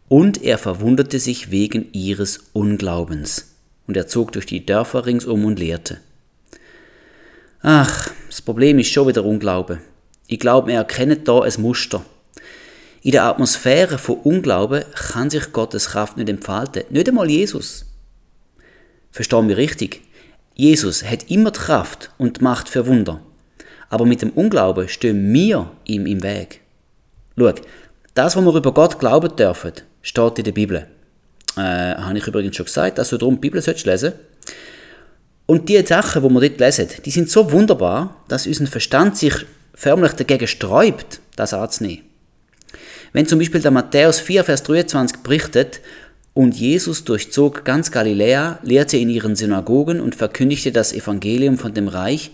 Und 0.08 0.44
er 0.44 0.58
verwunderte 0.58 1.20
sich 1.20 1.50
wegen 1.52 1.88
ihres 1.94 2.42
Unglaubens. 2.54 3.51
Und 3.88 3.98
er 3.98 4.08
zog 4.08 4.32
durch 4.32 4.46
die 4.46 4.66
Dörfer 4.66 5.06
ringsum 5.06 5.46
und 5.46 5.60
lehrte. 5.60 6.00
Ach, 7.62 8.10
das 8.28 8.42
Problem 8.42 8.80
ist 8.80 8.92
schon 8.92 9.08
wieder 9.08 9.24
Unglaube. 9.24 9.80
Ich 10.28 10.40
glaube, 10.40 10.70
wir 10.70 10.76
erkennen 10.76 11.24
da 11.24 11.42
ein 11.42 11.54
Muster. 11.58 12.04
In 13.04 13.12
der 13.12 13.24
Atmosphäre 13.24 13.98
von 13.98 14.18
Unglauben 14.18 14.84
kann 14.94 15.30
sich 15.30 15.52
Gottes 15.52 15.90
Kraft 15.90 16.18
nicht 16.18 16.30
entfalten. 16.30 16.84
Nicht 16.90 17.10
einmal 17.10 17.30
Jesus. 17.30 17.86
Verstehen 19.12 19.48
wir 19.48 19.58
richtig? 19.58 20.02
Jesus 20.54 21.04
hat 21.04 21.30
immer 21.30 21.52
die 21.52 21.60
Kraft 21.60 22.12
und 22.18 22.38
die 22.38 22.44
Macht 22.44 22.70
für 22.70 22.88
Wunder. 22.88 23.22
Aber 23.90 24.06
mit 24.06 24.22
dem 24.22 24.30
Unglauben 24.30 24.88
stehen 24.88 25.34
wir 25.34 25.72
ihm 25.86 26.06
im 26.06 26.24
Weg. 26.24 26.62
Schau, 27.38 27.54
das, 28.14 28.36
was 28.36 28.46
wir 28.46 28.56
über 28.56 28.74
Gott 28.74 29.00
glauben 29.00 29.36
dürfen, 29.36 29.74
steht 30.02 30.38
in 30.38 30.44
der 30.46 30.52
Bibel. 30.52 30.88
Äh, 31.58 31.62
habe 31.96 32.18
ich 32.18 32.28
übrigens 32.28 32.56
schon 32.56 32.66
gesagt, 32.66 32.98
dass 32.98 33.10
du 33.10 33.18
darum 33.18 33.36
die 33.36 33.42
Bibel 33.42 33.62
lesen 33.62 33.78
solltest. 33.78 34.14
Und 35.46 35.68
die 35.68 35.86
Sachen, 35.86 36.24
die 36.24 36.30
wir 36.30 36.50
dort 36.50 36.60
lesen, 36.60 36.88
die 37.04 37.12
sind 37.12 37.30
so 37.30 37.52
wunderbar, 37.52 38.24
dass 38.28 38.48
unser 38.48 38.68
Verstand 38.68 39.18
sich 39.18 39.34
förmlich 39.74 40.14
dagegen 40.14 40.48
sträubt, 40.48 41.20
das 41.36 41.54
anzunehmen. 41.54 42.06
Wenn 43.14 43.28
zum 43.28 43.40
Beispiel 43.40 43.62
der 43.62 43.72
Matthäus 43.72 44.20
4, 44.20 44.46
Vers 44.46 44.64
23 44.64 45.18
berichtet, 45.18 45.82
und 46.34 46.56
Jesus 46.56 47.04
durchzog 47.04 47.66
ganz 47.66 47.92
Galiläa, 47.92 48.60
lehrte 48.64 48.98
in 48.98 49.10
ihren 49.10 49.36
Synagogen 49.36 50.00
und 50.00 50.16
verkündigte 50.16 50.72
das 50.72 50.94
Evangelium 50.94 51.58
von 51.58 51.74
dem 51.74 51.90
Reich 51.90 52.32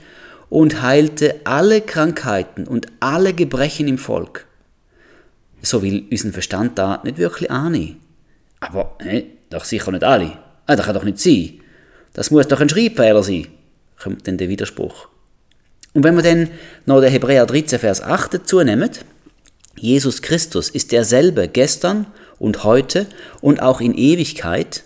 und 0.50 0.82
heilte 0.82 1.42
alle 1.46 1.82
Krankheiten 1.82 2.68
und 2.68 2.88
alle 3.00 3.34
Gebrechen 3.34 3.88
im 3.88 3.98
Volk. 3.98 4.46
So 5.62 5.82
will 5.82 6.06
unseren 6.12 6.32
Verstand 6.32 6.78
da 6.78 7.02
nicht 7.04 7.18
wirklich 7.18 7.50
annehmen. 7.50 7.98
Aber, 8.60 8.98
äh, 9.00 9.24
doch 9.50 9.66
sicher 9.66 9.92
nicht 9.92 10.04
alle. 10.04 10.38
Ah, 10.66 10.76
das 10.76 10.86
kann 10.86 10.96
doch 10.96 11.04
nicht 11.04 11.20
sein. 11.20 11.62
Das 12.14 12.32
muss 12.32 12.48
doch 12.48 12.60
ein 12.60 12.70
Schreibfehler 12.70 13.24
sein, 13.24 13.48
kommt 14.02 14.28
dann 14.28 14.38
der 14.38 14.50
Widerspruch. 14.50 15.08
Und 15.94 16.04
wenn 16.04 16.16
wir 16.16 16.24
dann 16.24 16.50
noch 16.86 17.02
den 17.02 17.12
Hebräer 17.12 17.46
13, 17.46 17.80
Vers 17.80 18.02
8 18.02 18.34
dazu 18.34 18.62
nehmen, 18.62 18.90
Jesus 19.78 20.22
Christus 20.22 20.70
ist 20.70 20.92
derselbe 20.92 21.48
gestern 21.48 22.08
und 22.40 22.64
heute 22.64 23.08
und 23.42 23.62
auch 23.62 23.82
in 23.82 23.96
Ewigkeit, 23.96 24.84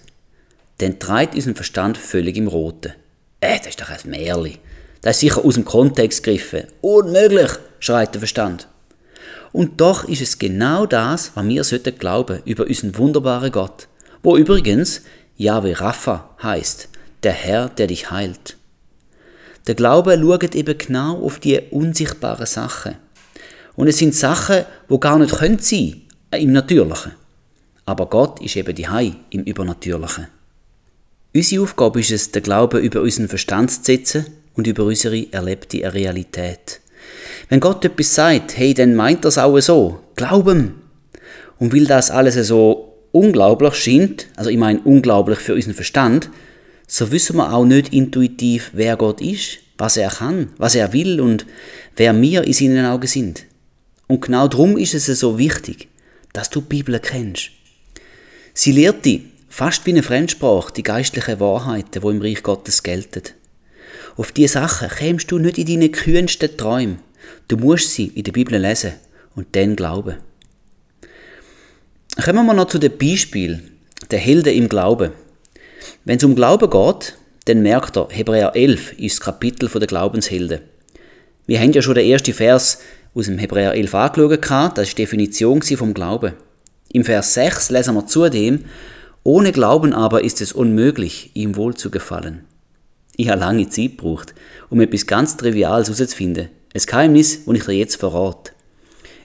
dann 0.80 1.00
treibt 1.00 1.36
unseren 1.36 1.56
Verstand 1.56 1.98
völlig 1.98 2.38
im 2.38 2.48
Rote. 2.48 2.96
Äh, 3.40 3.58
das 3.60 3.68
ist 3.68 3.82
doch 3.82 3.90
ein 3.90 4.10
Märli. 4.10 4.60
Das 5.02 5.16
ist 5.16 5.22
sicher 5.22 5.44
aus 5.44 5.56
dem 5.56 5.66
Kontext 5.66 6.24
gegriffen. 6.24 6.68
Unmöglich, 6.82 7.52
schreit 7.80 8.14
der 8.14 8.20
Verstand. 8.20 8.68
Und 9.52 9.82
doch 9.82 10.06
ist 10.06 10.22
es 10.22 10.40
genau 10.40 10.86
das, 10.86 11.32
was 11.36 11.48
wir 11.48 11.64
sollten 11.64 11.98
glauben 11.98 12.42
über 12.46 12.66
unseren 12.66 12.98
wunderbaren 12.98 13.52
Gott, 13.52 13.88
wo 14.24 14.38
übrigens 14.38 15.02
Yahweh 15.38 15.74
Rapha 15.74 16.30
heißt, 16.42 16.90
der 17.24 17.34
Herr, 17.34 17.70
der 17.70 17.88
dich 17.88 18.12
heilt. 18.12 18.58
Der 19.68 19.76
Glaube 19.76 20.20
schaut 20.20 20.56
eben 20.56 20.78
genau 20.78 21.24
auf 21.24 21.40
die 21.40 21.60
unsichtbaren 21.72 22.46
Sachen. 22.46 22.96
Und 23.76 23.88
es 23.88 23.98
sind 23.98 24.16
Sachen, 24.16 24.66
wo 24.88 25.00
gar 25.00 25.20
nicht 25.20 25.36
können 25.36 25.60
sein 25.60 26.02
äh, 26.32 26.42
im 26.42 26.52
Natürlichen. 26.52 27.14
Aber 27.86 28.08
Gott 28.08 28.42
ist 28.42 28.56
eben 28.56 28.76
die 28.76 28.88
Hai 28.88 29.14
im 29.30 29.44
Übernatürlichen. 29.44 30.28
Unsere 31.34 31.64
Aufgabe 31.64 32.00
ist 32.02 32.12
es, 32.12 32.32
den 32.32 32.44
Glauben 32.44 32.82
über 32.82 33.02
unseren 33.02 33.28
Verstand 33.28 33.72
zu 33.72 33.84
setzen 33.84 34.26
und 34.54 34.68
über 34.68 34.84
unsere 34.84 35.32
erlebte 35.32 35.94
Realität. 35.94 36.81
Wenn 37.52 37.60
Gott 37.60 37.84
etwas 37.84 38.16
sagt, 38.16 38.58
hey, 38.58 38.74
dann 38.74 38.96
meint 38.96 39.26
es 39.26 39.38
auch 39.38 39.60
so. 39.60 40.00
Glauben. 40.16 40.76
Und 41.60 41.76
weil 41.76 41.84
das 41.84 42.10
alles 42.10 42.36
so 42.48 42.96
unglaublich 43.12 43.76
scheint, 43.76 44.28
also 44.38 44.50
ich 44.50 44.56
meine 44.56 44.80
unglaublich 44.80 45.40
für 45.40 45.54
unseren 45.54 45.74
Verstand, 45.74 46.30
so 46.88 47.12
wissen 47.12 47.36
wir 47.36 47.52
auch 47.52 47.66
nicht 47.66 47.92
intuitiv, 47.92 48.72
wer 48.72 48.96
Gott 48.96 49.20
ist, 49.20 49.58
was 49.78 49.98
er 49.98 50.10
kann, 50.12 50.48
was 50.60 50.76
er 50.76 50.94
will 50.94 51.20
und 51.20 51.46
wer 51.98 52.20
wir 52.22 52.46
in 52.46 52.54
seinen 52.54 52.86
Augen 52.86 53.08
sind. 53.08 53.44
Und 54.08 54.22
genau 54.22 54.48
darum 54.48 54.78
ist 54.78 54.94
es 54.94 55.08
so 55.08 55.38
wichtig, 55.38 55.90
dass 56.32 56.52
du 56.52 56.62
die 56.62 56.68
Bibel 56.68 56.98
kennst. 57.00 57.50
Sie 58.54 58.72
lehrt 58.72 59.04
dich, 59.04 59.24
fast 59.50 59.86
wie 59.86 59.92
eine 59.92 60.04
Fremdsprache, 60.04 60.72
die 60.72 60.84
geistlichen 60.84 61.42
Wahrheiten, 61.42 62.02
wo 62.02 62.12
im 62.12 62.22
Reich 62.22 62.44
Gottes 62.44 62.82
gelten. 62.82 63.24
Auf 64.16 64.32
diese 64.32 64.54
Sachen 64.54 64.88
kämst 64.88 65.30
du 65.32 65.38
nicht 65.38 65.58
in 65.58 65.66
deine 65.66 65.90
kühnsten 65.90 66.56
Träume. 66.56 67.00
Du 67.48 67.58
musst 67.58 67.92
sie 67.92 68.08
in 68.08 68.24
der 68.24 68.32
Bibel 68.32 68.58
lesen 68.58 68.94
und 69.36 69.56
dann 69.56 69.76
glauben. 69.76 70.18
Kommen 72.24 72.46
wir 72.46 72.54
noch 72.54 72.68
zu 72.68 72.78
dem 72.78 72.98
Beispiel 72.98 73.62
der 74.10 74.20
Helden 74.20 74.54
im 74.54 74.70
Glauben. 74.70 75.12
Wenn 76.04 76.18
es 76.18 76.24
um 76.24 76.36
Glauben 76.36 76.70
geht, 76.70 77.16
dann 77.46 77.62
merkt 77.62 77.98
er, 77.98 78.08
Hebräer 78.10 78.56
11 78.56 78.94
ist 79.00 79.20
das 79.20 79.26
Kapitel 79.26 79.70
der 79.70 79.88
Glaubenshelden. 79.88 80.60
Wir 81.48 81.60
haben 81.60 81.72
ja 81.72 81.82
schon 81.82 81.96
den 81.96 82.10
ersten 82.10 82.34
Vers 82.34 82.80
aus 83.14 83.26
dem 83.26 83.38
Hebräer 83.38 83.74
11 83.74 83.96
angeschaut, 83.96 84.78
das 84.78 84.90
ist 84.90 84.98
die 84.98 85.04
Definition 85.04 85.62
vom 85.62 85.94
Glauben. 85.94 86.34
Im 86.94 87.04
Vers 87.04 87.34
6 87.34 87.72
lesen 87.72 87.96
wir 87.96 88.06
zudem, 88.08 88.66
ohne 89.24 89.52
Glauben 89.52 89.94
aber 89.94 90.24
ist 90.24 90.42
es 90.42 90.52
unmöglich, 90.52 91.32
ihm 91.34 91.56
wohl 91.56 91.76
zu 91.76 91.90
gefallen. 91.90 92.46
Ich 93.16 93.30
habe 93.30 93.40
lange 93.40 93.70
Zeit 93.70 93.98
gebraucht, 93.98 94.34
um 94.70 94.82
etwas 94.82 95.06
ganz 95.06 95.38
Triviales 95.38 95.90
herauszufinden. 95.90 96.50
Ein 96.74 96.82
Geheimnis, 96.82 97.46
das 97.46 97.56
ich 97.56 97.66
dir 97.66 97.74
jetzt 97.74 97.98
verrate. 97.98 98.52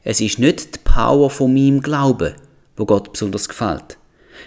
Es 0.02 0.20
ist 0.20 0.38
nicht 0.38 0.74
die 0.74 0.78
Power 0.82 1.30
von 1.30 1.52
meinem 1.54 1.80
Glauben, 1.80 2.34
wo 2.76 2.84
Gott 2.86 3.12
besonders 3.12 3.48
gefällt. 3.48 3.98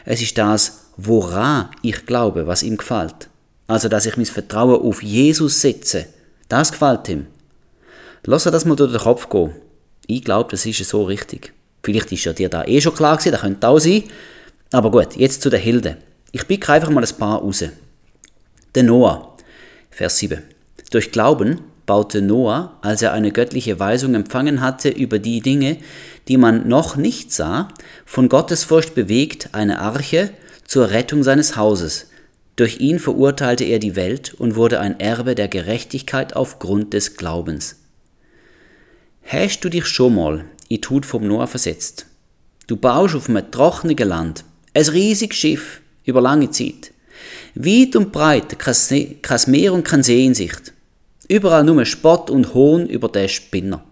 Es 0.05 0.21
ist 0.21 0.37
das, 0.37 0.87
woran 0.97 1.69
ich 1.81 2.05
glaube, 2.05 2.45
was 2.45 2.63
ihm 2.63 2.77
gefällt. 2.77 3.29
Also, 3.67 3.87
dass 3.87 4.05
ich 4.05 4.17
mein 4.17 4.25
Vertrauen 4.25 4.81
auf 4.81 5.01
Jesus 5.01 5.61
setze. 5.61 6.07
Das 6.49 6.71
gefällt 6.71 7.07
ihm. 7.07 7.27
Lass 8.25 8.43
das 8.43 8.65
mal 8.65 8.75
durch 8.75 8.91
den 8.91 9.01
Kopf 9.01 9.29
gehen. 9.29 9.53
Ich 10.07 10.23
glaube, 10.23 10.51
das 10.51 10.65
ist 10.65 10.83
so 10.83 11.03
richtig. 11.03 11.53
Vielleicht 11.83 12.11
ist 12.11 12.25
ja 12.25 12.33
dir 12.33 12.49
da 12.49 12.65
eh 12.65 12.81
schon 12.81 12.95
klar 12.95 13.15
gewesen, 13.15 13.31
das 13.31 13.41
könnte 13.41 13.67
auch 13.67 13.79
sein. 13.79 14.03
Aber 14.71 14.91
gut, 14.91 15.15
jetzt 15.15 15.41
zu 15.41 15.49
den 15.49 15.61
Helden. 15.61 15.97
Ich 16.31 16.47
picke 16.47 16.73
einfach 16.73 16.89
mal 16.89 17.03
ein 17.03 17.17
paar 17.17 17.39
raus. 17.39 17.63
Der 18.75 18.83
Noah, 18.83 19.37
Vers 19.89 20.17
7. 20.17 20.43
Durch 20.91 21.11
Glauben 21.11 21.61
baute 21.89 22.21
Noah, 22.21 22.77
als 22.81 23.01
er 23.01 23.13
eine 23.13 23.31
göttliche 23.31 23.79
Weisung 23.79 24.13
empfangen 24.13 24.61
hatte 24.61 24.89
über 24.89 25.17
die 25.17 25.41
Dinge, 25.41 25.77
die 26.27 26.37
man 26.37 26.67
noch 26.67 26.97
nicht 26.97 27.33
sah, 27.33 27.69
von 28.05 28.29
Gottesfurcht 28.29 28.93
bewegt, 28.93 29.49
eine 29.53 29.79
Arche 29.79 30.29
zur 30.67 30.91
Rettung 30.91 31.23
seines 31.23 31.55
Hauses. 31.55 32.11
Durch 32.57 32.79
ihn 32.79 32.99
verurteilte 32.99 33.63
er 33.63 33.79
die 33.79 33.95
Welt 33.95 34.35
und 34.35 34.55
wurde 34.55 34.79
ein 34.79 34.99
Erbe 34.99 35.33
der 35.33 35.47
Gerechtigkeit 35.47 36.35
aufgrund 36.35 36.93
des 36.93 37.17
Glaubens. 37.17 37.77
Hast 39.23 39.61
du 39.61 39.69
dich 39.69 39.87
schon 39.87 40.13
mal 40.13 40.45
in 40.67 40.81
Tut 40.81 41.07
vom 41.07 41.27
Noah 41.27 41.47
versetzt? 41.47 42.05
Du 42.67 42.75
baust 42.75 43.15
auf 43.15 43.29
einem 43.29 43.49
trockenen 43.49 43.97
Land 43.97 44.43
ein 44.75 44.85
riesiges 44.85 45.37
Schiff 45.39 45.81
über 46.05 46.21
lange 46.21 46.51
Zeit. 46.51 46.91
Weit 47.55 47.95
und 47.95 48.11
breit 48.11 48.59
kein 48.59 49.39
Meer 49.47 49.73
und 49.73 49.83
keine 49.83 50.03
See 50.03 50.23
in 50.23 50.35
Sicht. 50.35 50.71
Überall 51.29 51.63
nur 51.63 51.85
Spott 51.85 52.31
und 52.31 52.55
Hohn 52.55 52.87
über 52.87 53.07
den 53.07 53.29
Spinner. 53.29 53.83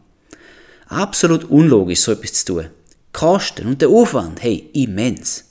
Absolut 0.88 1.44
unlogisch, 1.46 2.02
so 2.02 2.12
etwas 2.12 2.34
zu 2.34 2.46
tun. 2.46 2.66
Kosten 3.14 3.68
und 3.68 3.82
der 3.82 3.90
Aufwand, 3.90 4.42
hey, 4.42 4.70
immens. 4.74 5.46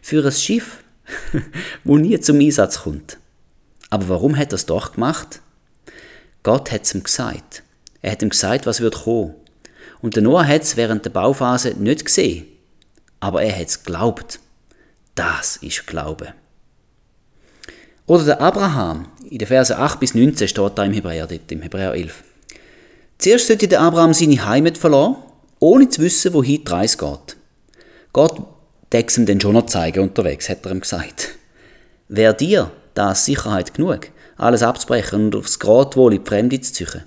Für 0.00 0.24
ein 0.24 0.30
Schiff, 0.30 0.84
wo 1.84 1.98
nie 1.98 2.20
zum 2.20 2.38
Einsatz 2.38 2.82
kommt. 2.82 3.18
Aber 3.90 4.08
warum 4.08 4.36
hat 4.36 4.52
er 4.52 4.56
es 4.56 4.66
doch 4.66 4.92
gemacht? 4.92 5.40
Gott 6.44 6.70
hat 6.70 6.84
es 6.84 6.94
ihm 6.94 7.02
gesagt. 7.02 7.64
Er 8.00 8.12
hat 8.12 8.22
ihm 8.22 8.28
gesagt, 8.28 8.64
was 8.64 8.80
wird 8.80 9.02
kommen. 9.02 9.34
Und 10.02 10.14
der 10.14 10.22
Noah 10.22 10.46
hat 10.46 10.62
es 10.62 10.76
während 10.76 11.04
der 11.04 11.10
Bauphase 11.10 11.70
nicht 11.70 12.04
gesehen. 12.04 12.46
Aber 13.18 13.42
er 13.42 13.58
hat 13.58 13.68
es 13.68 13.82
geglaubt. 13.82 14.38
Das 15.16 15.56
ist 15.56 15.86
Glaube. 15.86 16.34
Oder 18.06 18.24
der 18.24 18.40
Abraham, 18.40 19.06
in 19.30 19.38
den 19.38 19.48
Versen 19.48 19.76
8 19.76 19.98
bis 19.98 20.14
19 20.14 20.46
steht 20.46 20.72
da 20.76 20.84
im 20.84 20.92
Hebräer, 20.92 21.26
dort, 21.26 21.50
im 21.50 21.62
Hebräer 21.62 21.94
11. 21.94 22.22
Zuerst 23.18 23.46
sollte 23.46 23.68
der 23.68 23.80
Abraham 23.80 24.12
seine 24.12 24.44
Heimat 24.44 24.76
verlassen, 24.76 25.16
ohne 25.58 25.88
zu 25.88 26.02
wissen, 26.02 26.34
wohin 26.34 26.62
die 26.62 26.70
Reise 26.70 26.98
geht. 26.98 27.36
Gott 28.12 28.42
deckt 28.92 29.16
ihm 29.16 29.24
dann 29.24 29.40
schon 29.40 29.54
noch 29.54 29.66
zeigen 29.66 30.02
unterwegs, 30.02 30.50
hat 30.50 30.66
er 30.66 30.72
ihm 30.72 30.80
gesagt. 30.80 31.30
Wäre 32.08 32.34
dir 32.34 32.70
das 32.92 33.24
Sicherheit 33.24 33.72
genug, 33.72 34.10
alles 34.36 34.62
abzubrechen 34.62 35.26
und 35.26 35.36
aufs 35.36 35.58
Gradwohl 35.58 36.12
in 36.12 36.22
die 36.22 36.28
Fremde 36.28 36.60
zu 36.60 36.72
ziehen? 36.74 37.04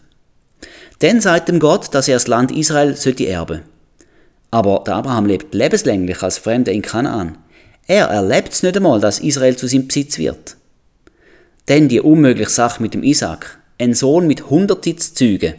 Dann 0.99 1.21
sagt 1.21 1.49
ihm 1.49 1.59
Gott, 1.59 1.93
dass 1.93 2.07
er 2.07 2.15
das 2.15 2.27
Land 2.27 2.51
Israel 2.51 2.95
sollte 2.95 3.27
erben. 3.27 3.61
Aber 4.49 4.83
der 4.87 4.95
Abraham 4.95 5.27
lebt 5.27 5.53
lebenslänglich 5.53 6.23
als 6.23 6.39
Fremder 6.39 6.71
in 6.71 6.81
Kanaan. 6.81 7.37
Er 7.85 8.07
erlebt 8.07 8.53
es 8.53 8.63
nicht 8.63 8.75
einmal, 8.75 8.99
dass 8.99 9.19
Israel 9.19 9.55
zu 9.55 9.67
seinem 9.67 9.87
Besitz 9.87 10.17
wird. 10.17 10.57
Denn 11.67 11.89
die 11.89 11.99
unmögliche 11.99 12.49
Sache 12.49 12.81
mit 12.81 12.93
dem 12.93 13.03
Isaac, 13.03 13.59
ein 13.79 13.93
Sohn 13.93 14.27
mit 14.27 14.43
100 14.43 14.83
Zügen, 14.99 15.55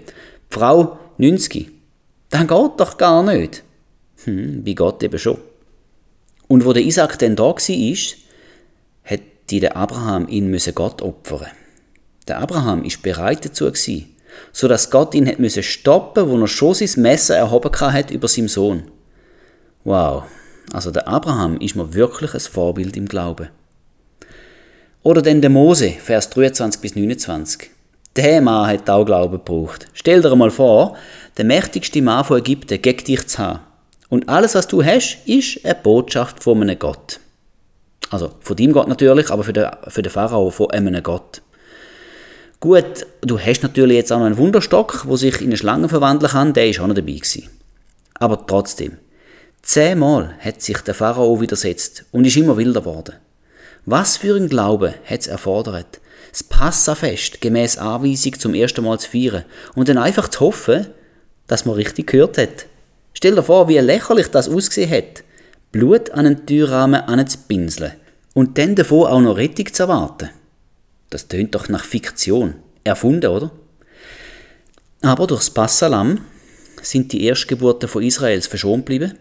Frau 0.49 0.99
90, 1.19 1.71
das 2.31 2.41
geht 2.41 2.51
doch 2.51 2.97
gar 2.97 3.23
nicht. 3.23 3.63
Hm, 4.25 4.65
bei 4.65 4.73
Gott 4.73 5.03
eben 5.03 5.19
schon. 5.19 5.39
Und 6.47 6.65
wo 6.65 6.73
der 6.73 6.83
Isaac 6.83 7.19
denn 7.19 7.37
da 7.37 7.45
war, 7.45 7.95
hätte 9.03 9.61
der 9.61 9.77
Abraham 9.77 10.29
ihn 10.29 10.49
müsse 10.49 10.73
Gott 10.73 11.03
opfern. 11.03 11.47
Der 12.27 12.39
Abraham 12.39 12.85
ist 12.85 13.03
bereit 13.03 13.45
dazu 13.45 13.67
gewesen, 13.67 14.15
so 14.53 14.69
dass 14.69 14.91
Gott 14.91 15.15
ihn 15.15 15.27
hätte 15.27 15.43
müsse 15.43 15.63
stoppen, 15.63 16.29
wo 16.29 16.39
er 16.39 16.49
schon 16.49 16.75
sein 16.75 17.03
Messer 17.03 17.37
erhoben 17.37 17.73
hat 17.81 18.11
über 18.11 18.29
seinen 18.29 18.49
Sohn. 18.49 18.85
Wow, 19.85 20.25
also 20.73 20.91
der 20.91 21.09
Abraham 21.09 21.59
ist 21.61 21.77
mir 21.77 21.95
wirklich 21.95 22.35
ein 22.35 22.41
Vorbild 22.41 22.97
im 22.97 23.07
Glauben. 23.07 23.49
Oder 25.09 25.23
denn 25.23 25.41
der 25.41 25.49
Mose, 25.49 25.89
Vers 25.89 26.29
23 26.29 26.83
bis 26.83 26.95
29. 26.95 27.71
Der 28.15 28.43
Mann 28.43 28.69
hat 28.69 28.91
auch 28.91 29.07
Glauben 29.07 29.39
gebraucht. 29.39 29.89
Stell 29.95 30.21
dir 30.21 30.37
mal 30.37 30.51
vor, 30.51 30.99
der 31.39 31.47
mächtigste 31.47 32.03
Mann 32.03 32.27
von 32.27 32.41
Ägypten 32.41 32.83
gegen 32.83 33.05
dich 33.05 33.27
zu 33.27 33.39
haben. 33.39 33.61
Und 34.11 34.29
alles, 34.29 34.55
was 34.55 34.69
du 34.69 34.85
hast, 34.85 35.17
ist 35.25 35.65
eine 35.65 35.77
Botschaft 35.77 36.45
von 36.45 36.61
einem 36.61 36.79
Gott. 36.79 37.21
Also 38.11 38.33
von 38.41 38.55
deinem 38.55 38.75
Gott 38.75 38.87
natürlich, 38.87 39.31
aber 39.31 39.45
für 39.45 39.55
den, 39.55 39.71
für 39.87 40.03
den 40.03 40.13
Pharao 40.13 40.51
von 40.51 40.73
einem 40.73 41.03
Gott. 41.03 41.41
Gut, 42.61 43.07
du 43.23 43.41
hast 43.41 43.63
natürlich 43.63 43.97
jetzt 43.97 44.13
auch 44.13 44.19
noch 44.19 44.27
einen 44.27 44.37
Wunderstock, 44.37 45.07
wo 45.07 45.17
sich 45.17 45.41
in 45.41 45.47
eine 45.47 45.57
Schlange 45.57 45.89
verwandeln 45.89 46.33
kann, 46.33 46.53
der 46.53 46.69
ist 46.69 46.81
auch 46.81 46.87
noch 46.87 46.95
dabei 46.95 47.13
gewesen. 47.13 47.49
Aber 48.13 48.47
trotzdem, 48.47 48.99
Zehnmal 49.63 50.35
hat 50.39 50.61
sich 50.61 50.83
der 50.83 50.93
Pharao 50.93 51.41
widersetzt 51.41 52.05
und 52.13 52.27
ist 52.27 52.37
immer 52.37 52.59
wilder 52.59 52.83
geworden. 52.83 53.15
Was 53.91 54.19
für 54.19 54.37
ein 54.37 54.51
Glaube 54.51 54.97
hat 55.07 55.21
es 55.21 55.29
erfordert, 55.29 56.01
das 56.31 56.43
Passafest 56.43 57.41
gemäß 57.41 57.79
Anweisung 57.79 58.39
zum 58.39 58.53
ersten 58.53 58.85
Mal 58.85 59.01
zu 59.01 59.09
feiern 59.09 59.47
und 59.77 59.89
dann 59.89 59.97
einfach 59.97 60.29
zu 60.29 60.41
hoffen, 60.41 60.89
dass 61.47 61.65
man 61.65 61.75
richtig 61.75 62.09
gehört 62.09 62.37
hat. 62.37 62.67
Stell 63.15 63.35
dir 63.35 63.43
vor, 63.43 63.67
wie 63.67 63.79
lächerlich 63.79 64.29
das 64.29 64.47
ausgesehen 64.47 64.91
hat. 64.91 65.25
Blut 65.73 66.11
an 66.11 66.27
den 66.27 66.45
Türrahmen 66.45 67.01
anzupinseln 67.01 67.93
und 68.35 68.59
dann 68.59 68.75
davon 68.75 69.07
auch 69.07 69.23
noch 69.23 69.39
Rettung 69.39 69.73
zu 69.73 69.85
erwarten. 69.85 70.29
Das 71.09 71.29
tönt 71.29 71.55
doch 71.55 71.71
nach 71.71 71.85
Fiktion. 71.85 72.57
Erfunden, 72.85 73.31
oder? 73.31 73.51
Aber 75.01 75.27
durchs 75.27 75.49
Passalam 75.49 76.21
sind 76.83 77.11
die 77.13 77.25
Erstgeburten 77.25 77.89
von 77.89 78.03
Israels 78.03 78.49
verschont 78.49 78.85
geblieben 78.85 79.15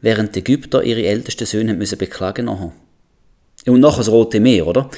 während 0.00 0.34
die 0.34 0.40
Ägypter 0.40 0.82
ihre 0.82 1.06
ältesten 1.06 1.46
Söhne 1.46 1.72
müssen 1.72 1.96
beklagen 1.96 2.44
nachher. 2.44 2.72
Und 3.66 3.80
nachher 3.80 3.98
das 3.98 4.08
Rote 4.08 4.40
Meer, 4.40 4.66
oder? 4.66 4.90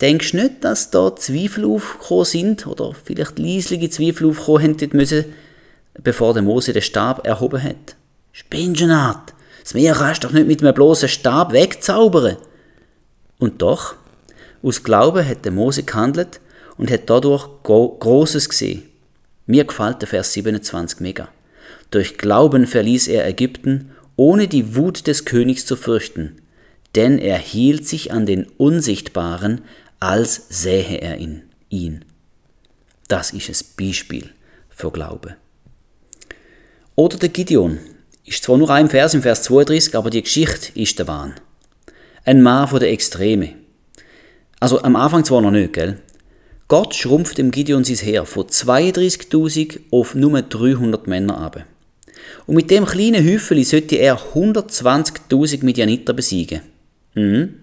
Denkst 0.00 0.32
du 0.32 0.38
nicht, 0.38 0.64
dass 0.64 0.90
da 0.90 1.14
Zweifel 1.14 1.64
aufgekommen 1.64 2.24
sind, 2.24 2.66
oder 2.66 2.94
vielleicht 3.04 3.38
leislige 3.38 3.90
Zweifel 3.90 4.28
aufgekommen 4.30 4.78
hätten 4.78 4.96
müssen, 4.96 5.24
bevor 6.02 6.32
der 6.32 6.42
Mose 6.42 6.72
den 6.72 6.82
Stab 6.82 7.26
erhoben 7.26 7.62
hat? 7.62 7.96
Spingenart! 8.32 9.34
Das 9.62 9.74
Meer 9.74 9.94
kannst 9.94 10.24
du 10.24 10.28
doch 10.28 10.34
nicht 10.34 10.46
mit 10.46 10.62
einem 10.62 10.74
bloßen 10.74 11.08
Stab 11.08 11.52
wegzaubern! 11.52 12.36
Und 13.38 13.60
doch, 13.62 13.94
aus 14.62 14.82
Glauben 14.82 15.26
hat 15.26 15.44
der 15.44 15.52
Mose 15.52 15.82
gehandelt 15.82 16.40
und 16.76 16.90
hat 16.90 17.08
dadurch 17.10 17.48
Großes 17.62 18.48
gesehen. 18.48 18.84
Mir 19.46 19.64
gefällt 19.64 20.00
der 20.00 20.08
Vers 20.08 20.32
27 20.32 21.00
mega. 21.00 21.28
Durch 21.90 22.18
Glauben 22.18 22.66
verließ 22.66 23.08
er 23.08 23.26
Ägypten 23.26 23.90
ohne 24.16 24.48
die 24.48 24.76
Wut 24.76 25.06
des 25.06 25.24
Königs 25.24 25.64
zu 25.64 25.76
fürchten, 25.76 26.36
denn 26.94 27.18
er 27.18 27.38
hielt 27.38 27.86
sich 27.86 28.12
an 28.12 28.26
den 28.26 28.46
Unsichtbaren, 28.56 29.62
als 30.00 30.46
sähe 30.48 31.00
er 31.00 31.18
ihn. 31.18 31.42
ihn. 31.68 32.04
Das 33.08 33.32
ist 33.32 33.48
ein 33.48 33.86
Beispiel 33.86 34.30
für 34.68 34.90
Glaube. 34.90 35.36
Oder 36.96 37.16
der 37.18 37.28
Gideon. 37.28 37.78
Ist 38.24 38.44
zwar 38.44 38.58
nur 38.58 38.70
ein 38.70 38.88
Vers 38.88 39.14
im 39.14 39.22
Vers 39.22 39.42
32, 39.44 39.96
aber 39.96 40.10
die 40.10 40.22
Geschichte 40.22 40.78
ist 40.78 40.98
der 40.98 41.08
Wahn. 41.08 41.34
Ein 42.24 42.42
Mann 42.42 42.68
von 42.68 42.78
der 42.78 42.90
Extreme. 42.90 43.54
Also 44.60 44.82
am 44.82 44.94
Anfang 44.94 45.24
zwar 45.24 45.40
noch 45.40 45.50
nicht, 45.50 45.72
gell? 45.72 45.98
Gott 46.68 46.94
schrumpft 46.94 47.38
dem 47.38 47.50
Gideon 47.50 47.82
sein 47.82 47.96
Heer 47.96 48.26
von 48.26 48.46
32.000 48.46 49.80
auf 49.90 50.14
nur 50.14 50.40
300 50.40 51.06
Männer 51.08 51.38
ab. 51.38 51.64
Und 52.46 52.54
mit 52.54 52.70
dem 52.70 52.84
kleinen 52.84 53.26
Häufchen 53.26 53.64
sollte 53.64 53.96
er 53.96 54.18
120.000 54.34 55.64
Midianiter 55.64 56.12
besiegen. 56.12 56.60
Mhm. 57.14 57.54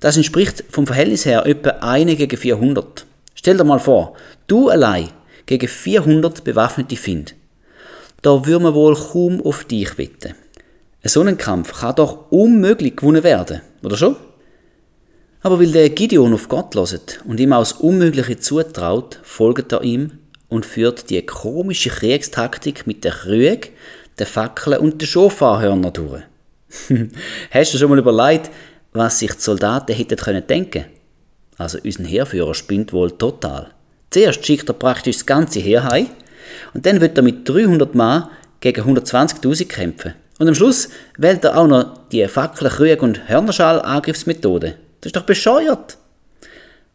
Das 0.00 0.16
entspricht 0.16 0.64
vom 0.70 0.86
Verhältnis 0.86 1.26
her 1.26 1.44
etwa 1.46 1.70
1 1.70 2.16
gegen 2.16 2.36
400. 2.36 3.04
Stell 3.34 3.56
dir 3.56 3.64
mal 3.64 3.80
vor, 3.80 4.14
du 4.46 4.68
allein 4.68 5.08
gegen 5.46 5.68
400 5.68 6.44
bewaffnete 6.44 6.96
Find. 6.96 7.34
Da 8.22 8.46
würde 8.46 8.64
man 8.64 8.74
wohl 8.74 8.94
kaum 8.94 9.40
auf 9.40 9.64
dich 9.64 9.96
wetten. 9.98 10.34
So 11.04 11.22
ein 11.22 11.38
Kampf 11.38 11.80
kann 11.80 11.94
doch 11.94 12.30
unmöglich 12.30 12.96
gewonnen 12.96 13.22
werden, 13.22 13.60
oder 13.82 13.96
schon? 13.96 14.16
Aber 15.40 15.60
weil 15.60 15.70
der 15.70 15.90
Gideon 15.90 16.34
auf 16.34 16.48
Gott 16.48 16.74
loset 16.74 17.20
und 17.24 17.38
ihm 17.38 17.52
aus 17.52 17.72
Unmögliche 17.72 18.38
zutraut, 18.38 19.20
folgt 19.22 19.72
er 19.72 19.82
ihm 19.82 20.18
und 20.48 20.66
führt 20.66 21.10
die 21.10 21.24
komische 21.24 21.90
Kriegstaktik 21.90 22.86
mit 22.86 23.04
der 23.04 23.12
Krüge, 23.12 23.68
den 24.18 24.26
Fackeln 24.26 24.80
und 24.80 25.00
den 25.00 25.06
Schofarhörnern 25.06 25.92
durch. 25.92 26.22
Hast 27.50 27.74
du 27.74 27.78
schon 27.78 27.90
mal 27.90 27.98
überlegt, 27.98 28.50
was 28.92 29.18
sich 29.18 29.32
die 29.32 29.40
Soldaten 29.40 29.94
hätten 29.94 30.16
können 30.16 30.46
denken? 30.46 30.84
Also 31.56 31.78
unser 31.84 32.04
Heerführer 32.04 32.54
spinnt 32.54 32.92
wohl 32.92 33.10
total. 33.10 33.70
Zuerst 34.10 34.46
schickt 34.46 34.68
er 34.68 34.74
praktisch 34.74 35.16
das 35.16 35.26
ganze 35.26 35.60
Heer 35.60 35.84
heim 35.84 36.08
und 36.74 36.86
dann 36.86 37.00
wird 37.00 37.16
er 37.18 37.22
mit 37.22 37.48
300 37.48 37.94
Mann 37.94 38.28
gegen 38.60 38.82
120.000 38.82 39.66
kämpfen. 39.66 40.14
Und 40.38 40.48
am 40.48 40.54
Schluss 40.54 40.88
wählt 41.16 41.44
er 41.44 41.58
auch 41.58 41.66
noch 41.66 42.08
die 42.10 42.26
Fackel, 42.28 42.68
Krüge 42.68 43.02
und 43.02 43.28
Hörnerschall-Angriffsmethode. 43.28 44.76
Das 45.00 45.08
ist 45.08 45.16
doch 45.16 45.26
bescheuert. 45.26 45.98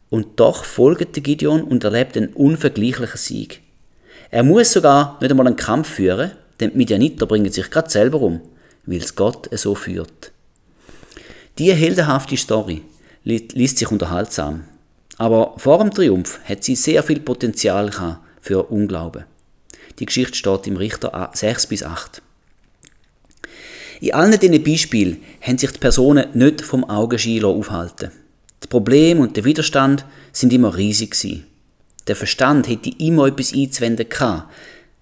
Und 0.10 0.40
doch 0.40 0.64
folgt 0.64 1.16
der 1.16 1.24
Gideon 1.24 1.64
und 1.64 1.84
erlebt 1.84 2.16
einen 2.16 2.34
unvergleichlichen 2.34 3.18
Sieg. 3.18 3.62
Er 4.30 4.44
muss 4.44 4.72
sogar 4.72 5.18
nicht 5.20 5.32
einmal 5.32 5.48
einen 5.48 5.56
Kampf 5.56 5.90
führen, 5.90 6.32
denn 6.60 6.72
die 6.72 6.78
Midianiter 6.78 7.26
bringen 7.26 7.52
sich 7.52 7.70
gerade 7.70 7.90
selber 7.90 8.22
um, 8.22 8.42
weil 8.86 8.98
es 9.00 9.16
Gott 9.16 9.50
so 9.52 9.76
führt. 9.76 10.32
Diese 11.58 11.76
heldenhafte 11.76 12.38
Story 12.38 12.82
liest 13.24 13.78
sich 13.78 13.92
unterhaltsam, 13.92 14.64
aber 15.18 15.54
vor 15.58 15.78
dem 15.80 15.92
Triumph 15.92 16.40
hat 16.46 16.64
sie 16.64 16.76
sehr 16.76 17.04
viel 17.04 17.20
Potenzial 17.20 17.92
für 18.42 18.64
Unglauben. 18.64 19.26
Die 20.00 20.06
Geschichte 20.06 20.36
steht 20.36 20.68
im 20.68 20.78
Richter 20.78 21.32
6 21.34 21.68
bis 21.68 21.84
8. 21.84 22.22
In 24.02 24.14
allen 24.14 24.40
diesen 24.40 24.64
Beispielen 24.64 25.22
haben 25.42 25.58
sich 25.58 25.72
die 25.72 25.80
Personen 25.80 26.28
nicht 26.34 26.62
vom 26.62 26.84
Augenschein 26.84 27.46
aufhalten. 27.46 28.12
Das 28.60 28.68
Problem 28.68 29.20
und 29.20 29.38
der 29.38 29.46
Widerstand 29.46 30.06
sind 30.32 30.52
immer 30.52 30.76
riesig. 30.76 31.16
Der 32.08 32.16
Verstand 32.16 32.68
hätte 32.68 32.92
immer 32.98 33.28
etwas 33.28 33.54
einzuwenden 33.54 34.10
gehabt, 34.10 34.52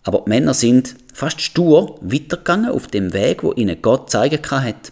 aber 0.03 0.23
die 0.25 0.29
Männer 0.29 0.53
sind 0.53 0.95
fast 1.13 1.41
stur 1.41 1.99
weitergegangen 2.01 2.71
auf 2.71 2.87
dem 2.87 3.13
Weg, 3.13 3.43
wo 3.43 3.53
ihnen 3.53 3.81
Gott 3.81 4.09
zeigen 4.09 4.39
hat. 4.49 4.91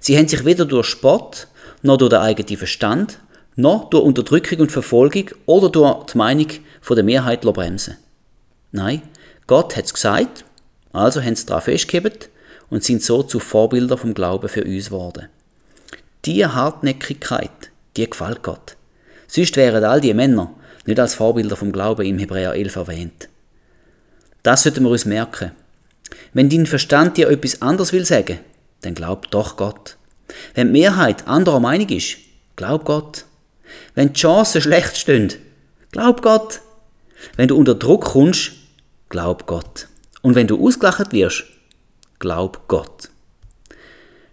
Sie 0.00 0.16
haben 0.16 0.28
sich 0.28 0.44
weder 0.44 0.64
durch 0.64 0.86
Sport, 0.86 1.48
noch 1.82 1.96
durch 1.96 2.10
den 2.10 2.20
eigenen 2.20 2.56
Verstand, 2.56 3.18
noch 3.56 3.90
durch 3.90 4.04
Unterdrückung 4.04 4.60
und 4.60 4.72
Verfolgung 4.72 5.30
oder 5.46 5.70
durch 5.70 6.06
die 6.06 6.18
Meinung 6.18 6.48
der 6.88 7.02
Mehrheit 7.02 7.40
bremsen. 7.40 7.96
Nein, 8.70 9.02
Gott 9.46 9.76
hat 9.76 9.86
es 9.86 9.94
gesagt, 9.94 10.44
also 10.92 11.22
haben 11.22 11.36
sie 11.36 11.46
daran 11.46 11.62
festgehalten 11.62 12.28
und 12.70 12.84
sind 12.84 13.02
so 13.02 13.22
zu 13.22 13.40
Vorbilder 13.40 13.96
vom 13.96 14.14
Glauben 14.14 14.48
für 14.48 14.64
uns 14.64 14.86
geworden. 14.86 15.28
Diese 16.24 16.54
Hartnäckigkeit, 16.54 17.70
die 17.96 18.08
gefällt 18.08 18.42
Gott. 18.42 18.76
Sonst 19.28 19.56
wären 19.56 19.84
all 19.84 20.00
die 20.00 20.14
Männer 20.14 20.52
nicht 20.84 21.00
als 21.00 21.14
Vorbilder 21.14 21.56
vom 21.56 21.72
Glauben 21.72 22.06
im 22.06 22.18
Hebräer 22.18 22.54
11 22.54 22.76
erwähnt. 22.76 23.28
Das 24.46 24.62
sollten 24.62 24.84
wir 24.84 24.90
uns 24.90 25.06
merken. 25.06 25.50
Wenn 26.32 26.48
dein 26.48 26.66
Verstand 26.66 27.16
dir 27.16 27.28
etwas 27.30 27.62
anderes 27.62 27.92
will 27.92 28.04
sagen, 28.04 28.38
dann 28.82 28.94
glaub 28.94 29.28
doch 29.32 29.56
Gott. 29.56 29.96
Wenn 30.54 30.68
die 30.68 30.82
Mehrheit 30.82 31.26
anderer 31.26 31.58
Meinung 31.58 31.88
ist, 31.88 32.18
glaub 32.54 32.84
Gott. 32.84 33.24
Wenn 33.96 34.12
die 34.12 34.20
Chancen 34.20 34.62
schlecht 34.62 34.98
stehen, 34.98 35.32
glaub 35.90 36.22
Gott. 36.22 36.60
Wenn 37.34 37.48
du 37.48 37.56
unter 37.56 37.74
Druck 37.74 38.04
kommst, 38.04 38.52
glaub 39.08 39.48
Gott. 39.48 39.88
Und 40.22 40.36
wenn 40.36 40.46
du 40.46 40.64
ausgelacht 40.64 41.12
wirst, 41.12 41.42
glaub 42.20 42.68
Gott. 42.68 43.10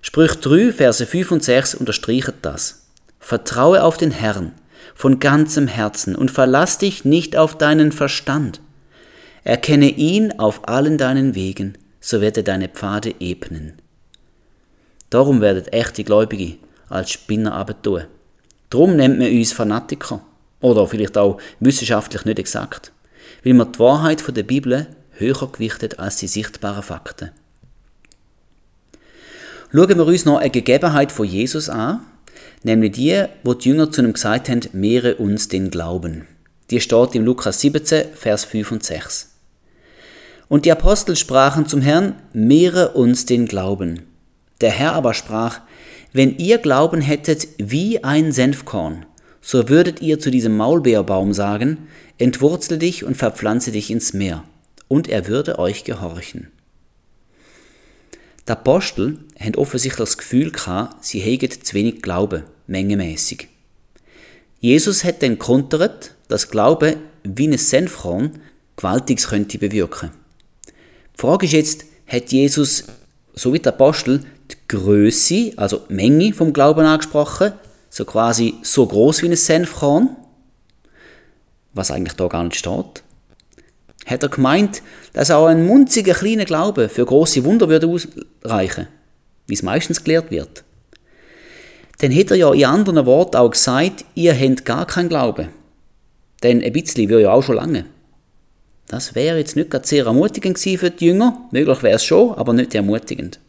Sprüch 0.04 0.36
3, 0.36 0.74
Verse 0.74 1.08
5 1.08 1.32
und 1.32 1.44
6 1.44 1.74
unterstreichen 1.74 2.36
das. 2.44 2.86
Vertraue 3.20 3.82
auf 3.82 3.98
den 3.98 4.12
Herrn 4.12 4.52
von 4.94 5.20
ganzem 5.20 5.68
Herzen 5.68 6.16
und 6.16 6.30
verlass 6.30 6.78
dich 6.78 7.04
nicht 7.04 7.36
auf 7.36 7.58
deinen 7.58 7.92
Verstand. 7.92 8.62
Erkenne 9.44 9.90
ihn 9.90 10.40
auf 10.40 10.68
allen 10.68 10.98
deinen 10.98 11.36
Wegen, 11.36 11.78
so 12.00 12.22
wird 12.22 12.38
er 12.38 12.44
deine 12.44 12.70
Pfade 12.70 13.16
ebnen. 13.20 13.74
Darum 15.10 15.42
werden 15.42 15.68
echte 15.68 16.04
Gläubige 16.04 16.56
als 16.90 17.12
Spinner 17.12 17.54
abtun. 17.54 18.06
Darum 18.70 18.96
nennt 18.96 19.20
man 19.20 19.28
uns 19.28 19.54
Fanatiker. 19.54 20.22
Oder 20.62 20.88
vielleicht 20.88 21.18
auch 21.18 21.40
wissenschaftlich 21.60 22.24
nicht 22.26 22.40
exakt. 22.40 22.94
Weil 23.44 23.54
man 23.54 23.72
die 23.72 23.80
Wahrheit 23.80 24.24
der 24.36 24.44
Bibel 24.44 24.88
höher 25.12 25.52
gewichtet 25.52 26.00
als 26.00 26.18
die 26.18 26.28
sichtbaren 26.28 26.82
Fakten. 26.82 27.32
Schauen 29.72 29.98
wir 29.98 30.06
uns 30.06 30.26
noch 30.26 30.38
eine 30.38 30.50
Gegebenheit 30.50 31.12
von 31.12 31.28
Jesus 31.28 31.68
an, 31.68 32.02
nämlich 32.64 32.94
die, 32.94 33.26
wo 33.44 33.54
die 33.54 33.70
Jünger 33.70 33.92
zu 33.92 34.02
ihm 34.02 34.14
gesagt 34.14 34.48
haben, 34.50 34.62
mehre 34.72 35.16
uns 35.16 35.50
den 35.50 35.70
Glauben. 35.70 36.28
Die 36.70 36.80
steht 36.80 37.14
im 37.16 37.26
Lukas 37.26 37.60
17, 37.60 38.14
Vers 38.16 38.46
5 38.46 38.72
und 38.72 38.84
6. 38.84 39.33
Und 40.50 40.66
die 40.66 40.72
Apostel 40.72 41.16
sprachen 41.16 41.68
zum 41.68 41.82
Herrn, 41.82 42.16
mehre 42.34 42.90
uns 42.90 43.26
den 43.26 43.46
Glauben. 43.48 44.04
Der 44.62 44.72
Herr 44.72 44.94
aber 44.94 45.14
sprach, 45.14 45.62
wenn 46.12 46.38
ihr 46.38 46.60
Glauben 46.60 47.02
hättet 47.02 47.48
wie 47.58 48.04
ein 48.04 48.32
Senfkorn, 48.32 49.06
so 49.42 49.68
würdet 49.68 50.02
ihr 50.02 50.20
zu 50.20 50.32
diesem 50.32 50.56
Maulbeerbaum 50.56 51.34
sagen, 51.34 51.88
entwurzel 52.18 52.78
dich 52.78 53.04
und 53.04 53.18
verpflanze 53.18 53.72
dich 53.72 53.92
ins 53.92 54.14
Meer, 54.14 54.44
und 54.88 55.10
er 55.10 55.28
würde 55.28 55.60
euch 55.60 55.84
gehorchen. 55.84 56.48
Die 58.48 58.52
Apostel 58.52 59.20
haben 59.40 59.56
offensichtlich 59.56 59.98
das 59.98 60.18
Gefühl 60.18 60.52
gehabt, 60.52 61.04
sie 61.04 61.20
hätten 61.20 61.64
zu 61.64 61.74
wenig 61.74 62.02
Glauben, 62.02 62.44
mengemäßig. 62.68 63.48
Jesus 64.60 65.04
hat 65.04 65.24
dann 65.24 65.40
kontert, 65.40 66.14
dass 66.28 66.50
Glaube 66.50 66.98
wie 67.24 67.48
ein 67.48 67.58
Senfkorn 67.58 68.40
Gewaltiges 68.76 69.28
könnte 69.28 69.58
bewirken. 69.58 70.12
Die 71.16 71.22
Frage 71.22 71.46
ist 71.46 71.54
jetzt, 71.54 71.86
hat 72.08 72.32
Jesus, 72.32 72.86
so 73.34 73.54
wie 73.54 73.60
der 73.60 73.74
Apostel, 73.74 74.22
die 74.52 74.56
Größe, 74.68 75.54
also 75.56 75.82
die 75.90 75.94
Menge 75.94 76.34
vom 76.34 76.54
Glauben 76.54 76.86
angesprochen, 76.86 77.54
so 77.90 78.06
quasi 78.06 78.56
so 78.62 78.86
groß 78.86 79.22
wie 79.22 79.28
ein 79.28 79.36
Senfkorn, 79.36 80.16
was 81.74 81.92
eigentlich 81.92 82.16
da 82.16 82.28
gar 82.28 82.44
nicht 82.44 82.58
steht? 82.58 83.04
hat 84.06 84.24
er 84.24 84.30
gemeint, 84.30 84.82
dass 85.14 85.32
auch 85.32 85.48
ein 85.48 85.66
munziger 85.66 86.14
kleiner 86.14 86.46
Glaube 86.46 86.90
für 86.90 87.06
große 87.06 87.44
Wunder 87.44 87.70
würde 87.70 87.88
ausreichen, 87.88 88.88
wie 89.48 89.54
es 89.54 89.64
meistens 89.64 90.04
gelehrt 90.04 90.32
wird. 90.32 90.64
Dann 92.00 92.12
hätte 92.12 92.34
er 92.34 92.38
ja 92.38 92.54
in 92.54 92.66
anderen 92.66 93.06
Worten 93.06 93.38
auch 93.38 93.52
gesagt, 93.52 94.06
ihr 94.16 94.38
habt 94.38 94.66
gar 94.66 94.86
keinen 94.86 95.10
Glauben. 95.10 95.50
Denn 96.42 96.62
ein 96.62 96.74
bisschen 96.74 97.08
wäre 97.08 97.22
ja 97.22 97.32
auch 97.32 97.44
schon 97.44 97.56
lange. 97.56 97.86
Das 98.94 99.16
wäre 99.16 99.40
jetzt 99.40 99.56
nicht 99.56 99.72
gerade 99.72 99.88
sehr 99.88 100.06
ermutigend 100.06 100.56
gewesen 100.56 100.78
für 100.78 100.92
die 100.92 101.08
Jünger, 101.08 101.50
möglich 101.50 101.82
wäre 101.82 101.96
es 101.96 102.06
schon, 102.06 102.36
aber 102.36 102.54
nicht 102.54 102.76
ermutigend. 102.76 103.40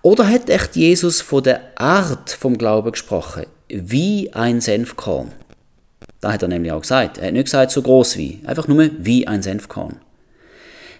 Oder 0.00 0.26
hat 0.26 0.48
echt 0.48 0.76
Jesus 0.76 1.20
von 1.20 1.42
der 1.42 1.60
Art 1.78 2.30
vom 2.30 2.56
Glauben 2.56 2.92
gesprochen, 2.92 3.44
wie 3.68 4.32
ein 4.32 4.62
Senfkorn? 4.62 5.32
Da 6.22 6.32
hat 6.32 6.40
er 6.40 6.48
nämlich 6.48 6.72
auch 6.72 6.80
gesagt. 6.80 7.18
Er 7.18 7.26
hat 7.26 7.34
nicht 7.34 7.44
gesagt 7.44 7.70
so 7.70 7.82
groß 7.82 8.16
wie, 8.16 8.40
einfach 8.46 8.66
nur 8.66 8.88
wie 8.96 9.26
ein 9.26 9.42
Senfkorn. 9.42 9.96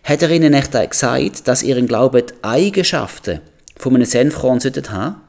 Hat 0.04 0.20
er 0.20 0.30
ihnen 0.30 0.52
echt 0.52 0.72
gesagt, 0.90 1.48
dass 1.48 1.62
ihren 1.62 1.86
Glauben 1.86 2.26
die 2.26 2.44
Eigenschaften 2.44 3.40
von 3.74 3.94
einem 3.94 4.04
Senfkorn 4.04 4.60
sollten 4.60 4.90
haben? 4.90 5.22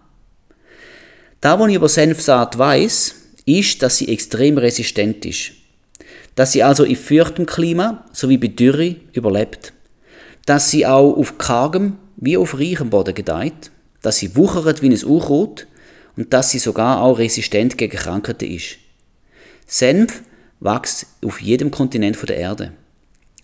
Da, 1.40 1.58
was 1.58 1.70
ich 1.70 1.76
über 1.76 1.88
Senfsaat 1.88 2.58
weiß, 2.58 3.16
ist, 3.46 3.82
dass 3.82 3.96
sie 3.96 4.10
extrem 4.10 4.58
resistent 4.58 5.26
ist. 5.26 5.61
Dass 6.42 6.54
sie 6.54 6.64
also 6.64 6.86
in 6.86 6.96
feuchtem 6.96 7.46
Klima 7.46 8.04
sowie 8.14 8.40
bei 8.40 8.48
Dürre 8.48 8.96
überlebt. 9.14 9.74
Dass 10.48 10.72
sie 10.72 10.88
auch 10.88 11.16
auf 11.16 11.38
kargem 11.38 11.98
wie 12.18 12.36
auf 12.36 12.58
reichem 12.58 12.90
Boden 12.90 13.14
gedeiht. 13.14 13.70
dass 14.02 14.18
sie 14.18 14.36
wuchert 14.36 14.82
wie 14.82 14.90
ein 14.90 15.04
Unkraut 15.04 15.68
und 16.18 16.34
dass 16.34 16.50
sie 16.50 16.58
sogar 16.58 17.04
auch 17.04 17.20
resistent 17.20 17.78
gegen 17.78 17.96
Krankheiten 17.96 18.50
ist. 18.50 18.78
Senf 19.68 20.24
wächst 20.60 21.06
auf 21.24 21.40
jedem 21.44 21.70
Kontinent 21.70 22.18
der 22.28 22.38
Erde. 22.38 22.72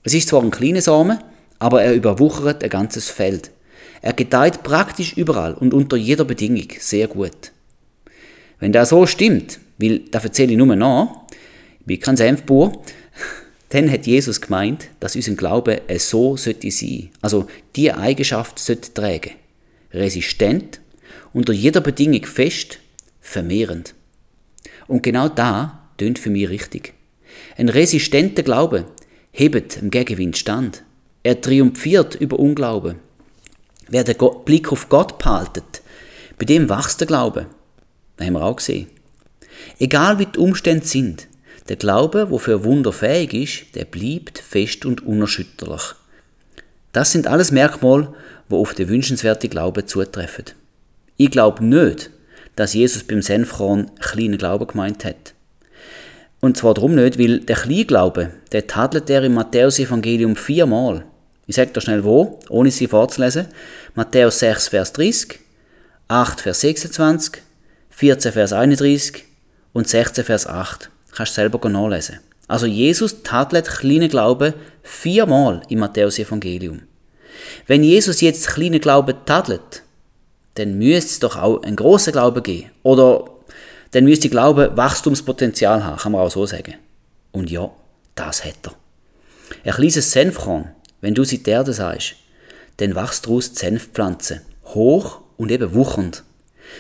Es 0.02 0.16
ist 0.16 0.30
zwar 0.30 0.42
ein 0.42 0.50
kleiner 0.50 0.82
Samen, 0.82 1.20
aber 1.60 1.84
er 1.84 1.94
überwuchert 1.94 2.64
ein 2.64 2.70
ganzes 2.72 3.12
Feld. 3.12 3.52
Er 4.02 4.14
gedeiht 4.14 4.64
praktisch 4.64 5.14
überall 5.14 5.54
und 5.54 5.72
unter 5.72 5.98
jeder 5.98 6.26
Bedingung 6.26 6.70
sehr 6.80 7.08
gut. 7.08 7.52
Wenn 8.60 8.72
das 8.72 8.90
so 8.90 9.06
stimmt, 9.06 9.60
weil 9.78 10.00
da 10.00 10.18
erzähle 10.18 10.54
ich 10.54 10.58
nur 10.58 10.76
nach, 10.76 11.27
ich 11.88 12.00
bin 12.00 12.00
kein 12.02 12.18
Senfbauer, 12.18 12.84
dann 13.70 13.90
hat 13.90 14.06
Jesus 14.06 14.42
gemeint, 14.42 14.90
dass 15.00 15.16
unser 15.16 15.36
Glaube 15.36 15.82
so 15.98 16.36
sollte 16.36 16.70
sein. 16.70 17.12
Also 17.22 17.48
die 17.78 17.94
Eigenschaft 17.94 18.60
sollte 18.60 18.94
tragen. 18.94 19.32
Resistent, 19.94 20.82
unter 21.32 21.54
jeder 21.54 21.80
Bedingung 21.80 22.26
fest, 22.26 22.80
vermehrend. 23.22 23.94
Und 24.88 25.02
genau 25.02 25.30
da 25.30 25.90
tönt 25.98 26.20
für 26.20 26.30
mich 26.30 26.50
richtig. 26.50 26.94
Ein 27.56 27.70
resistenter 27.70 28.44
Glaube 28.44 28.86
hebt 29.32 29.78
im 29.78 29.90
Gegenwind 29.90 30.38
stand. 30.38 30.84
Er 31.24 31.40
triumphiert 31.40 32.16
über 32.16 32.38
Unglauben. 32.38 32.96
Wer 33.88 34.04
den 34.04 34.18
Blick 34.44 34.74
auf 34.74 34.90
Gott 34.90 35.18
behaltet, 35.20 35.82
bei 36.38 36.44
dem 36.44 36.70
wächst 36.70 37.00
der 37.00 37.08
Glaube. 37.08 37.48
Das 38.18 38.28
haben 38.28 38.34
wir 38.34 38.44
auch 38.44 38.58
gesehen. 38.58 38.88
Egal 39.80 40.20
wie 40.20 40.26
die 40.26 40.40
Umstände 40.40 40.86
sind, 40.86 41.28
der 41.70 41.76
Glaube, 41.76 42.28
der 42.30 42.40
für 42.40 42.64
Wunder 42.64 42.94
fähig 42.94 43.34
ist, 43.34 43.76
der 43.76 43.86
bleibt 43.86 44.40
fest 44.40 44.86
und 44.86 45.06
unerschütterlich. 45.06 45.96
Das 46.94 47.12
sind 47.12 47.28
alles 47.28 47.52
Merkmale, 47.52 48.14
die 48.50 48.56
auf 48.56 48.74
den 48.74 48.90
wünschenswerten 48.90 49.50
Glauben 49.50 49.88
zutreffen. 49.88 50.46
Ich 51.18 51.32
glaube 51.32 51.64
nicht, 51.64 52.10
dass 52.56 52.74
Jesus 52.74 53.04
beim 53.04 53.22
Senfkorn 53.22 53.92
kleinen 54.00 54.38
Glauben 54.38 54.68
gemeint 54.68 55.06
hat. 55.06 55.34
Und 56.40 56.58
zwar 56.58 56.74
darum 56.74 56.96
nicht, 56.96 57.20
weil 57.20 57.40
der 57.40 57.56
Kleinglaube, 57.56 58.32
der 58.52 58.68
tadelt 58.68 59.10
er 59.10 59.24
im 59.24 59.34
Matthäus-Evangelium 59.34 60.36
viermal. 60.36 61.04
Ich 61.48 61.56
sage 61.56 61.72
dir 61.72 61.82
schnell 61.82 62.04
wo, 62.04 62.40
ohne 62.50 62.72
sie 62.72 62.88
vorzulesen. 62.88 63.48
Matthäus 63.96 64.40
6, 64.40 64.68
Vers 64.70 64.94
30, 64.94 65.40
8, 66.08 66.42
Vers 66.42 66.62
26, 66.62 67.42
14, 67.90 68.32
Vers 68.32 68.54
31 68.54 69.24
und 69.74 69.88
16, 69.88 70.24
Vers 70.24 70.46
8. 70.46 70.90
Kannst 71.18 71.32
du 71.32 71.42
selber 71.42 71.68
nachlesen. 71.68 72.20
Also 72.48 72.68
Jesus 72.68 73.24
tadelt 73.24 73.66
kleine 73.66 74.08
Glauben 74.08 74.54
viermal 74.84 75.64
im 75.68 75.80
Matthäus-Evangelium. 75.80 76.84
Wenn 77.66 77.84
Jesus 77.84 78.22
jetzt 78.22 78.48
kleine 78.48 78.80
Glauben 78.80 79.16
tadelt, 79.26 79.82
dann 80.54 80.78
müsste 80.78 81.10
es 81.10 81.20
doch 81.20 81.36
auch 81.36 81.64
einen 81.64 81.76
großen 81.76 82.14
Glauben 82.14 82.44
geben. 82.44 82.70
Oder 82.84 83.26
dann 83.92 84.04
müsste 84.04 84.30
Glaube 84.30 84.78
Wachstumspotenzial 84.78 85.84
haben, 85.84 85.98
kann 85.98 86.12
man 86.12 86.22
auch 86.22 86.30
so 86.30 86.46
sagen. 86.46 86.76
Und 87.32 87.50
ja, 87.50 87.72
das 88.14 88.46
hat 88.46 88.58
er. 88.66 88.76
Ein 89.64 89.74
kleines 89.74 90.12
Senfkorn, 90.12 90.70
wenn 91.02 91.16
du 91.16 91.24
sie 91.24 91.42
die 91.42 91.50
Erde 91.50 91.74
sagst, 91.74 92.14
dann 92.78 92.94
wächst 92.94 93.26
daraus 93.26 93.54
die 93.54 93.58
Senfpflanze, 93.58 94.42
hoch 94.66 95.22
und 95.36 95.52
eben 95.52 95.74
wuchernd. 95.74 96.24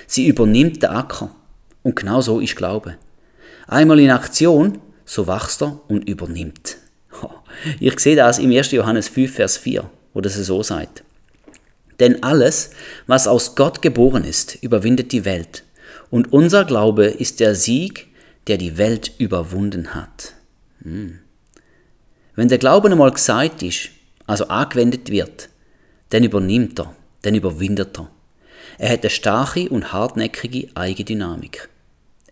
Sie 0.05 0.27
übernimmt 0.27 0.83
den 0.83 0.91
Acker. 0.91 1.31
Und 1.81 1.95
genau 1.95 2.21
so 2.21 2.39
ist 2.39 2.55
Glaube. 2.55 2.97
Einmal 3.67 3.99
in 3.99 4.11
Aktion, 4.11 4.79
so 5.05 5.27
wächst 5.27 5.61
er 5.61 5.79
und 5.87 6.07
übernimmt. 6.07 6.77
Ich 7.79 7.99
sehe 7.99 8.15
das 8.15 8.37
im 8.37 8.51
1. 8.51 8.71
Johannes 8.71 9.07
5, 9.07 9.33
Vers 9.33 9.57
4, 9.57 9.89
wo 10.13 10.21
das 10.21 10.35
so 10.35 10.61
sagt. 10.61 11.03
Denn 11.99 12.21
alles, 12.21 12.69
was 13.07 13.27
aus 13.27 13.55
Gott 13.55 13.81
geboren 13.81 14.23
ist, 14.23 14.59
überwindet 14.61 15.11
die 15.11 15.25
Welt. 15.25 15.63
Und 16.11 16.31
unser 16.31 16.65
Glaube 16.65 17.05
ist 17.05 17.39
der 17.39 17.55
Sieg, 17.55 18.07
der 18.45 18.57
die 18.57 18.77
Welt 18.77 19.11
überwunden 19.17 19.95
hat. 19.95 20.33
Hm. 20.83 21.19
Wenn 22.35 22.47
der 22.47 22.59
Glaube 22.59 22.91
einmal 22.91 23.11
gesagt 23.11 23.63
ist, 23.63 23.89
also 24.27 24.47
angewendet 24.47 25.09
wird, 25.09 25.49
dann 26.11 26.23
übernimmt 26.23 26.79
er, 26.79 26.95
dann 27.23 27.33
überwindet 27.33 27.97
er. 27.97 28.09
Er 28.77 28.91
hat 28.91 29.01
eine 29.01 29.09
starke 29.09 29.67
und 29.69 29.91
hartnäckige 29.91 30.69
Eigendynamik. 30.75 31.69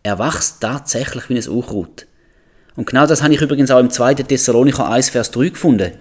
Er 0.06 0.20
wächst 0.20 0.62
tatsächlich 0.62 1.30
wie 1.30 1.36
ein 1.36 1.48
Unkraut. 1.48 2.06
Und 2.76 2.86
genau 2.86 3.08
das 3.08 3.24
habe 3.24 3.34
ich 3.34 3.42
übrigens 3.42 3.72
auch 3.72 3.80
im 3.80 3.90
2. 3.90 4.14
Thessalonicher 4.14 4.88
1, 4.88 5.10
Vers 5.10 5.32
3 5.32 5.50
gefunden. 5.50 5.94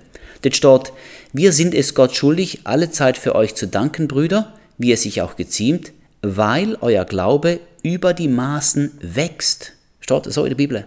Dort 0.42 0.54
steht, 0.54 0.92
wir 1.32 1.54
sind 1.54 1.74
es 1.74 1.94
Gott 1.94 2.14
schuldig, 2.14 2.60
alle 2.64 2.90
Zeit 2.90 3.16
für 3.16 3.34
euch 3.34 3.54
zu 3.54 3.66
danken, 3.66 4.06
Brüder, 4.06 4.52
wie 4.76 4.92
es 4.92 5.04
sich 5.04 5.22
auch 5.22 5.36
geziemt, 5.36 5.92
weil 6.20 6.76
euer 6.82 7.06
Glaube 7.06 7.60
über 7.82 8.12
die 8.12 8.28
Maßen 8.28 8.90
wächst. 9.00 9.72
Steht 10.00 10.30
so 10.30 10.44
in 10.44 10.50
der 10.50 10.56
Bibel. 10.56 10.84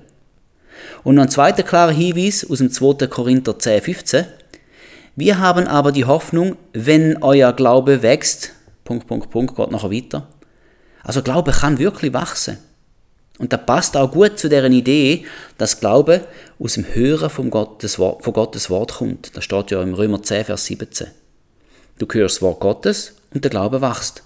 Und 1.04 1.16
noch 1.16 1.24
ein 1.24 1.30
zweiter 1.30 1.64
klarer 1.64 1.94
Hinweis 1.94 2.48
aus 2.48 2.60
dem 2.60 2.70
2. 2.70 3.08
Korinther 3.08 3.58
10, 3.58 3.82
15. 3.82 4.26
Wir 5.16 5.40
haben 5.40 5.66
aber 5.66 5.92
die 5.92 6.06
Hoffnung, 6.06 6.56
wenn 6.72 7.24
euer 7.24 7.52
Glaube 7.54 8.04
wächst, 8.04 8.52
Punkt, 8.84 9.08
Punkt, 9.08 9.32
Punkt, 9.32 9.56
geht 9.56 9.72
nachher 9.72 9.90
weiter. 9.90 10.28
Also 11.02 11.24
Glaube 11.24 11.50
kann 11.52 11.80
wirklich 11.80 12.14
wachsen. 12.14 12.60
Und 13.38 13.54
das 13.54 13.66
passt 13.66 13.96
auch 13.96 14.12
gut 14.12 14.40
zu 14.40 14.50
deren 14.50 14.74
Idee, 14.74 15.26
dass 15.58 15.80
Glaube 15.80 16.26
aus 16.60 16.74
dem 16.74 16.86
Hören 16.86 17.30
von 17.30 17.50
Gottes, 17.50 18.00
Wort, 18.00 18.24
von 18.24 18.34
Gottes 18.34 18.70
Wort 18.70 18.96
kommt. 18.96 19.36
Das 19.36 19.44
steht 19.44 19.72
ja 19.72 19.82
im 19.82 19.94
Römer 19.94 20.24
10, 20.24 20.46
Vers 20.46 20.66
17. 20.66 21.08
Du 22.00 22.08
hörst 22.12 22.38
das 22.38 22.42
Wort 22.42 22.60
Gottes 22.60 23.14
und 23.34 23.44
der 23.44 23.52
Glaube 23.52 23.82
wächst. 23.82 24.24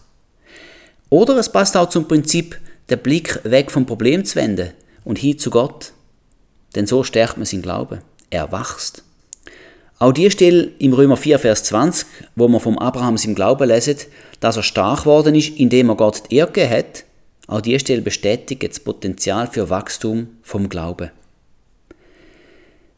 Oder 1.10 1.36
es 1.38 1.52
passt 1.52 1.76
auch 1.76 1.90
zum 1.90 2.08
Prinzip, 2.08 2.58
den 2.90 3.00
Blick 3.00 3.40
weg 3.44 3.70
vom 3.70 3.86
Problem 3.86 4.24
zu 4.24 4.36
wenden 4.36 4.72
und 5.04 5.20
hin 5.20 5.38
zu 5.38 5.50
Gott. 5.50 5.92
Denn 6.76 6.88
so 6.88 7.04
stärkt 7.04 7.38
man 7.38 7.46
seinen 7.46 7.62
Glauben. 7.62 8.00
Er 8.30 8.52
wächst. 8.52 9.04
Auch 10.00 10.14
die 10.14 10.32
Stelle 10.32 10.72
im 10.80 10.94
Römer 10.94 11.18
4, 11.18 11.38
Vers 11.38 11.66
20, 11.66 12.08
wo 12.36 12.48
man 12.48 12.62
vom 12.62 12.80
Abraham 12.80 13.18
im 13.24 13.36
Glauben 13.36 13.68
lesen, 13.68 13.98
dass 14.40 14.58
er 14.58 14.64
stark 14.64 15.06
worden 15.06 15.36
ist, 15.36 15.50
indem 15.58 15.90
er 15.90 15.96
Gott 15.96 16.24
die 16.32 16.38
Ehre 16.38 16.70
hat, 16.70 17.04
auch 17.52 17.62
diese 17.62 17.82
Stelle 17.82 18.02
bestätigt 18.02 18.64
das 18.64 18.80
Potenzial 18.80 19.46
für 19.46 19.70
Wachstum 19.70 20.38
vom 20.42 20.70
Glauben. 20.70 21.12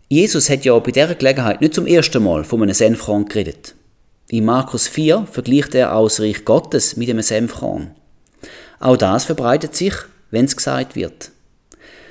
Jesus 0.10 0.47
hat 0.47 0.64
ja 0.64 0.78
bei 0.78 0.91
dieser 0.91 1.16
Gelegenheit 1.16 1.60
nicht 1.60 1.74
zum 1.74 1.88
ersten 1.88 2.24
Mal 2.24 2.43
von 2.43 2.62
einem 2.62 2.76
Senfkorn 2.76 3.26
geredet. 3.26 3.74
In 4.30 4.45
Markus 4.45 4.88
4 4.88 5.28
vergleicht 5.32 5.74
er 5.74 5.95
auch 5.95 6.08
das 6.08 6.20
Reich 6.20 6.45
Gottes 6.45 6.95
mit 6.97 7.10
einem 7.10 7.24
Senfkorn. 7.24 7.95
Auch 8.80 8.95
das 8.95 9.26
verbreitet 9.26 9.76
sich, 9.76 9.95
wenn 10.30 10.45
es 10.45 10.56
gesagt 10.56 10.95
wird. 10.95 11.32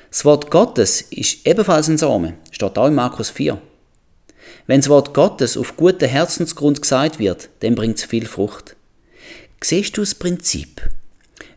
Das 0.09 0.25
Wort 0.25 0.51
Gottes 0.51 1.01
ist 1.01 1.47
ebenfalls 1.47 1.87
ein 1.87 1.97
Samen, 1.97 2.33
steht 2.51 2.77
auch 2.77 2.87
in 2.87 2.95
Markus 2.95 3.29
4. 3.29 3.57
Wenn 4.67 4.81
das 4.81 4.89
Wort 4.89 5.13
Gottes 5.13 5.55
auf 5.55 5.77
guten 5.77 6.09
Herzensgrund 6.09 6.81
gesagt 6.81 7.19
wird, 7.19 7.47
dann 7.61 7.75
bringt 7.75 7.99
es 7.99 8.03
viel 8.03 8.25
Frucht. 8.25 8.75
Siehst 9.63 9.95
du 9.95 10.01
das 10.01 10.13
Prinzip? 10.13 10.81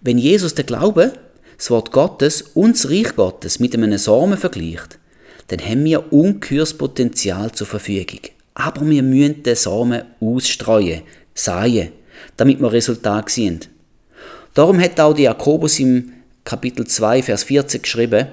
Wenn 0.06 0.18
Jesus 0.18 0.54
den 0.54 0.66
Glauben, 0.66 1.10
das 1.56 1.68
Wort 1.68 1.90
Gottes 1.90 2.40
und 2.54 2.76
das 2.76 2.88
Reich 2.88 3.16
Gottes 3.16 3.58
mit 3.58 3.74
einem 3.74 3.98
Samen 3.98 4.38
vergleicht, 4.38 5.00
dann 5.48 5.58
haben 5.58 5.84
wir 5.84 6.12
ungeheures 6.12 6.74
Potenzial 6.74 7.50
zur 7.50 7.66
Verfügung. 7.66 8.20
Aber 8.54 8.88
wir 8.88 9.02
müssen 9.02 9.42
den 9.42 9.56
Samen 9.56 10.02
ausstreuen, 10.20 11.02
säen, 11.34 11.88
damit 12.36 12.60
wir 12.60 12.72
Resultate 12.72 13.32
sehen. 13.32 13.60
Darum 14.54 14.80
hat 14.80 15.00
auch 15.00 15.18
Jakobus 15.18 15.80
im 15.80 16.12
Kapitel 16.44 16.86
2, 16.86 17.24
Vers 17.24 17.42
14 17.42 17.82
geschrieben, 17.82 18.28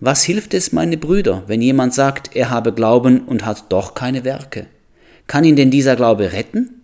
was 0.00 0.22
hilft 0.22 0.52
es, 0.52 0.72
meine 0.72 0.98
Brüder, 0.98 1.44
wenn 1.46 1.62
jemand 1.62 1.94
sagt, 1.94 2.36
er 2.36 2.50
habe 2.50 2.74
Glauben 2.74 3.20
und 3.20 3.46
hat 3.46 3.72
doch 3.72 3.94
keine 3.94 4.24
Werke? 4.24 4.66
Kann 5.26 5.44
ihn 5.44 5.56
denn 5.56 5.70
dieser 5.70 5.96
Glaube 5.96 6.32
retten? 6.32 6.82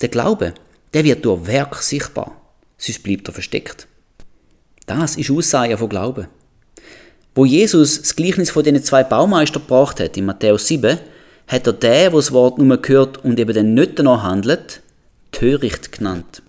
Der 0.00 0.08
Glaube, 0.08 0.54
der 0.94 1.04
wird 1.04 1.26
durch 1.26 1.46
Werk 1.46 1.76
sichtbar 1.82 2.40
sonst 2.78 3.02
bleibt 3.02 3.28
er 3.28 3.34
versteckt. 3.34 3.86
Das 4.86 5.16
ist 5.16 5.30
Aussage 5.30 5.78
von 5.78 5.88
Glauben. 5.88 6.28
Wo 7.34 7.44
Jesus 7.44 8.00
das 8.00 8.14
Gleichnis 8.16 8.50
von 8.50 8.62
den 8.62 8.82
zwei 8.82 9.02
Baumeistern 9.02 9.62
gebracht 9.62 9.98
hat, 9.98 10.16
in 10.16 10.26
Matthäus 10.26 10.66
7, 10.68 10.98
hat 11.48 11.66
er 11.66 11.72
den, 11.72 11.80
der 11.80 12.10
das 12.10 12.32
Wort 12.32 12.58
nur 12.58 12.76
gehört 12.76 13.24
und 13.24 13.38
eben 13.38 13.54
dann 13.54 13.74
nicht 13.74 13.98
danach 13.98 14.22
handelt, 14.22 14.82
töricht 15.32 15.92
genannt. 15.92 16.42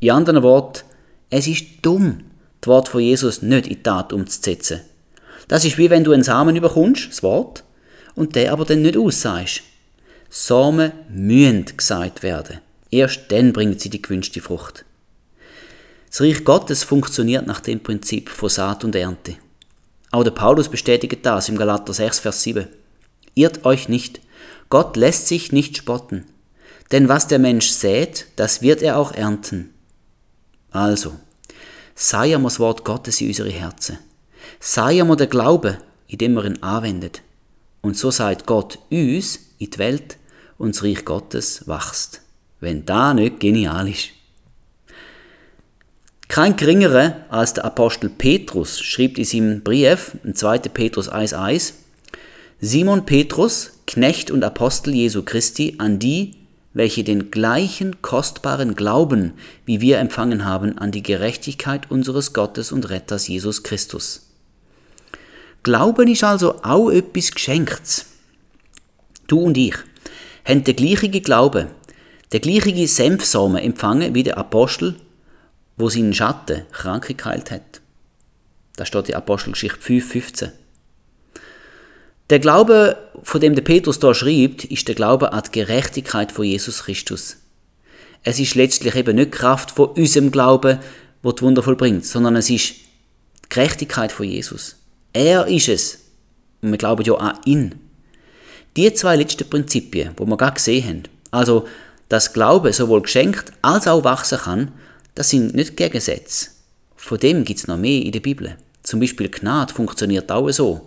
In 0.00 0.12
anderen 0.12 0.42
Worten, 0.42 0.84
es 1.28 1.46
ist 1.46 1.66
dumm, 1.82 2.20
das 2.60 2.68
Wort 2.68 2.88
von 2.88 3.00
Jesus 3.00 3.42
nicht 3.42 3.66
in 3.66 3.82
Tat 3.82 4.12
umzusetzen. 4.12 4.80
Das 5.48 5.64
ist 5.64 5.78
wie 5.78 5.90
wenn 5.90 6.04
du 6.04 6.12
einen 6.12 6.22
Samen 6.22 6.56
überkommst, 6.56 7.08
das 7.10 7.22
Wort, 7.22 7.64
und 8.14 8.34
der 8.34 8.52
aber 8.52 8.64
dann 8.64 8.82
nicht 8.82 8.96
aussagst. 8.96 9.62
Samen 10.30 10.92
müssen 11.08 11.76
gesagt 11.76 12.22
werden. 12.22 12.60
Erst 12.90 13.22
dann 13.28 13.52
bringen 13.52 13.78
sie 13.78 13.90
die 13.90 14.00
gewünschte 14.00 14.40
Frucht. 14.40 14.84
Das 16.10 16.20
Reich 16.20 16.44
Gottes 16.44 16.82
funktioniert 16.82 17.46
nach 17.46 17.60
dem 17.60 17.80
Prinzip 17.80 18.30
von 18.30 18.48
Saat 18.48 18.82
und 18.82 18.96
Ernte. 18.96 19.36
Auch 20.10 20.24
der 20.24 20.32
Paulus 20.32 20.68
bestätigt 20.68 21.24
das 21.24 21.48
im 21.48 21.56
Galater 21.56 21.92
6, 21.92 22.18
Vers 22.18 22.42
7. 22.42 22.66
Irrt 23.36 23.64
euch 23.64 23.88
nicht, 23.88 24.20
Gott 24.70 24.96
lässt 24.96 25.28
sich 25.28 25.52
nicht 25.52 25.76
spotten. 25.76 26.26
Denn 26.90 27.08
was 27.08 27.28
der 27.28 27.38
Mensch 27.38 27.68
sät, 27.68 28.26
das 28.34 28.60
wird 28.60 28.82
er 28.82 28.98
auch 28.98 29.12
ernten. 29.12 29.72
Also, 30.72 31.14
sei 31.94 32.30
wir 32.30 32.38
das 32.40 32.58
Wort 32.58 32.84
Gottes 32.84 33.20
in 33.20 33.28
unsere 33.28 33.50
Herzen. 33.50 33.98
Sei 34.58 34.96
wir 34.96 35.16
den 35.16 35.30
Glauben, 35.30 35.76
indem 36.08 36.34
wir 36.34 36.44
ihn 36.44 36.60
anwendet. 36.60 37.22
Und 37.82 37.96
so 37.96 38.10
sagt 38.10 38.46
Gott 38.46 38.80
uns 38.90 39.38
in 39.58 39.70
die 39.70 39.78
Welt 39.78 40.16
und 40.58 40.74
das 40.74 40.82
Reich 40.82 41.04
Gottes 41.04 41.68
wächst. 41.68 42.22
Wenn 42.58 42.84
da 42.84 43.14
nicht 43.14 43.38
genial 43.38 43.88
ist. 43.88 44.08
Kein 46.30 46.54
geringerer 46.54 47.16
als 47.28 47.54
der 47.54 47.64
Apostel 47.64 48.08
Petrus 48.08 48.78
schrieb 48.78 49.18
in 49.18 49.24
seinem 49.24 49.62
Brief, 49.64 50.16
in 50.22 50.36
2. 50.36 50.60
Petrus 50.60 51.10
1,1, 51.10 51.72
Simon 52.60 53.04
Petrus, 53.04 53.72
Knecht 53.88 54.30
und 54.30 54.44
Apostel 54.44 54.94
Jesu 54.94 55.24
Christi, 55.24 55.74
an 55.78 55.98
die, 55.98 56.36
welche 56.72 57.02
den 57.02 57.32
gleichen 57.32 58.00
kostbaren 58.00 58.76
Glauben, 58.76 59.32
wie 59.66 59.80
wir 59.80 59.98
empfangen 59.98 60.44
haben, 60.44 60.78
an 60.78 60.92
die 60.92 61.02
Gerechtigkeit 61.02 61.90
unseres 61.90 62.32
Gottes 62.32 62.70
und 62.70 62.90
Retters 62.90 63.26
Jesus 63.26 63.64
Christus. 63.64 64.28
Glauben 65.64 66.06
ist 66.06 66.22
also 66.22 66.62
auch 66.62 66.90
etwas 66.90 67.32
Geschenktes. 67.32 68.06
Du 69.26 69.40
und 69.40 69.58
ich 69.58 69.74
haben 70.44 70.62
den 70.62 70.76
gleichen 70.76 71.10
Glauben, 71.10 71.66
den 72.32 72.40
gleichen 72.40 72.86
Senfsamen 72.86 73.60
empfangen 73.60 74.14
wie 74.14 74.22
der 74.22 74.38
Apostel 74.38 74.94
wo 75.80 75.88
seinen 75.88 76.14
Schatten 76.14 76.62
Kranke 76.72 77.14
geheilt 77.14 77.50
hat. 77.50 77.80
Da 78.76 78.86
steht 78.86 79.08
in 79.08 79.14
Apostelgeschichte 79.14 79.78
5,15. 79.78 80.50
Der 82.30 82.38
Glaube, 82.38 82.96
von 83.22 83.40
dem 83.40 83.54
der 83.54 83.62
Petrus 83.62 83.98
da 83.98 84.14
schreibt, 84.14 84.64
ist 84.64 84.86
der 84.86 84.94
Glaube 84.94 85.32
an 85.32 85.42
die 85.46 85.60
Gerechtigkeit 85.60 86.30
von 86.30 86.44
Jesus 86.44 86.84
Christus. 86.84 87.36
Es 88.22 88.38
ist 88.38 88.54
letztlich 88.54 88.94
eben 88.94 89.16
nicht 89.16 89.32
Kraft 89.32 89.72
von 89.72 89.88
unserem 89.88 90.30
Glauben, 90.30 90.78
wo 91.22 91.32
die 91.32 91.42
Wunder 91.42 91.62
vollbringt, 91.62 92.06
sondern 92.06 92.36
es 92.36 92.48
ist 92.48 92.70
die 92.70 93.48
Gerechtigkeit 93.48 94.12
von 94.12 94.26
Jesus. 94.26 94.76
Er 95.12 95.46
ist 95.48 95.68
es. 95.68 95.98
Und 96.62 96.70
wir 96.70 96.78
glauben 96.78 97.02
ja 97.04 97.14
an 97.14 97.38
ihn. 97.44 97.74
Die 98.76 98.92
zwei 98.94 99.16
letzten 99.16 99.48
Prinzipien, 99.48 100.12
wo 100.16 100.24
wir 100.26 100.36
gerade 100.36 100.54
gesehen 100.54 100.86
haben, 100.86 101.02
also 101.30 101.66
dass 102.08 102.32
Glaube 102.32 102.72
sowohl 102.72 103.02
geschenkt 103.02 103.52
als 103.62 103.88
auch 103.88 104.04
wachsen 104.04 104.38
kann, 104.38 104.72
das 105.14 105.30
sind 105.30 105.54
nicht 105.54 105.76
Gegensätze. 105.76 106.50
Von 106.96 107.18
dem 107.18 107.44
gibt 107.44 107.60
es 107.60 107.66
noch 107.66 107.78
mehr 107.78 108.02
in 108.02 108.12
der 108.12 108.20
Bibel. 108.20 108.56
Zum 108.82 109.00
Beispiel 109.00 109.28
Gnade 109.28 109.72
funktioniert 109.72 110.30
auch 110.30 110.50
so. 110.50 110.80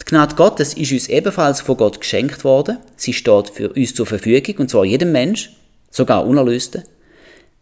Die 0.00 0.04
Gnade 0.04 0.34
Gottes 0.34 0.74
ist 0.74 0.92
uns 0.92 1.08
ebenfalls 1.08 1.60
von 1.60 1.76
Gott 1.76 2.00
geschenkt 2.00 2.44
worden. 2.44 2.78
Sie 2.96 3.12
steht 3.12 3.50
für 3.50 3.72
uns 3.72 3.94
zur 3.94 4.06
Verfügung, 4.06 4.56
und 4.58 4.70
zwar 4.70 4.84
jedem 4.84 5.12
Mensch, 5.12 5.50
sogar 5.90 6.26
Unerlösten. 6.26 6.84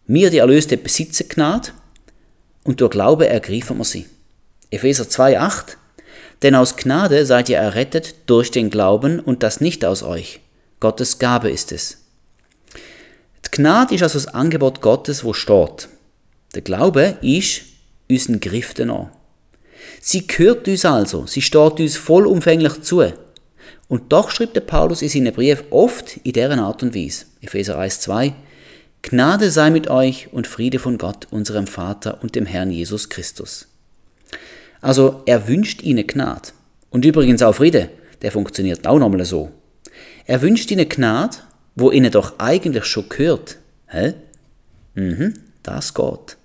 Wir, 0.07 0.31
die 0.31 0.39
Erlösten, 0.39 0.83
besitzen 0.83 1.29
Gnade 1.29 1.71
und 2.65 2.81
durch 2.81 2.91
Glaube 2.91 3.29
ergreifen 3.29 3.79
wir 3.79 3.85
sie. 3.85 4.07
Epheser 4.71 5.05
2,8 5.05 5.77
Denn 6.43 6.55
aus 6.55 6.77
Gnade 6.77 7.25
seid 7.27 7.49
ihr 7.49 7.59
errettet 7.59 8.15
durch 8.27 8.51
den 8.51 8.71
Glauben 8.71 9.21
und 9.21 9.43
das 9.43 9.61
nicht 9.61 9.85
aus 9.85 10.03
euch. 10.03 10.41
Gottes 10.81 11.19
Gabe 11.19 11.51
ist 11.51 11.73
es. 11.73 12.04
Gnade 13.55 13.95
ist 13.95 14.03
also 14.03 14.19
das 14.19 14.35
Angebot 14.35 14.81
Gottes, 14.81 15.23
wo 15.23 15.33
steht. 15.33 15.89
Der 16.57 16.63
Glaube 16.63 17.19
ist 17.23 17.63
unseren 18.11 18.41
Griff 18.41 18.75
an. 18.81 19.11
Sie 20.01 20.27
gehört 20.27 20.67
uns 20.67 20.85
also, 20.85 21.27
sie 21.29 21.41
steht 21.41 21.79
uns 21.79 21.97
vollumfänglich 21.97 22.83
zu. 22.83 23.05
Und 23.87 24.13
doch 24.13 24.31
schreibt 24.31 24.57
der 24.57 24.63
Paulus 24.63 25.03
in 25.03 25.09
seinen 25.09 25.33
Brief 25.33 25.63
oft 25.71 26.17
in 26.25 26.33
deren 26.33 26.59
Art 26.59 26.83
und 26.83 26.97
Weise. 26.97 27.27
Epheser 27.43 27.79
1,2 27.79 28.33
Gnade 29.03 29.49
sei 29.53 29.71
mit 29.71 29.89
euch 29.89 30.33
und 30.33 30.49
Friede 30.49 30.81
von 30.81 30.99
Gott, 30.99 31.29
unserem 31.31 31.69
Vater 31.69 32.25
und 32.25 32.35
dem 32.35 32.47
Herrn 32.47 32.73
Jesus 32.73 33.09
Christus. 33.09 33.69
Also 34.81 35.23
er 35.27 35.47
wünscht 35.47 35.81
ihnen 35.81 36.09
Gnade. 36.09 36.49
Und 36.91 37.05
übrigens 37.05 37.41
auch 37.41 37.55
Friede, 37.55 37.91
der 38.21 38.33
funktioniert 38.33 38.85
auch 38.85 38.99
nochmal 38.99 39.25
so. 39.25 39.53
Er 40.27 40.43
wünscht 40.43 40.73
ihnen 40.73 40.89
Gnade 40.89 41.37
wo 41.77 41.91
ihnen 41.91 42.11
doch 42.11 42.39
eigentlich 42.39 42.85
schon 42.85 43.09
gehört. 43.09 43.59
Hä? 43.87 44.15
Mhm, 44.95 45.35
das 45.63 45.95
geht. 45.95 46.37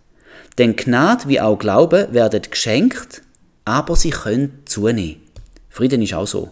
Denn 0.58 0.76
Gnade 0.76 1.28
wie 1.28 1.40
auch 1.40 1.58
Glaube 1.58 2.10
werden 2.12 2.42
geschenkt, 2.50 3.22
aber 3.66 3.96
sie 3.96 4.10
können 4.10 4.60
zunehmen. 4.66 5.22
Frieden 5.70 6.02
ist 6.02 6.14
auch 6.14 6.28
so. 6.28 6.50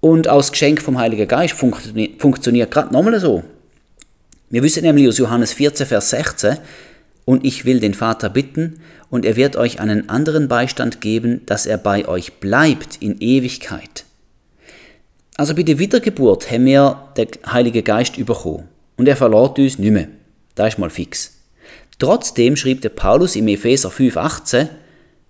Und 0.00 0.26
das 0.26 0.50
Geschenk 0.50 0.80
vom 0.80 0.98
Heiligen 0.98 1.28
Geist 1.28 1.54
funktioniert, 1.54 2.20
funktioniert 2.20 2.70
gerade 2.70 2.92
nochmal 2.92 3.20
so. 3.20 3.44
Wir 4.48 4.62
wissen 4.62 4.82
nämlich 4.82 5.06
aus 5.06 5.18
Johannes 5.18 5.52
14, 5.52 5.86
Vers 5.86 6.10
16, 6.10 6.56
und 7.26 7.44
ich 7.44 7.64
will 7.64 7.78
den 7.78 7.94
Vater 7.94 8.30
bitten, 8.30 8.80
und 9.10 9.24
er 9.24 9.36
wird 9.36 9.56
euch 9.56 9.78
einen 9.78 10.08
anderen 10.08 10.48
Beistand 10.48 11.00
geben, 11.00 11.42
dass 11.46 11.66
er 11.66 11.78
bei 11.78 12.08
euch 12.08 12.34
bleibt 12.34 12.96
in 13.00 13.20
Ewigkeit. 13.20 14.04
Also 15.40 15.54
bei 15.54 15.62
der 15.62 15.78
Wiedergeburt 15.78 16.50
haben 16.50 16.66
wir 16.66 17.12
den 17.16 17.28
Heiligen 17.46 17.82
Geist 17.82 18.14
bekommen. 18.26 18.68
Und 18.98 19.08
er 19.08 19.16
verlässt 19.16 19.58
uns 19.58 19.78
nicht 19.78 19.90
mehr. 19.90 20.08
Das 20.54 20.74
ist 20.74 20.78
mal 20.78 20.90
fix. 20.90 21.32
Trotzdem 21.98 22.56
schrieb 22.56 22.82
der 22.82 22.90
Paulus 22.90 23.36
im 23.36 23.48
Epheser 23.48 23.88
5,18 23.88 24.68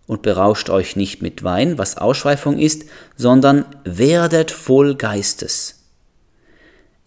und 0.08 0.22
berauscht 0.22 0.68
euch 0.68 0.96
nicht 0.96 1.22
mit 1.22 1.44
Wein, 1.44 1.78
was 1.78 1.96
Ausschweifung 1.96 2.58
ist, 2.58 2.86
sondern 3.16 3.64
werdet 3.84 4.50
voll 4.50 4.96
Geistes. 4.96 5.84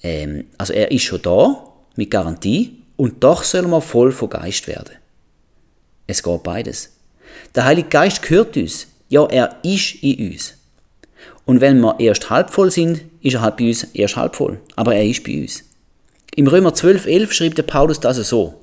Ähm, 0.02 0.46
also 0.58 0.72
er 0.72 0.90
ist 0.92 1.04
schon 1.04 1.22
da, 1.22 1.74
mit 1.98 2.10
Garantie, 2.10 2.84
und 2.96 3.22
doch 3.22 3.44
soll 3.44 3.64
man 3.64 3.82
voll 3.82 4.14
von 4.14 4.30
Geist 4.30 4.70
werden. 4.70 4.96
Es 6.08 6.24
geht 6.24 6.44
beides. 6.44 6.94
Der 7.54 7.66
Heilige 7.66 7.90
Geist 7.90 8.22
gehört 8.22 8.56
uns. 8.56 8.88
Ja, 9.10 9.26
er 9.26 9.58
ist 9.62 10.02
in 10.02 10.32
uns. 10.32 10.54
Und 11.46 11.62
wenn 11.62 11.80
wir 11.82 12.00
erst 12.00 12.30
halb 12.30 12.52
voll 12.52 12.72
sind, 12.72 13.02
ist 13.22 13.36
er 13.36 13.42
halt 13.42 13.58
bei 13.58 13.68
uns 13.68 13.84
erst 13.94 14.16
halb 14.16 14.36
voll. 14.36 14.60
Aber 14.76 14.96
er 14.96 15.06
ist 15.06 15.24
bei 15.24 15.42
uns. 15.42 15.64
Im 16.36 16.48
Römer 16.48 16.72
12,11 16.72 17.32
schrieb 17.32 17.56
der 17.56 17.64
Paulus 17.64 18.00
das 18.00 18.18
so. 18.28 18.62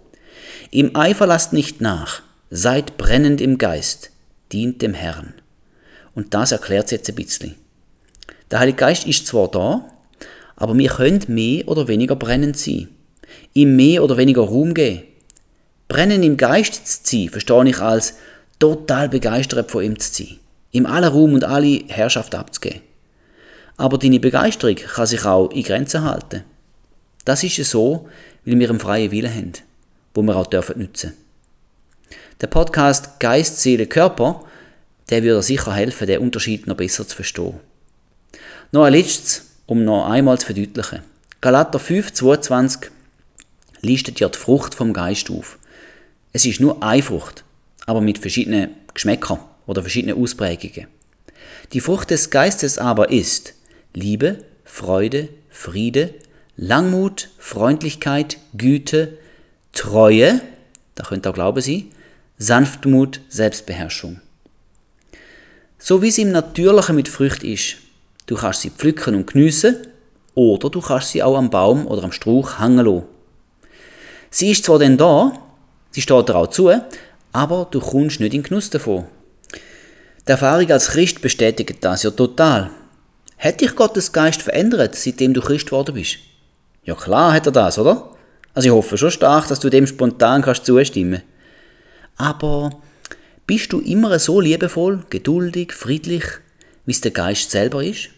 Im 0.70 0.96
Eifer 0.96 1.26
lasst 1.26 1.52
nicht 1.52 1.80
nach, 1.80 2.22
seid 2.50 2.96
brennend 2.96 3.40
im 3.40 3.58
Geist, 3.58 4.10
dient 4.52 4.82
dem 4.82 4.94
Herrn. 4.94 5.34
Und 6.14 6.34
das 6.34 6.52
erklärt 6.52 6.86
es 6.86 6.90
jetzt 6.92 7.08
ein 7.08 7.14
bisschen. 7.14 7.54
Der 8.50 8.60
Heilige 8.60 8.78
Geist 8.78 9.06
ist 9.06 9.26
zwar 9.26 9.48
da, 9.48 9.84
aber 10.56 10.76
wir 10.76 10.88
können 10.88 11.22
mehr 11.28 11.68
oder 11.68 11.86
weniger 11.86 12.16
brennend 12.16 12.56
sein. 12.56 12.88
Ihm 13.52 13.76
mehr 13.76 14.02
oder 14.02 14.16
weniger 14.16 14.42
Ruhm 14.42 14.74
geben. 14.74 15.02
Brennen 15.88 16.22
im 16.22 16.36
Geist 16.36 17.06
zu 17.06 17.16
sein, 17.16 17.28
verstehe 17.28 17.68
ich 17.68 17.78
als 17.78 18.14
total 18.58 19.08
begeistert 19.08 19.70
von 19.70 19.84
ihm 19.84 19.98
zu 19.98 20.12
sein 20.12 20.40
ihm 20.72 20.86
alle 20.86 21.08
Ruhm 21.08 21.34
und 21.34 21.44
alle 21.44 21.84
Herrschaft 21.88 22.34
abzugeben. 22.34 22.82
Aber 23.76 23.98
deine 23.98 24.20
Begeisterung 24.20 24.76
kann 24.76 25.06
sich 25.06 25.24
auch 25.24 25.50
in 25.50 25.62
Grenzen 25.62 26.02
halten. 26.02 26.44
Das 27.24 27.42
ist 27.42 27.58
es 27.58 27.70
so, 27.70 28.08
weil 28.44 28.58
wir 28.58 28.70
einen 28.70 28.80
freien 28.80 29.10
Willen 29.10 29.34
haben, 29.34 29.52
wo 30.14 30.22
wir 30.22 30.36
auch 30.36 30.46
dürfen 30.46 30.80
nutzen. 30.80 31.14
Der 32.40 32.46
Podcast 32.46 33.20
Geist, 33.20 33.60
Seele, 33.60 33.86
Körper, 33.86 34.44
der 35.10 35.22
würde 35.22 35.42
sicher 35.42 35.74
helfen, 35.74 36.06
den 36.06 36.20
Unterschied 36.20 36.66
noch 36.66 36.76
besser 36.76 37.06
zu 37.06 37.16
verstehen. 37.16 37.60
Noch 38.72 38.84
ein 38.84 38.92
letztes, 38.92 39.46
um 39.66 39.84
noch 39.84 40.08
einmal 40.08 40.38
zu 40.38 40.46
verdeutlichen. 40.46 41.02
Galater 41.40 41.78
5, 41.78 42.12
22 42.12 42.90
listet 43.80 44.20
ja 44.20 44.28
die 44.28 44.38
Frucht 44.38 44.74
vom 44.74 44.92
Geist 44.92 45.30
auf. 45.30 45.58
Es 46.32 46.46
ist 46.46 46.60
nur 46.60 46.82
eine 46.82 47.02
Frucht, 47.02 47.44
aber 47.86 48.00
mit 48.00 48.18
verschiedenen 48.18 48.70
Geschmäckern 48.94 49.40
oder 49.70 49.82
verschiedene 49.82 50.16
Ausprägungen. 50.16 50.88
Die 51.72 51.80
Frucht 51.80 52.10
des 52.10 52.30
Geistes 52.30 52.76
aber 52.76 53.10
ist 53.10 53.54
Liebe, 53.94 54.38
Freude, 54.64 55.28
Friede, 55.48 56.12
Langmut, 56.56 57.28
Freundlichkeit, 57.38 58.38
Güte, 58.52 59.16
Treue, 59.72 60.40
da 60.96 61.04
könnte 61.04 61.30
auch 61.30 61.34
Glaube 61.34 61.62
sein, 61.62 61.84
Sanftmut, 62.36 63.20
Selbstbeherrschung. 63.28 64.20
So 65.78 66.02
wie 66.02 66.08
es 66.08 66.18
im 66.18 66.32
Natürlichen 66.32 66.96
mit 66.96 67.08
Früchten 67.08 67.46
ist, 67.46 67.76
du 68.26 68.34
kannst 68.34 68.62
sie 68.62 68.70
pflücken 68.70 69.14
und 69.14 69.32
geniessen, 69.32 69.76
oder 70.34 70.68
du 70.68 70.80
kannst 70.80 71.10
sie 71.10 71.22
auch 71.22 71.38
am 71.38 71.48
Baum 71.48 71.86
oder 71.86 72.02
am 72.02 72.12
Strauch 72.12 72.58
hängen 72.58 72.84
lassen. 72.84 73.04
Sie 74.30 74.50
ist 74.50 74.64
zwar 74.64 74.80
dann 74.80 74.96
da, 74.96 75.32
sie 75.92 76.02
steht 76.02 76.28
dir 76.28 76.34
auch 76.34 76.48
zu, 76.48 76.72
aber 77.32 77.68
du 77.70 77.78
kommst 77.78 78.18
nicht 78.18 78.34
in 78.34 78.42
Genuss 78.42 78.68
davon. 78.70 79.06
Die 80.30 80.32
Erfahrung 80.32 80.70
als 80.70 80.90
Christ 80.90 81.22
bestätigt 81.22 81.78
das 81.80 82.04
ja 82.04 82.12
total. 82.12 82.70
Hat 83.36 83.60
dich 83.60 83.74
Gottes 83.74 84.12
Geist 84.12 84.42
verändert, 84.42 84.94
seitdem 84.94 85.34
du 85.34 85.40
Christ 85.40 85.66
geworden 85.66 85.96
bist? 85.96 86.18
Ja 86.84 86.94
klar 86.94 87.32
hat 87.32 87.46
er 87.46 87.52
das, 87.52 87.80
oder? 87.80 88.10
Also 88.54 88.68
ich 88.68 88.72
hoffe 88.72 88.96
schon 88.96 89.10
stark, 89.10 89.48
dass 89.48 89.58
du 89.58 89.70
dem 89.70 89.88
spontan 89.88 90.42
kannst 90.42 90.66
zustimmen. 90.66 91.22
Aber 92.16 92.70
bist 93.48 93.72
du 93.72 93.80
immer 93.80 94.20
so 94.20 94.40
liebevoll, 94.40 95.02
geduldig, 95.10 95.72
friedlich, 95.72 96.22
wie 96.86 96.92
es 96.92 97.00
der 97.00 97.10
Geist 97.10 97.50
selber 97.50 97.82
ist? 97.82 98.10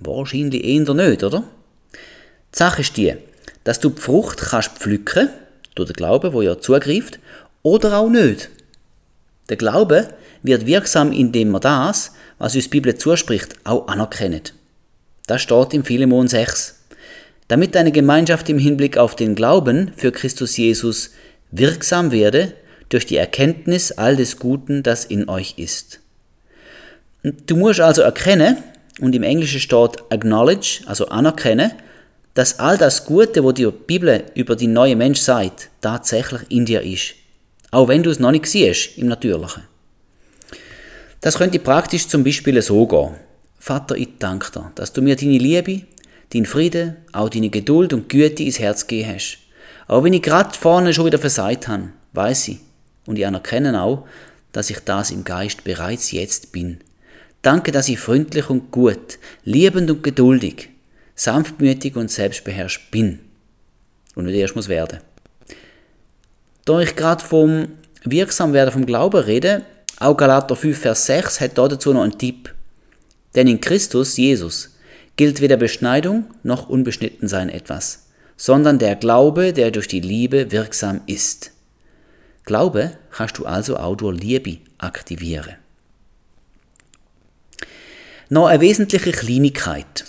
Wahrscheinlich 0.00 0.64
eher 0.64 0.94
nicht, 0.94 1.22
oder? 1.22 1.44
Die 1.92 2.58
Sache 2.58 2.80
ist 2.80 2.96
die, 2.96 3.14
dass 3.62 3.78
du 3.78 3.90
die 3.90 4.02
Frucht 4.02 4.38
kannst 4.38 4.70
pflücken, 4.70 5.28
durch 5.76 5.92
den 5.92 5.94
Glauben, 5.94 6.32
wo 6.32 6.42
ja 6.42 6.58
zugreift, 6.58 7.20
oder 7.62 7.98
auch 7.98 8.10
nicht. 8.10 8.50
Der 9.48 9.56
Glaube 9.56 10.12
wird 10.46 10.66
wirksam, 10.66 11.12
indem 11.12 11.50
wir 11.50 11.60
das, 11.60 12.12
was 12.38 12.54
uns 12.54 12.64
die 12.64 12.70
Bibel 12.70 12.94
zuspricht, 12.94 13.56
auch 13.64 13.88
anerkennen. 13.88 14.42
Das 15.26 15.42
steht 15.42 15.74
im 15.74 15.84
Philemon 15.84 16.28
6. 16.28 16.74
Damit 17.48 17.74
deine 17.74 17.92
Gemeinschaft 17.92 18.48
im 18.48 18.58
Hinblick 18.58 18.98
auf 18.98 19.16
den 19.16 19.34
Glauben 19.34 19.92
für 19.96 20.12
Christus 20.12 20.56
Jesus 20.56 21.10
wirksam 21.50 22.10
werde 22.10 22.52
durch 22.88 23.06
die 23.06 23.16
Erkenntnis 23.16 23.92
all 23.92 24.16
des 24.16 24.38
Guten, 24.38 24.82
das 24.82 25.04
in 25.04 25.28
euch 25.28 25.54
ist. 25.56 26.00
Du 27.22 27.56
musst 27.56 27.80
also 27.80 28.02
erkennen, 28.02 28.58
und 29.00 29.14
im 29.14 29.22
Englischen 29.22 29.60
steht 29.60 29.96
acknowledge, 30.10 30.82
also 30.86 31.08
anerkennen, 31.08 31.72
dass 32.34 32.58
all 32.58 32.78
das 32.78 33.04
Gute, 33.04 33.42
wo 33.42 33.52
die 33.52 33.66
Bibel 33.66 34.24
über 34.34 34.56
die 34.56 34.66
neue 34.66 34.96
Mensch 34.96 35.20
sagt, 35.20 35.70
tatsächlich 35.80 36.42
in 36.50 36.66
dir 36.66 36.82
ist. 36.82 37.14
Auch 37.70 37.88
wenn 37.88 38.02
du 38.02 38.10
es 38.10 38.20
noch 38.20 38.30
nicht 38.30 38.46
siehst 38.46 38.96
im 38.96 39.08
Natürlichen. 39.08 39.62
Das 41.20 41.38
könnte 41.38 41.58
praktisch 41.58 42.08
zum 42.08 42.24
Beispiel 42.24 42.60
so 42.62 42.86
gehen. 42.86 43.14
Vater, 43.58 43.96
ich 43.96 44.18
danke 44.18 44.52
dir, 44.52 44.70
dass 44.74 44.92
du 44.92 45.02
mir 45.02 45.16
deine 45.16 45.38
Liebe, 45.38 45.82
deinen 46.32 46.46
Frieden, 46.46 46.96
auch 47.12 47.28
deine 47.28 47.50
Geduld 47.50 47.92
und 47.92 48.08
Güte 48.08 48.42
ins 48.42 48.58
Herz 48.58 48.86
gegeben 48.86 49.14
hast. 49.14 49.38
Auch 49.88 50.04
wenn 50.04 50.12
ich 50.12 50.22
gerade 50.22 50.56
vorne 50.56 50.92
schon 50.92 51.06
wieder 51.06 51.18
versagt 51.18 51.68
habe, 51.68 51.90
weiß 52.12 52.48
ich. 52.48 52.58
Und 53.06 53.18
ich 53.18 53.26
anerkenne 53.26 53.80
auch, 53.80 54.06
dass 54.52 54.70
ich 54.70 54.80
das 54.80 55.10
im 55.10 55.24
Geist 55.24 55.64
bereits 55.64 56.12
jetzt 56.12 56.52
bin. 56.52 56.78
Danke, 57.42 57.72
dass 57.72 57.88
ich 57.88 57.98
freundlich 57.98 58.50
und 58.50 58.70
gut, 58.70 59.18
liebend 59.44 59.90
und 59.90 60.02
geduldig, 60.02 60.70
sanftmütig 61.14 61.94
und 61.96 62.10
selbstbeherrscht 62.10 62.90
bin. 62.90 63.20
Und 64.14 64.24
nicht 64.24 64.34
erst 64.34 64.56
muss 64.56 64.68
werden. 64.68 65.00
Da 66.64 66.80
ich 66.80 66.96
gerade 66.96 67.24
vom 67.24 67.68
Wirksamwerden 68.02 68.72
vom 68.72 68.86
Glauben 68.86 69.22
rede, 69.22 69.62
auch 69.98 70.16
Galater 70.16 70.56
5, 70.56 70.78
Vers 70.78 71.06
6 71.06 71.40
hat 71.40 71.56
dazu 71.56 71.92
noch 71.92 72.02
einen 72.02 72.18
Tipp. 72.18 72.54
Denn 73.34 73.46
in 73.46 73.60
Christus, 73.60 74.16
Jesus, 74.16 74.76
gilt 75.16 75.40
weder 75.40 75.56
Beschneidung 75.56 76.24
noch 76.42 76.68
Unbeschnittensein 76.68 77.48
etwas, 77.48 78.06
sondern 78.36 78.78
der 78.78 78.96
Glaube, 78.96 79.52
der 79.52 79.70
durch 79.70 79.88
die 79.88 80.00
Liebe 80.00 80.52
wirksam 80.52 81.00
ist. 81.06 81.52
Glaube 82.44 82.92
kannst 83.10 83.38
du 83.38 83.46
also 83.46 83.76
auch 83.76 83.96
durch 83.96 84.20
Liebe 84.20 84.58
aktivieren. 84.78 85.56
Noch 88.28 88.46
eine 88.46 88.60
wesentliche 88.60 89.12
Kleinigkeit. 89.12 90.04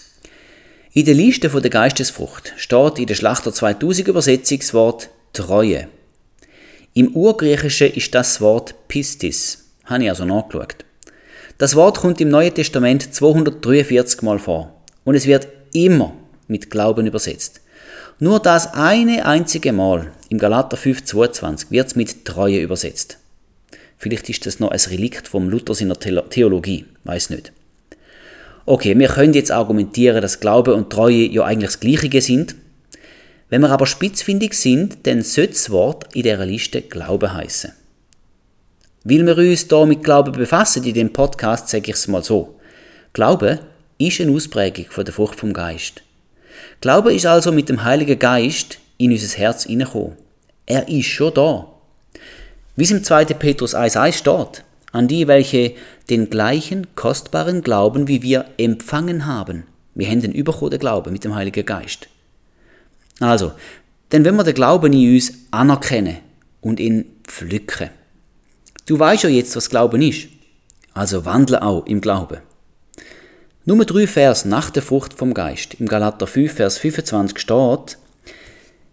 In 0.94 1.06
der 1.06 1.14
Liste 1.14 1.50
der 1.50 1.70
Geistesfrucht 1.70 2.54
steht 2.58 3.00
in 3.00 3.06
der 3.06 3.16
Schlachter 3.16 3.54
2000 3.54 4.08
Übersetzung 4.08 4.60
das 4.60 4.74
Wort 4.74 5.10
Treue. 5.34 5.88
Im 6.94 7.16
Urgriechischen 7.16 7.94
ist 7.94 8.16
das 8.16 8.42
Wort 8.42 8.74
Pistis. 8.88 9.67
Habe 9.88 10.04
ich 10.04 10.10
also 10.10 10.26
nachgeschaut. 10.26 10.76
Das 11.58 11.76
Wort 11.76 12.00
kommt 12.00 12.22
im 12.22 12.30
Neuen 12.30 12.54
Testament 12.54 13.14
243 13.14 14.22
Mal 14.22 14.38
vor 14.38 14.76
und 15.06 15.16
es 15.16 15.26
wird 15.26 15.48
immer 15.74 16.14
mit 16.48 16.70
Glauben 16.70 17.08
übersetzt. 17.08 17.62
Nur 18.20 18.40
das 18.40 18.74
eine 18.74 19.26
einzige 19.26 19.72
Mal 19.72 20.12
im 20.30 20.40
Galater 20.40 20.78
5,22 20.78 21.72
wird 21.72 21.88
es 21.88 21.96
mit 21.96 22.26
Treue 22.26 22.60
übersetzt. 22.60 23.18
Vielleicht 23.98 24.30
ist 24.30 24.46
das 24.46 24.60
noch 24.60 24.72
ein 24.72 24.80
Relikt 24.90 25.28
vom 25.28 25.50
Luther 25.50 25.74
seiner 25.74 25.98
Theologie, 25.98 26.86
weiß 27.06 27.30
nicht. 27.30 27.54
Okay, 28.66 29.00
wir 29.00 29.08
können 29.08 29.34
jetzt 29.34 29.52
argumentieren, 29.52 30.22
dass 30.22 30.42
Glaube 30.42 30.76
und 30.76 30.90
Treue 30.90 31.30
ja 31.30 31.46
eigentlich 31.46 31.72
das 31.72 31.80
Gleiche 31.80 32.22
sind. 32.22 32.56
Wenn 33.50 33.62
wir 33.62 33.70
aber 33.70 33.86
spitzfindig 33.86 34.54
sind, 34.54 35.08
dann 35.08 35.22
sollte 35.22 35.54
das 35.54 35.70
Wort 35.70 36.14
in 36.14 36.24
dieser 36.24 36.46
Liste 36.46 36.82
Glaube 36.82 37.34
heißen. 37.34 37.72
Weil 39.10 39.26
wir 39.26 39.38
uns 39.38 39.68
hier 39.70 39.86
mit 39.86 40.04
Glauben 40.04 40.34
befassen 40.34 40.84
in 40.84 40.94
dem 40.94 41.14
Podcast, 41.14 41.70
sage 41.70 41.92
ich 41.92 41.96
es 41.96 42.10
mal 42.10 42.22
so. 42.22 42.60
Glaube 43.14 43.60
ist 43.98 44.20
eine 44.20 44.34
Ausprägung 44.34 44.88
von 44.90 45.06
der 45.06 45.14
Frucht 45.14 45.40
vom 45.40 45.54
Geist. 45.54 46.02
Glaube 46.82 47.14
ist 47.14 47.26
also 47.26 47.54
mit 47.54 47.70
dem 47.70 47.86
Heiligen 47.86 48.20
Geist 48.20 48.80
in 48.98 49.14
unser 49.14 49.38
Herz 49.38 49.64
hineingekommen. 49.64 50.18
Er 50.66 50.90
ist 50.90 51.06
schon 51.06 51.34
da. 51.34 51.68
Wie 52.76 52.84
es 52.84 52.92
im 52.92 53.02
2. 53.02 53.26
Petrus 53.26 53.76
1,1 53.76 54.12
steht, 54.12 54.66
an 54.92 55.08
die, 55.08 55.26
welche 55.30 55.76
den 56.10 56.30
gleichen 56.30 56.94
kostbaren 56.96 57.62
Glauben 57.62 58.10
wie 58.10 58.22
wir 58.22 58.44
empfangen 58.58 59.26
haben. 59.26 59.64
Wir 59.96 60.10
haben 60.10 60.22
den 60.22 60.34
überkommenen 60.34 60.80
Glauben 60.80 61.14
mit 61.14 61.24
dem 61.24 61.34
Heiligen 61.34 61.66
Geist. 61.66 62.10
Also, 63.22 63.54
denn 64.12 64.26
wenn 64.26 64.36
wir 64.36 64.44
den 64.44 64.54
Glauben 64.54 64.92
in 64.92 65.14
uns 65.14 65.32
anerkennen 65.52 66.18
und 66.60 66.82
ihn 66.82 67.06
pflücken. 67.24 67.90
Du 68.88 68.98
weißt 68.98 69.24
ja 69.24 69.30
jetzt, 69.30 69.54
was 69.58 69.70
Glauben 69.70 70.02
ist. 70.02 70.30
Also 70.94 71.26
wandle 71.26 71.62
auch 71.62 71.86
im 71.86 72.00
Glauben. 72.00 72.38
Nummer 73.66 73.84
drei 73.84 74.08
Vers 74.08 74.46
nach 74.46 74.70
der 74.70 74.82
Frucht 74.82 75.14
vom 75.14 75.34
Geist. 75.34 75.74
Im 75.74 75.88
Galater 75.88 76.26
5, 76.26 76.54
Vers 76.54 76.78
25 76.78 77.38
steht, 77.38 77.98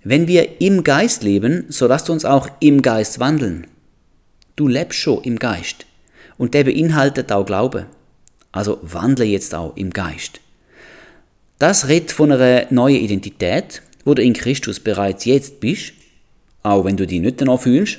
wenn 0.03 0.27
wir 0.27 0.61
im 0.61 0.83
Geist 0.83 1.23
leben, 1.23 1.67
so 1.69 1.87
lasst 1.87 2.11
uns 2.11 2.25
auch 2.25 2.49
im 2.59 2.83
Geist 2.83 3.21
wandeln. 3.21 3.69
Du 4.57 4.67
lebst 4.67 4.99
schon 4.99 5.23
im 5.23 5.39
Geist. 5.39 5.87
Und 6.39 6.55
der 6.55 6.65
beinhaltet 6.65 7.31
auch 7.31 7.47
Glaube. 7.47 7.87
Also 8.51 8.81
wandle 8.83 9.25
jetzt 9.25 9.55
auch 9.55 9.77
im 9.77 9.91
Geist. 9.91 10.41
Das 11.61 11.87
redet 11.87 12.11
von 12.11 12.33
einer 12.33 12.67
neuen 12.71 12.97
Identität, 12.97 13.81
wo 14.05 14.15
du 14.15 14.23
in 14.23 14.33
Christus 14.33 14.81
bereits 14.81 15.25
jetzt 15.25 15.61
bist, 15.61 15.93
auch 16.65 16.85
wenn 16.85 16.97
du 16.97 17.07
die 17.07 17.21
nicht 17.21 17.41
danach 17.41 17.61
fühlst. 17.61 17.99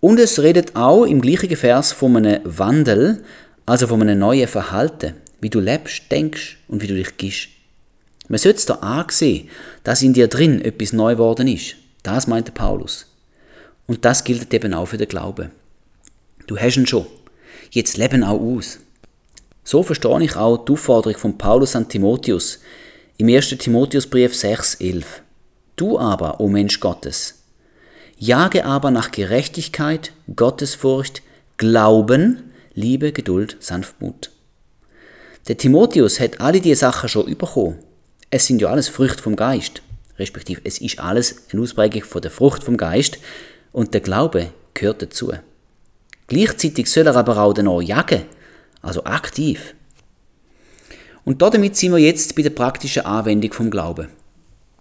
Und 0.00 0.20
es 0.20 0.42
redet 0.42 0.76
auch 0.76 1.04
im 1.04 1.20
gleichen 1.20 1.56
Vers 1.56 1.92
von 1.92 2.16
einem 2.16 2.40
Wandel, 2.44 3.22
also 3.64 3.86
von 3.86 4.02
einem 4.02 4.18
neuen 4.18 4.48
Verhalten, 4.48 5.14
wie 5.40 5.50
du 5.50 5.60
lebst, 5.60 6.10
denkst 6.10 6.58
und 6.68 6.82
wie 6.82 6.86
du 6.86 6.94
dich 6.94 7.16
gibst. 7.16 7.48
Man 8.28 8.38
sollte 8.38 8.58
es 8.58 8.66
da 8.66 8.74
ansehen, 8.74 9.48
dass 9.84 10.02
in 10.02 10.12
dir 10.12 10.28
drin 10.28 10.60
etwas 10.60 10.92
neu 10.92 11.14
geworden 11.14 11.48
ist. 11.48 11.76
Das 12.02 12.26
meinte 12.26 12.52
Paulus. 12.52 13.06
Und 13.86 14.04
das 14.04 14.24
gilt 14.24 14.52
eben 14.52 14.74
auch 14.74 14.86
für 14.86 14.96
den 14.96 15.08
Glauben. 15.08 15.50
Du 16.46 16.56
hast 16.58 16.76
ihn 16.76 16.86
schon. 16.86 17.06
Jetzt 17.70 17.96
leben 17.96 18.24
auch 18.24 18.40
aus. 18.40 18.78
So 19.64 19.82
verstehe 19.82 20.22
ich 20.22 20.36
auch 20.36 20.64
die 20.64 20.72
Aufforderung 20.72 21.18
von 21.18 21.38
Paulus 21.38 21.74
an 21.74 21.88
Timotheus 21.88 22.60
im 23.16 23.28
1. 23.28 23.48
Timotheusbrief 23.58 24.32
6,11. 24.32 25.04
Du 25.74 25.98
aber, 25.98 26.40
o 26.40 26.48
Mensch 26.48 26.78
Gottes, 26.80 27.34
jage 28.16 28.64
aber 28.64 28.90
nach 28.90 29.10
Gerechtigkeit, 29.10 30.12
Gottesfurcht, 30.34 31.22
Glauben, 31.56 32.52
Liebe, 32.74 33.12
Geduld, 33.12 33.56
Sanftmut. 33.60 34.30
Der 35.48 35.56
Timotheus 35.56 36.18
hat 36.20 36.40
alle 36.40 36.60
diese 36.60 36.80
Sachen 36.80 37.08
schon 37.08 37.36
bekommen. 37.36 37.78
Es 38.30 38.46
sind 38.46 38.60
ja 38.60 38.68
alles 38.68 38.88
Früchte 38.88 39.22
vom 39.22 39.36
Geist, 39.36 39.82
respektive 40.18 40.60
es 40.64 40.78
ist 40.78 40.98
alles 40.98 41.44
eine 41.52 41.62
Ausprägung 41.62 42.02
von 42.02 42.20
der 42.20 42.30
Frucht 42.30 42.64
vom 42.64 42.76
Geist 42.76 43.18
und 43.72 43.94
der 43.94 44.00
Glaube 44.00 44.50
gehört 44.74 45.02
dazu. 45.02 45.32
Gleichzeitig 46.26 46.90
soll 46.90 47.06
er 47.06 47.16
aber 47.16 47.38
auch 47.38 47.56
noch 47.56 47.80
jagen, 47.80 48.22
also 48.82 49.04
aktiv. 49.04 49.74
Und 51.24 51.42
damit 51.42 51.76
sind 51.76 51.92
wir 51.92 51.98
jetzt 51.98 52.34
bei 52.34 52.42
der 52.42 52.50
praktischen 52.50 53.04
Anwendung 53.04 53.52
vom 53.52 53.70
Glauben. 53.70 54.08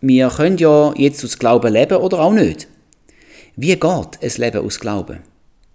Wir 0.01 0.29
können 0.29 0.57
ja 0.57 0.93
jetzt 0.95 1.23
aus 1.23 1.38
Glauben 1.38 1.71
leben 1.71 1.97
oder 1.97 2.19
auch 2.19 2.33
nicht. 2.33 2.67
Wie 3.58 3.74
geht 3.74 3.86
ein 3.86 4.32
Leben 4.36 4.66
aus 4.66 4.82
Glauben? 4.82 5.20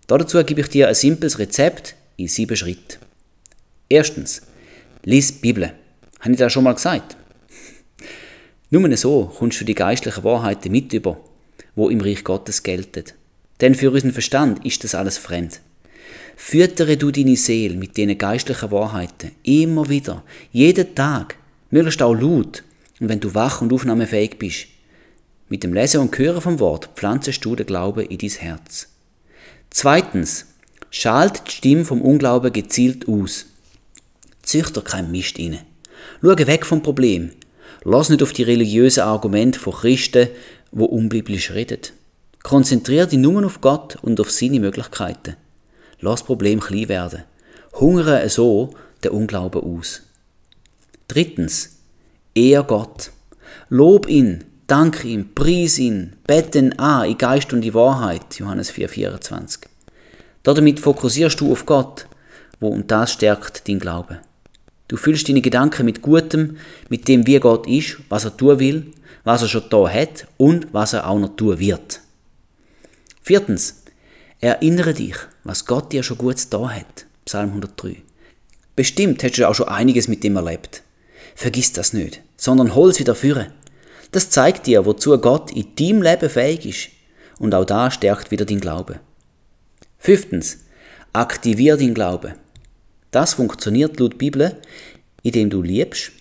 Dazu 0.07 0.45
gebe 0.45 0.61
ich 0.61 0.69
dir 0.69 0.89
ein 0.89 0.95
simples 0.95 1.39
Rezept 1.39 1.95
in 2.19 2.29
sieben 2.29 2.55
Schritten. 2.55 2.99
Erstens, 3.89 4.43
lies 5.03 5.33
die 5.33 5.41
Bibel. 5.41 5.73
Habe 6.21 6.33
ich 6.33 6.39
das 6.39 6.53
schon 6.53 6.65
mal 6.65 6.75
gesagt? 6.75 7.17
Nur 8.69 8.95
so 8.99 9.33
kommst 9.39 9.63
du 9.63 9.65
die 9.65 9.75
geistlichen 9.75 10.23
Wahrheiten 10.25 10.71
mit 10.71 10.93
über, 10.93 11.19
wo 11.75 11.89
im 11.89 12.03
Reich 12.03 12.23
Gottes 12.23 12.63
gelten. 12.63 13.05
Denn 13.63 13.75
für 13.75 13.91
unseren 13.91 14.13
Verstand 14.13 14.63
ist 14.67 14.85
das 14.85 14.95
alles 14.95 15.17
fremd. 15.17 15.63
Füttere 16.37 16.99
du 16.99 17.11
deine 17.11 17.37
Seele 17.37 17.77
mit 17.77 17.97
diesen 17.97 18.19
geistlichen 18.19 18.71
Wahrheiten 18.71 19.33
immer 19.43 19.89
wieder, 19.89 20.23
jeden 20.53 20.95
Tag, 20.95 21.37
möglichst 21.71 22.03
auch 22.03 22.15
laut 22.15 22.63
und 23.01 23.09
wenn 23.09 23.21
du 23.21 23.35
wach 23.35 23.63
und 23.63 23.73
aufnahmefähig 23.73 24.39
bist. 24.39 24.67
Mit 25.51 25.65
dem 25.65 25.75
Lesen 25.75 26.01
und 26.01 26.17
Hören 26.17 26.41
vom 26.41 26.61
Wort 26.61 26.91
pflanzest 26.95 27.45
du 27.45 27.57
den 27.57 27.67
Glauben 27.67 28.07
in 28.07 28.19
dein 28.19 28.31
Herz. 28.31 28.87
Zweitens, 29.71 30.47
schalt 30.91 31.43
die 31.49 31.51
Stimme 31.51 31.85
vom 31.85 32.03
Unglauben 32.03 32.53
gezielt 32.53 33.09
aus. 33.09 33.47
Züchter 34.43 34.81
kein 34.81 35.11
Mist 35.11 35.41
inne. 35.41 35.59
Schau 36.23 36.39
weg 36.39 36.65
vom 36.65 36.85
Problem. 36.85 37.33
Lass 37.83 38.11
nicht 38.11 38.23
auf 38.23 38.33
die 38.33 38.45
religiösen 38.45 39.01
Argumente 39.01 39.59
von 39.59 39.73
Christen, 39.73 40.29
wo 40.71 40.85
unbiblisch 40.85 41.51
reden. 41.51 41.81
Konzentriere 42.45 43.09
dich 43.09 43.19
nur 43.19 43.45
auf 43.45 43.61
Gott 43.61 43.99
und 44.03 44.21
auf 44.21 44.31
seine 44.31 44.61
Möglichkeiten. 44.61 45.35
Lass 45.99 46.21
das 46.21 46.27
Problem 46.27 46.61
klein 46.61 46.89
werden. 46.89 47.25
Hungere 47.75 48.29
so 48.29 48.71
den 49.03 49.11
Unglauben 49.11 49.63
aus. 49.63 50.03
Drittens, 51.09 51.79
ehr 52.37 52.63
Gott. 52.63 53.11
Lob 53.69 54.09
ihn, 54.09 54.45
dank 54.71 55.05
ihm, 55.05 55.35
pries 55.35 55.79
ihn, 55.79 56.15
beten 56.27 56.79
an 56.79 57.09
in 57.09 57.19
Geist 57.19 57.53
und 57.53 57.65
in 57.65 57.75
Wahrheit, 57.75 58.39
Johannes 58.39 58.73
4,24. 58.73 59.67
Damit 60.45 60.79
fokussierst 60.79 61.41
du 61.41 61.51
auf 61.51 61.67
Gott, 61.67 62.07
wo 62.61 62.69
und 62.69 62.91
das 62.91 63.13
stärkt 63.13 63.67
dein 63.69 63.81
Glaube. 63.81 64.21
Du 64.87 64.97
füllst 64.97 65.29
deine 65.29 65.41
Gedanken 65.41 65.85
mit 65.85 66.03
Gutem, 66.03 66.57
mit 66.89 67.09
dem, 67.09 67.27
wie 67.27 67.39
Gott 67.41 67.67
ist, 67.67 67.99
was 68.09 68.25
er 68.25 68.37
tun 68.37 68.59
will, 68.61 68.93
was 69.25 69.43
er 69.43 69.49
schon 69.49 69.65
da 69.71 69.89
hat 69.89 70.27
und 70.37 70.73
was 70.73 70.93
er 70.93 71.09
auch 71.09 71.19
noch 71.19 71.37
tun 71.37 71.59
wird. 71.59 72.01
Viertens, 73.23 73.83
erinnere 74.41 74.95
dich, 74.95 75.17
was 75.43 75.67
Gott 75.67 75.93
dir 75.93 76.03
schon 76.03 76.19
Gutes 76.19 76.49
da 76.49 76.71
hat. 76.71 77.07
Psalm 77.25 77.49
103. 77.51 77.97
Bestimmt 78.77 79.23
hast 79.25 79.37
du 79.37 79.49
auch 79.49 79.55
schon 79.55 79.69
einiges 79.69 80.09
mit 80.09 80.23
dem 80.23 80.37
erlebt. 80.37 80.83
Vergiss 81.35 81.73
das 81.73 81.93
nicht, 81.93 82.23
sondern 82.37 82.75
hol 82.75 82.91
es 82.91 82.99
wieder 82.99 83.15
führen. 83.15 83.53
Das 84.13 84.31
zeigt 84.31 84.67
dir, 84.67 84.87
wozu 84.87 85.17
Gott 85.19 85.53
in 85.53 85.75
deinem 85.77 86.03
Leben 86.03 86.31
fähig 86.31 86.67
ist. 86.67 86.89
Und 87.39 87.55
auch 87.55 87.65
da 87.65 87.91
stärkt 87.91 88.31
wieder 88.31 88.45
dein 88.45 88.61
Glaube. 88.61 89.01
Fünftens, 89.99 90.59
aktivier 91.13 91.77
dein 91.77 91.95
Glaube. 91.95 92.35
Das 93.11 93.35
funktioniert 93.35 93.99
laut 93.99 94.19
Bibel, 94.19 94.57
indem 95.23 95.51
du 95.51 95.63
liebst, 95.63 96.13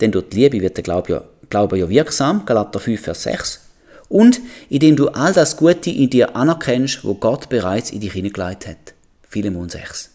denn 0.00 0.12
durch 0.12 0.28
die 0.28 0.40
Liebe 0.40 0.60
wird 0.60 0.76
der 0.76 0.84
Glaube 0.84 1.12
ja, 1.12 1.24
Glaube 1.48 1.78
ja 1.78 1.88
wirksam, 1.88 2.44
Galater 2.44 2.80
5, 2.80 3.00
Vers 3.00 3.22
6, 3.22 3.60
und 4.08 4.40
indem 4.68 4.96
du 4.96 5.08
all 5.08 5.32
das 5.32 5.56
Gute 5.56 5.90
in 5.90 6.10
dir 6.10 6.36
anerkennst, 6.36 7.04
wo 7.04 7.14
Gott 7.14 7.48
bereits 7.48 7.90
in 7.90 8.00
dich 8.00 8.12
hineingelegt 8.12 8.66
hat. 8.66 8.94
Philemon 9.28 9.68
6. 9.68 10.10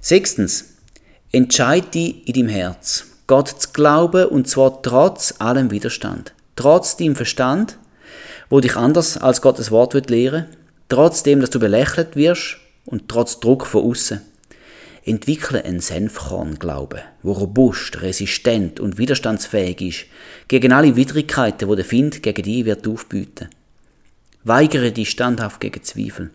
Sechstens, 0.00 0.76
entscheide 1.32 1.88
dich 1.88 2.26
in 2.26 2.34
deinem 2.34 2.48
Herz, 2.48 3.06
Gott 3.30 3.46
zu 3.46 3.68
glauben 3.72 4.26
und 4.26 4.48
zwar 4.48 4.82
trotz 4.82 5.36
allem 5.38 5.70
Widerstand. 5.70 6.32
Trotz 6.56 6.96
deinem 6.96 7.14
Verstand, 7.14 7.78
wo 8.48 8.58
dich 8.58 8.74
anders 8.74 9.18
als 9.18 9.40
Gottes 9.40 9.70
Wort 9.70 9.94
wird 9.94 10.10
lehren, 10.10 10.46
trotzdem, 10.88 11.38
dass 11.38 11.50
du 11.50 11.60
belächelt 11.60 12.16
wirst 12.16 12.56
und 12.86 13.08
trotz 13.08 13.38
Druck 13.38 13.66
von 13.66 13.88
außen. 13.88 14.20
Entwickle 15.04 15.64
einen 15.64 15.78
Senfkorn-Glauben, 15.78 17.02
wo 17.22 17.30
robust, 17.30 18.02
resistent 18.02 18.80
und 18.80 18.98
widerstandsfähig 18.98 19.80
ist 19.80 20.06
gegen 20.48 20.72
alle 20.72 20.96
Widrigkeiten, 20.96 21.68
wo 21.68 21.76
der 21.76 21.84
Find 21.84 22.24
gegen 22.24 22.42
dich 22.42 22.64
wird 22.64 22.88
aufbieten. 22.88 23.48
Weigere 24.42 24.90
dich 24.90 25.08
standhaft 25.08 25.60
gegen 25.60 25.84
Zweifel. 25.84 26.32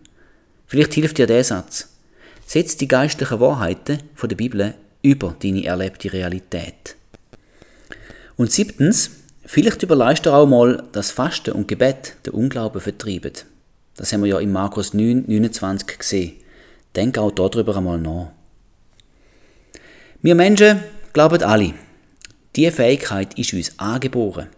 Vielleicht 0.66 0.94
hilft 0.94 1.18
dir 1.18 1.26
der 1.26 1.44
Satz. 1.44 1.90
Setz 2.46 2.78
die 2.78 2.88
geistlichen 2.88 3.38
Wahrheiten 3.38 3.98
von 4.14 4.30
der 4.30 4.36
Bibel 4.36 4.74
über 5.06 5.36
deine 5.40 5.64
erlebte 5.64 6.12
Realität. 6.12 6.96
Und 8.36 8.50
siebtens, 8.50 9.10
vielleicht 9.44 9.82
überleist 9.84 10.26
du 10.26 10.30
auch 10.30 10.46
mal, 10.46 10.82
dass 10.92 11.12
Fasten 11.12 11.52
und 11.52 11.68
Gebet 11.68 12.16
den 12.26 12.32
Unglauben 12.34 12.80
vertreiben. 12.80 13.32
Das 13.96 14.12
haben 14.12 14.24
wir 14.24 14.30
ja 14.30 14.40
in 14.40 14.52
Markus 14.52 14.92
9, 14.94 15.24
29 15.28 15.98
gesehen. 15.98 16.32
Denk 16.96 17.18
auch 17.18 17.30
darüber 17.30 17.76
einmal 17.76 17.98
nach. 17.98 18.32
Wir 20.22 20.34
Menschen 20.34 20.80
glauben 21.12 21.42
alle, 21.42 21.74
diese 22.56 22.72
Fähigkeit 22.72 23.38
ist 23.38 23.52
uns 23.54 23.78
angeboren. 23.78 24.48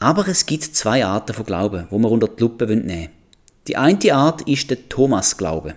Aber 0.00 0.26
es 0.26 0.46
gibt 0.46 0.64
zwei 0.64 1.04
Arten 1.04 1.34
von 1.34 1.46
Glauben, 1.46 1.86
wo 1.90 1.98
wir 1.98 2.10
unter 2.10 2.26
die 2.28 2.40
Lupe 2.40 2.66
nehmen 2.66 2.88
wollen. 2.88 3.08
Die 3.68 3.76
eine 3.76 4.14
Art 4.14 4.42
ist 4.48 4.68
der 4.68 4.88
Thomas-Glaube. 4.88 5.74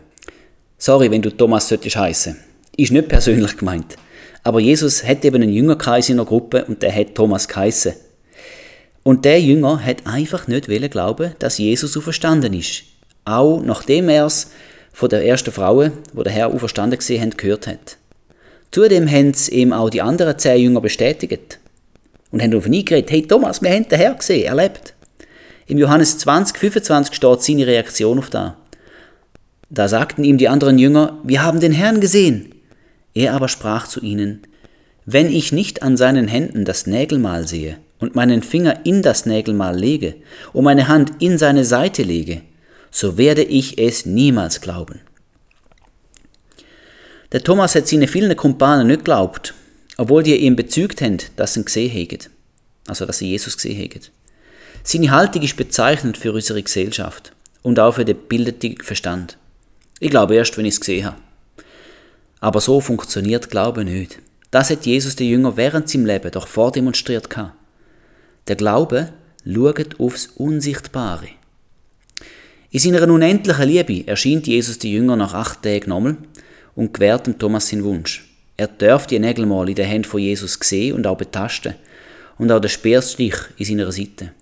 Sorry, 0.78 1.12
wenn 1.12 1.22
du 1.22 1.30
Thomas 1.30 1.68
solltest 1.68 1.98
heißen. 1.98 2.53
Ist 2.76 2.91
nicht 2.91 3.07
persönlich 3.07 3.57
gemeint. 3.57 3.97
Aber 4.43 4.59
Jesus 4.59 5.03
hat 5.03 5.24
eben 5.24 5.41
einen 5.41 5.53
Jünger 5.53 5.78
in 6.07 6.17
der 6.17 6.26
Gruppe 6.26 6.65
und 6.65 6.82
der 6.82 6.93
hat 6.93 7.13
Thomas 7.13 7.47
geheißen. 7.47 7.93
Und 9.03 9.26
der 9.26 9.39
Jünger 9.39 9.84
hat 9.84 10.05
einfach 10.05 10.47
nicht 10.47 10.69
wollen 10.69 10.89
glauben, 10.89 11.34
dass 11.39 11.59
Jesus 11.59 11.95
auferstanden 11.95 12.53
ist. 12.53 12.84
Auch 13.26 13.61
nachdem 13.61 14.09
er 14.09 14.26
es 14.26 14.51
von 14.91 15.09
der 15.09 15.26
ersten 15.26 15.51
Frau, 15.51 15.89
wo 16.13 16.24
der 16.24 16.34
Herr 16.34 16.47
auferstanden 16.47 16.97
gesehen 16.97 17.21
hat, 17.21 17.38
gehört 17.38 17.67
hat. 17.67 17.97
Zudem 18.71 19.07
haben 19.07 19.30
es 19.30 19.49
ihm 19.49 19.71
auch 19.71 19.89
die 19.89 20.01
anderen 20.01 20.39
zehn 20.39 20.61
Jünger 20.61 20.82
bestätigt. 20.82 21.59
Und 22.32 22.41
haben 22.41 22.55
auf 22.55 22.65
ihn 22.65 22.84
geredet, 22.84 23.11
hey 23.11 23.21
Thomas, 23.21 23.61
wir 23.61 23.69
haben 23.69 23.88
den 23.88 23.99
Herr 23.99 24.15
gesehen, 24.15 24.45
erlebt. 24.45 24.95
Im 25.67 25.78
Johannes 25.78 26.17
20, 26.17 26.57
25 26.57 27.15
steht 27.15 27.41
seine 27.43 27.67
Reaktion 27.67 28.17
auf 28.17 28.32
da. 28.32 28.57
Da 29.69 29.88
sagten 29.88 30.24
ihm 30.24 30.38
die 30.38 30.49
anderen 30.49 30.80
Jünger, 30.80 31.19
wir 31.24 31.43
haben 31.43 31.59
den 31.59 31.71
Herrn 31.71 32.01
gesehen. 32.01 32.53
Er 33.14 33.34
aber 33.34 33.47
sprach 33.47 33.88
zu 33.88 33.99
ihnen, 34.01 34.41
wenn 35.05 35.28
ich 35.28 35.51
nicht 35.51 35.84
an 35.84 35.97
seinen 35.97 36.28
Händen 36.28 36.66
das 36.66 36.88
Nägelmal 36.88 37.47
sehe 37.47 37.78
und 37.99 38.16
meinen 38.16 38.41
Finger 38.41 38.86
in 38.86 39.01
das 39.01 39.26
Nägelmal 39.26 39.78
lege 39.78 40.16
und 40.53 40.64
meine 40.64 40.88
Hand 40.88 41.11
in 41.20 41.38
seine 41.38 41.66
Seite 41.66 42.03
lege, 42.03 42.41
so 42.91 43.18
werde 43.18 43.43
ich 43.43 43.78
es 43.78 44.05
niemals 44.05 44.61
glauben. 44.61 45.01
Der 47.32 47.43
Thomas 47.43 47.76
hat 47.76 47.88
seine 47.88 48.07
vielen 48.07 48.36
Kumpanen 48.36 48.88
nicht 48.88 48.99
geglaubt, 48.99 49.53
obwohl 49.97 50.24
die 50.24 50.36
ihm 50.36 50.55
bezeugt 50.55 51.01
haben, 51.01 51.18
dass 51.36 51.53
sie 51.53 51.61
ihn 51.61 51.66
gesehen 51.66 51.91
haben. 51.91 52.32
Also, 52.88 53.05
dass 53.05 53.18
sie 53.18 53.30
Jesus 53.30 53.57
gesehen 53.57 53.80
haben. 53.80 54.01
Seine 54.84 55.11
Haltung 55.11 55.41
ist 55.41 55.55
bezeichnend 55.55 56.18
für 56.18 56.34
unsere 56.34 56.61
Gesellschaft 56.61 57.34
und 57.61 57.80
auch 57.80 57.93
für 57.95 58.05
den 58.05 58.18
bildeten 58.18 58.78
Verstand. 58.78 59.38
Ich 59.99 60.09
glaube 60.09 60.36
erst, 60.36 60.57
wenn 60.57 60.66
ich 60.66 60.76
es 60.76 60.80
gesehen 60.80 61.05
habe. 61.05 61.18
Aber 62.44 62.60
so 62.60 62.82
funktioniert 62.82 63.50
Glaube 63.50 63.86
nicht. 63.86 64.20
Das 64.52 64.70
hat 64.70 64.86
Jesus 64.86 65.16
den 65.16 65.30
Jünger 65.30 65.56
während 65.56 65.88
seinem 65.88 66.06
Leben 66.06 66.30
doch 66.30 66.46
vordemonstriert. 66.46 67.30
Der 68.50 68.58
Glaube 68.58 69.14
schaut 69.46 69.98
aufs 69.98 70.28
Unsichtbare. 70.36 71.30
In 72.70 72.80
seiner 72.82 73.10
unendlichen 73.10 73.70
Liebe 73.70 74.06
erscheint 74.06 74.46
Jesus 74.46 74.78
den 74.78 74.91
Jünger 74.91 75.16
nach 75.16 75.34
acht 75.34 75.64
Tagen 75.64 75.88
nochmal 75.88 76.18
und 76.76 76.94
gewährt 76.94 77.28
dem 77.28 77.39
Thomas 77.39 77.70
seinen 77.70 77.86
Wunsch. 77.86 78.28
Er 78.58 78.68
darf 78.68 79.08
die 79.08 79.20
Nägel 79.20 79.46
mal 79.46 79.70
in 79.70 79.76
den 79.76 79.86
Händen 79.86 80.10
von 80.10 80.20
Jesus 80.20 80.60
sehen 80.62 80.96
und 80.96 81.08
auch 81.08 81.16
betasten 81.16 81.76
und 82.39 82.52
auch 82.52 82.60
den 82.60 82.70
Speerstich 82.70 83.36
in 83.56 83.66
seiner 83.66 83.89
Seite. 83.94 84.34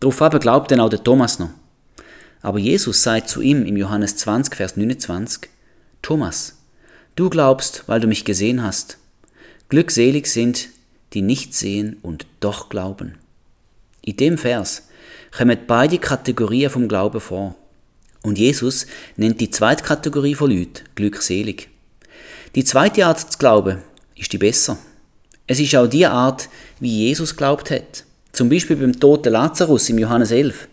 Darauf 0.00 0.38
glaubt 0.38 0.70
dann 0.70 0.80
auch 0.80 0.90
der 0.90 1.02
Thomas 1.02 1.38
noch. 1.38 1.48
Aber 2.42 2.58
Jesus 2.58 3.02
sagt 3.02 3.30
zu 3.30 3.40
ihm 3.40 3.64
im 3.64 3.78
Johannes 3.78 4.18
20, 4.18 4.54
Vers 4.54 4.76
29, 4.76 5.48
Thomas, 6.02 6.58
du 7.16 7.30
glaubst, 7.30 7.84
weil 7.86 8.00
du 8.00 8.06
mich 8.06 8.24
gesehen 8.24 8.62
hast. 8.62 8.98
Glückselig 9.68 10.26
sind, 10.26 10.68
die 11.12 11.22
nicht 11.22 11.54
sehen 11.54 11.96
und 12.02 12.26
doch 12.40 12.68
glauben. 12.68 13.16
In 14.02 14.16
dem 14.16 14.38
Vers 14.38 14.88
kommen 15.36 15.58
beide 15.66 15.98
Kategorien 15.98 16.70
vom 16.70 16.88
Glauben 16.88 17.20
vor. 17.20 17.54
Und 18.22 18.38
Jesus 18.38 18.86
nennt 19.16 19.40
die 19.40 19.50
zweite 19.50 19.84
Kategorie 19.84 20.34
von 20.34 20.50
Leuten 20.50 20.84
glückselig. 20.94 21.68
Die 22.54 22.64
zweite 22.64 23.06
Art 23.06 23.32
zu 23.32 23.38
glauben 23.38 23.78
ist 24.14 24.32
die 24.32 24.38
besser. 24.38 24.78
Es 25.46 25.58
ist 25.58 25.74
auch 25.74 25.86
die 25.86 26.06
Art, 26.06 26.48
wie 26.80 27.08
Jesus 27.08 27.36
glaubt 27.36 27.70
hat. 27.70 28.04
Zum 28.32 28.48
Beispiel 28.48 28.76
beim 28.76 28.98
toten 28.98 29.32
Lazarus 29.32 29.88
im 29.90 29.98
Johannes 29.98 30.30
11. 30.30 30.68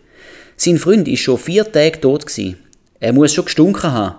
Sein 0.56 0.78
Freund 0.78 1.08
ist 1.08 1.20
schon 1.20 1.38
vier 1.38 1.70
Tage 1.70 2.00
tot 2.00 2.26
gewesen. 2.26 2.58
Er 3.00 3.12
muss 3.12 3.32
schon 3.32 3.46
gestunken 3.46 3.92
haben. 3.92 4.16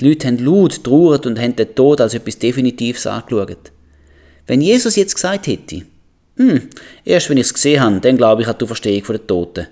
Die 0.00 0.08
Leute 0.08 0.26
haben 0.26 0.38
laut 0.38 0.82
trauert 0.82 1.26
und 1.26 1.38
haben 1.38 1.56
den 1.56 1.74
Tod 1.74 2.00
als 2.00 2.14
etwas 2.14 2.38
Definitives 2.38 3.06
angeschaut. 3.06 3.70
Wenn 4.46 4.62
Jesus 4.62 4.96
jetzt 4.96 5.14
gesagt 5.14 5.46
hätte, 5.46 5.82
hm, 6.36 6.68
erst 7.04 7.28
wenn 7.28 7.36
ich 7.36 7.46
es 7.46 7.54
gesehen 7.54 7.80
habe, 7.80 8.00
dann 8.00 8.16
glaube 8.16 8.42
ich 8.42 8.48
an 8.48 8.56
die 8.58 8.66
Verstehung 8.66 9.04
der 9.08 9.26
Toten, 9.26 9.66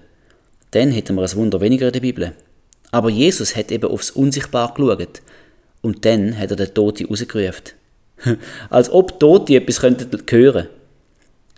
dann 0.73 0.91
hätten 0.91 1.15
wir 1.15 1.23
ein 1.23 1.35
Wunder 1.35 1.61
weniger 1.61 1.87
in 1.87 1.93
der 1.93 2.01
Bibel. 2.01 2.33
Aber 2.91 3.09
Jesus 3.09 3.57
hat 3.57 3.73
eben 3.73 3.91
aufs 3.91 4.11
Unsichtbare 4.11 4.75
geschaut. 4.75 5.23
Und 5.81 6.05
dann 6.05 6.39
hat 6.39 6.51
er 6.51 6.57
den 6.57 6.75
Tote 6.75 7.07
rausgerufen. 7.07 7.65
Als 8.71 8.91
ob 8.91 9.19
Tote 9.21 9.55
etwas 9.55 9.81
könnten. 9.81 10.69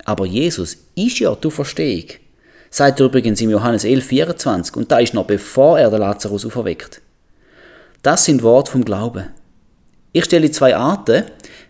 Aber 0.05 0.25
Jesus 0.25 0.77
ist 0.95 1.19
ja 1.19 1.35
die 1.35 1.51
Verstehung. 1.51 2.05
Sagt 2.69 2.99
er 2.99 3.07
übrigens 3.07 3.41
im 3.41 3.49
Johannes 3.49 3.83
11, 3.83 4.05
24. 4.05 4.75
Und 4.77 4.91
da 4.91 4.99
ist 4.99 5.13
noch 5.13 5.25
bevor 5.25 5.79
er 5.79 5.89
den 5.89 5.99
Lazarus 5.99 6.45
auferweckt. 6.45 7.01
Das 8.01 8.25
sind 8.25 8.41
Worte 8.41 8.71
vom 8.71 8.83
Glauben. 8.83 9.27
Ich 10.11 10.25
stelle 10.25 10.49
zwei 10.49 10.75
Arten, 10.75 11.25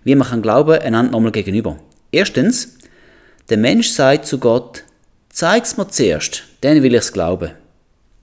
wie 0.06 0.16
man 0.16 0.28
kann 0.30 0.42
glauben, 0.42 0.80
einander 0.80 1.12
nochmal 1.12 1.34
gegenüber. 1.34 1.78
Erstens, 2.12 2.78
der 3.50 3.58
Mensch 3.58 3.90
sagt 3.90 4.26
zu 4.26 4.40
Gott, 4.40 4.86
zeig's 5.30 5.76
mir 5.76 5.90
zuerst, 5.90 6.44
dann 6.62 6.82
will 6.84 6.96
ich's 6.96 7.12
glauben. 7.12 7.52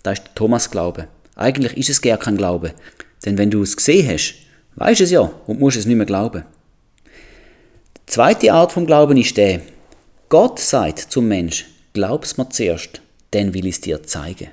Das 0.03 0.21
ist 0.21 0.29
Thomas 0.35 0.71
Glaube. 0.71 1.09
Eigentlich 1.37 1.77
ist 1.77 1.91
es 1.91 2.01
gar 2.01 2.17
kein 2.17 2.39
Glaube. 2.39 2.73
Denn 3.27 3.37
wenn 3.37 3.51
du 3.51 3.63
es 3.63 3.77
gesehen 3.77 4.09
hast, 4.09 4.37
weißt 4.77 5.03
es 5.03 5.11
ja 5.11 5.31
und 5.47 5.61
musst 5.61 5.77
es 5.77 5.85
nicht 5.85 5.97
mehr 5.97 6.07
glauben. 6.07 6.45
Die 7.05 8.07
zweite 8.07 8.55
Art 8.55 8.73
vom 8.73 8.87
Glauben 8.87 9.19
ist 9.19 9.37
der, 9.37 9.61
Gott 10.31 10.61
sagt 10.61 10.99
zum 10.99 11.29
Mensch, 11.29 11.67
glaub's 11.93 12.39
mir 12.39 12.49
zuerst, 12.49 13.03
dann 13.33 13.53
will 13.53 13.67
ich 13.67 13.75
es 13.75 13.81
dir 13.83 14.03
zeigen. 14.03 14.49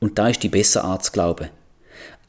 Und 0.00 0.18
da 0.18 0.28
ist 0.28 0.42
die 0.42 0.48
bessere 0.50 0.84
Art 0.84 1.04
zu 1.04 1.12
glauben. 1.12 1.48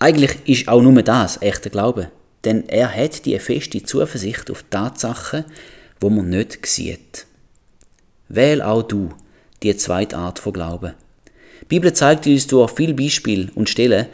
Eigentlich 0.02 0.32
ist 0.46 0.68
auch 0.68 0.82
nur 0.82 1.00
das 1.04 1.40
echter 1.44 1.70
Glaube, 1.70 2.10
denn 2.44 2.68
er 2.68 2.92
hat 2.92 3.24
die 3.24 3.38
feste 3.38 3.84
Zuversicht 3.84 4.50
auf 4.50 4.66
Tatsachen, 4.68 5.46
wo 6.00 6.10
man 6.10 6.28
nicht 6.28 6.66
sieht. 6.66 7.28
Wähl 8.28 8.64
auch 8.64 8.82
du 8.82 9.10
die 9.62 9.78
zweite 9.78 10.18
Art 10.18 10.40
von 10.40 10.54
Glauben. 10.54 10.96
Die 11.62 11.66
Bibel 11.66 11.94
zeigt 11.94 12.26
uns 12.26 12.48
durch 12.48 12.72
viele 12.72 12.96
Beispiele 12.96 13.52
und 13.54 13.70
Stellen, 13.70 14.08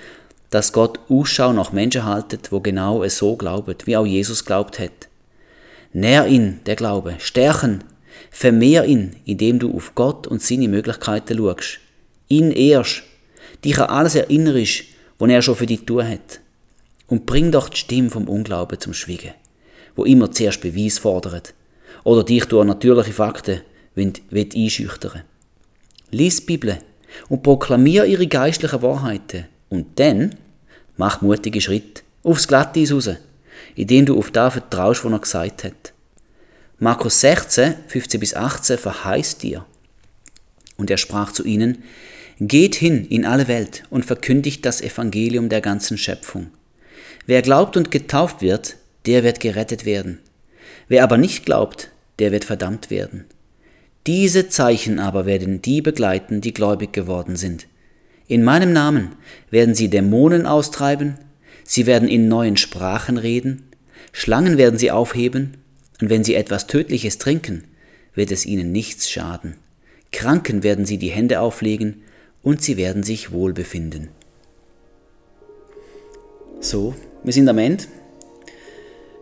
dass 0.50 0.74
Gott 0.74 1.00
Ausschau 1.08 1.54
nach 1.54 1.72
Menschen 1.72 2.04
haltet, 2.04 2.52
wo 2.52 2.60
genau 2.60 3.08
so 3.08 3.38
glauben, 3.38 3.74
wie 3.86 3.96
auch 3.96 4.06
Jesus 4.06 4.44
glaubt 4.44 4.80
hat. 4.80 5.08
Nähr 5.94 6.28
ihn, 6.28 6.60
der 6.66 6.76
Glaube, 6.76 7.16
stärken, 7.20 7.86
vermehr 8.30 8.84
ihn, 8.84 9.16
indem 9.24 9.58
du 9.58 9.74
auf 9.74 9.96
Gott 9.96 10.28
und 10.28 10.42
seine 10.42 10.68
Möglichkeiten 10.68 11.38
schaust. 11.38 11.80
Ihn 12.28 12.52
ehrst, 12.52 13.04
dich 13.64 13.80
an 13.80 13.88
alles 13.88 14.16
erinnerst, 14.16 14.84
was 15.20 15.30
er 15.30 15.42
schon 15.42 15.56
für 15.56 15.66
dich 15.66 15.86
tun 15.86 16.08
hat. 16.08 16.40
Und 17.08 17.26
bring 17.26 17.52
doch 17.52 17.70
die 17.70 17.78
Stimme 17.78 18.10
vom 18.10 18.28
Unglauben 18.28 18.80
zum 18.80 18.94
Schwiegen, 18.94 19.32
wo 19.96 20.04
immer 20.04 20.32
zuerst 20.32 20.62
Beweis 20.62 21.00
fordert 21.00 21.54
oder 22.04 22.24
dich 22.24 22.46
durch 22.46 22.66
natürliche 22.66 23.14
Fakten 23.14 23.62
einschüchtern 23.96 25.24
Lies 26.12 26.40
die 26.40 26.46
Bibel 26.46 26.78
und 27.30 27.44
proklamier 27.44 28.06
ihre 28.06 28.28
geistlichen 28.28 28.82
Wahrheiten 28.82 29.46
und 29.70 30.00
dann 30.00 30.36
mach 30.98 31.22
mutige 31.22 31.62
Schritte 31.62 32.02
aufs 32.24 32.48
Glatteis 32.48 32.92
raus, 32.92 33.10
indem 33.76 34.06
du 34.06 34.18
auf 34.18 34.32
das 34.32 34.54
vertraust, 34.54 35.04
was 35.04 35.12
er 35.12 35.20
gesagt 35.20 35.64
hat. 35.64 35.94
Markus 36.80 37.20
16, 37.22 37.76
15 37.88 38.20
bis 38.20 38.34
18 38.36 38.78
verheißt 38.78 39.44
dir. 39.44 39.66
Und 40.78 40.92
er 40.92 40.98
sprach 40.98 41.32
zu 41.32 41.44
ihnen, 41.44 41.84
Geht 42.40 42.76
hin 42.76 43.06
in 43.06 43.26
alle 43.26 43.48
Welt 43.48 43.84
und 43.90 44.06
verkündigt 44.06 44.66
das 44.66 44.82
Evangelium 44.82 45.50
der 45.50 45.62
ganzen 45.62 45.98
Schöpfung. 45.98 46.48
Wer 47.26 47.42
glaubt 47.42 47.76
und 47.76 47.90
getauft 47.90 48.42
wird, 48.42 48.78
der 49.08 49.24
wird 49.24 49.40
gerettet 49.40 49.86
werden. 49.86 50.20
Wer 50.88 51.04
aber 51.04 51.18
nicht 51.18 51.46
glaubt, 51.46 51.90
der 52.20 52.32
wird 52.32 52.46
verdammt 52.46 52.92
werden. 52.92 53.26
Diese 54.06 54.50
Zeichen 54.50 55.00
aber 55.00 55.26
werden 55.26 55.62
die 55.62 55.82
begleiten, 55.82 56.40
die 56.40 56.54
gläubig 56.54 56.94
geworden 56.94 57.36
sind. 57.36 57.68
In 58.28 58.44
meinem 58.44 58.72
Namen 58.72 59.16
werden 59.50 59.74
sie 59.74 59.90
Dämonen 59.90 60.46
austreiben, 60.46 61.18
sie 61.64 61.86
werden 61.86 62.08
in 62.08 62.28
neuen 62.28 62.58
Sprachen 62.58 63.18
reden, 63.18 63.64
Schlangen 64.12 64.58
werden 64.58 64.78
sie 64.78 64.92
aufheben, 64.92 65.58
und 66.00 66.10
wenn 66.10 66.24
sie 66.24 66.36
etwas 66.36 66.68
Tödliches 66.68 67.18
trinken, 67.18 67.64
wird 68.14 68.32
es 68.32 68.46
ihnen 68.46 68.72
nichts 68.72 69.10
schaden. 69.10 69.56
Kranken 70.12 70.64
werden 70.64 70.86
sie 70.86 70.98
die 70.98 71.10
Hände 71.10 71.40
auflegen, 71.40 72.04
und 72.48 72.62
sie 72.62 72.78
werden 72.78 73.04
sich 73.04 73.34
wohl 73.34 73.52
befinden. 73.52 74.08
So, 76.62 76.96
wir 77.22 77.34
sind 77.34 77.50
am 77.50 77.58
Ende. 77.58 77.84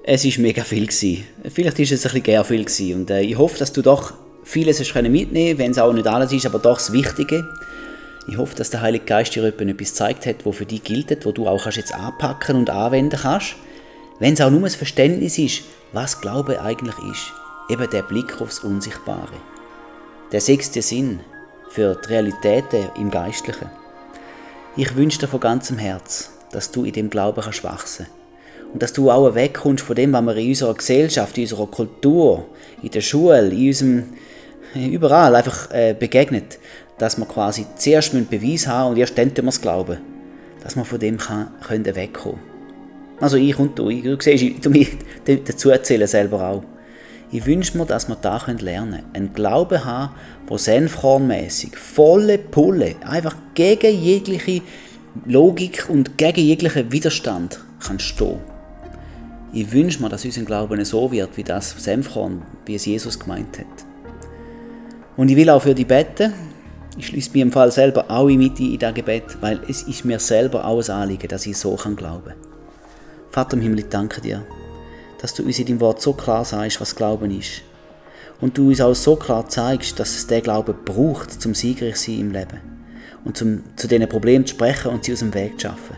Es 0.04 0.24
ist 0.26 0.38
mega 0.38 0.64
viel 0.64 0.86
gewesen. 0.86 1.24
Vielleicht 1.52 1.80
ist 1.80 1.92
es 1.92 2.06
ein 2.06 2.12
bisschen 2.12 2.36
gar 2.36 2.44
viel 2.44 2.64
gewesen. 2.64 2.94
und 2.94 3.10
äh, 3.10 3.22
ich 3.22 3.36
hoffe, 3.36 3.58
dass 3.58 3.74
du 3.74 3.82
doch 3.82 4.14
vieles 4.44 4.80
hast 4.80 4.94
mitnehmen, 4.94 5.58
wenn 5.58 5.72
es 5.72 5.80
auch 5.80 5.92
nicht 5.92 6.06
alles 6.06 6.34
ist, 6.34 6.46
aber 6.46 6.60
doch 6.60 6.78
das 6.78 6.94
Wichtige. 6.94 7.50
Ich 8.28 8.38
hoffe, 8.38 8.56
dass 8.56 8.70
der 8.70 8.82
Heilige 8.82 9.06
Geist 9.06 9.34
dir 9.34 9.44
etwas 9.44 9.66
gezeigt 9.76 10.28
hat, 10.28 10.46
was 10.46 10.58
für 10.58 10.68
dich 10.68 10.84
gilt, 10.84 11.26
wo 11.26 11.32
du 11.32 11.48
auch 11.48 11.66
jetzt 11.66 11.96
anpacken 11.96 12.58
und 12.58 12.70
anwenden 12.70 13.20
kannst. 13.20 13.56
Wenn 14.20 14.36
es 14.36 14.42
auch 14.42 14.52
nur 14.52 14.62
das 14.62 14.76
Verständnis 14.76 15.40
ist, 15.40 15.64
was 15.94 16.22
Glaube 16.22 16.62
eigentlich 16.62 16.98
ist. 17.12 17.34
Eben 17.72 17.90
der 17.90 18.04
Blick 18.04 18.40
aufs 18.40 18.60
Unsichtbare. 18.60 19.34
Der 20.32 20.42
sechste 20.42 20.84
Sinn 20.84 21.22
für 21.76 21.96
die 21.96 22.08
Realitäten 22.08 22.90
im 22.98 23.12
Geistlichen. 23.12 23.70
Ich 24.78 24.96
wünsche 24.96 25.20
dir 25.20 25.28
von 25.28 25.42
ganzem 25.42 25.78
Herz, 25.78 26.32
dass 26.52 26.72
du 26.72 26.86
in 26.86 26.94
dem 26.94 27.10
Glauben 27.10 27.42
kannst 27.42 27.66
wachsen 27.66 28.08
und 28.72 28.82
dass 28.82 28.94
du 28.94 29.12
auch 29.12 29.36
wegkommst 29.36 29.84
von 29.84 29.96
dem, 29.96 30.14
was 30.14 30.24
wir 30.24 30.38
in 30.38 30.50
unserer 30.50 30.74
Gesellschaft, 30.74 31.38
in 31.38 31.44
unserer 31.44 31.68
Kultur, 31.68 32.46
in 32.82 32.92
der 32.92 33.02
Schule, 33.02 33.50
in 33.50 33.68
unserem, 33.68 34.04
überall 34.74 35.36
einfach 35.36 35.70
äh, 35.72 35.94
begegnet, 35.94 36.60
dass 36.98 37.18
wir 37.18 37.26
quasi 37.26 37.66
zuerst 37.76 38.14
einen 38.14 38.28
Beweis 38.28 38.68
haben 38.68 38.92
und 38.92 38.98
erst 38.98 39.18
dann 39.18 39.36
wir 39.36 39.44
es 39.44 39.60
glauben, 39.60 39.98
dass 40.64 40.78
wir 40.78 40.86
von 40.86 41.00
dem 41.00 41.18
kann, 41.18 41.50
können 41.68 41.94
wegkommen 41.94 42.40
Also 43.20 43.36
ich 43.36 43.60
und 43.60 43.78
du, 43.78 43.90
du 43.90 44.18
siehst, 44.22 44.64
tu 44.64 44.70
mich 44.70 44.92
dazu 45.26 45.72
erzählen 45.72 46.08
selber 46.08 46.42
auch. 46.42 46.75
Ich 47.32 47.46
wünsche 47.46 47.78
mir, 47.78 47.86
dass 47.86 48.08
wir 48.08 48.16
da 48.16 48.38
lernen 48.38 48.92
können. 48.92 49.04
Einen 49.14 49.34
Glauben 49.34 49.84
haben, 49.84 50.14
der 50.50 50.58
senfkornmässig, 50.58 51.76
volle 51.76 52.38
Pulle, 52.38 52.96
einfach 53.06 53.36
gegen 53.54 54.00
jegliche 54.00 54.62
Logik 55.26 55.88
und 55.90 56.18
gegen 56.18 56.42
jeglichen 56.42 56.92
Widerstand 56.92 57.60
kann 57.80 58.00
stehen. 58.00 58.40
Ich 59.54 59.72
wünsche 59.72 60.02
mir, 60.02 60.10
dass 60.10 60.26
unser 60.26 60.42
Glauben 60.44 60.84
so 60.86 61.12
wird, 61.12 61.38
wie 61.38 61.44
das 61.44 61.72
Senfkorn, 61.72 62.42
wie 62.66 62.76
es 62.76 62.86
Jesus 62.86 63.18
gemeint 63.20 63.58
hat. 63.60 63.86
Und 65.18 65.30
ich 65.30 65.38
will 65.38 65.50
auch 65.50 65.62
für 65.62 65.74
die 65.74 65.86
beten, 65.86 66.34
ich 66.98 67.08
schließe 67.08 67.32
mich 67.32 67.42
im 67.42 67.52
Fall 67.52 67.72
selber 67.72 68.06
auch 68.10 68.28
mit 68.28 68.60
in 68.60 68.78
das 68.80 68.94
Gebet, 68.94 69.38
weil 69.42 69.60
es 69.68 69.84
ist 69.84 70.06
mir 70.06 70.20
selber 70.20 70.66
auch 70.66 70.82
ein 70.82 70.90
Anliegen, 70.90 71.28
dass 71.28 71.46
ich 71.46 71.58
so 71.58 71.76
kann 71.76 71.96
glauben 71.96 72.34
Vater 73.32 73.58
im 73.58 73.64
Himmel, 73.64 73.80
ich 73.80 73.90
danke 73.90 74.22
dir, 74.22 74.46
dass 75.22 75.34
du 75.34 75.44
uns 75.44 75.60
in 75.60 75.66
deinem 75.66 75.80
Wort 75.82 76.02
so 76.02 76.14
klar 76.14 76.46
sagst, 76.46 76.80
was 76.82 76.96
Glauben 76.96 77.32
ist. 77.32 77.62
Und 78.42 78.58
du 78.58 78.68
uns 78.68 78.82
auch 78.82 78.94
so 78.94 79.16
klar 79.16 79.48
zeigst, 79.48 80.00
dass 80.00 80.16
es 80.16 80.28
der 80.28 80.42
Glauben 80.42 80.76
braucht, 80.84 81.42
zum 81.42 81.56
siegreich 81.56 81.98
sein 81.98 82.20
im 82.20 82.32
Leben. 82.32 82.60
Und 83.24 83.38
zum, 83.38 83.64
zu 83.76 83.88
diesen 83.88 84.08
Problemen 84.10 84.46
zu 84.46 84.56
sprechen 84.56 84.92
und 84.92 85.04
sie 85.04 85.14
aus 85.14 85.20
dem 85.20 85.34
Weg 85.34 85.60
zu 85.60 85.68
schaffen. 85.68 85.98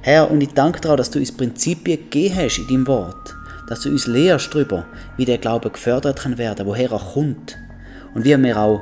Herr, 0.00 0.30
und 0.30 0.40
ich 0.40 0.52
danke 0.52 0.80
dir, 0.80 0.96
dass 0.96 1.10
du 1.10 1.18
uns 1.18 1.30
Prinzipien 1.30 1.98
gegeben 1.98 2.36
hast 2.36 2.58
in 2.58 2.66
deinem 2.66 2.86
Wort. 2.88 3.36
Dass 3.68 3.82
du 3.82 3.90
uns 3.90 4.06
lehrst 4.06 4.52
darüber, 4.52 4.86
wie 5.16 5.24
der 5.24 5.38
Glaube 5.38 5.70
gefördert 5.70 6.20
kann 6.20 6.38
werden, 6.38 6.66
woher 6.66 6.90
er 6.90 6.98
kommt. 6.98 7.56
Und 8.14 8.24
wie 8.24 8.36
wir 8.36 8.58
auch 8.58 8.80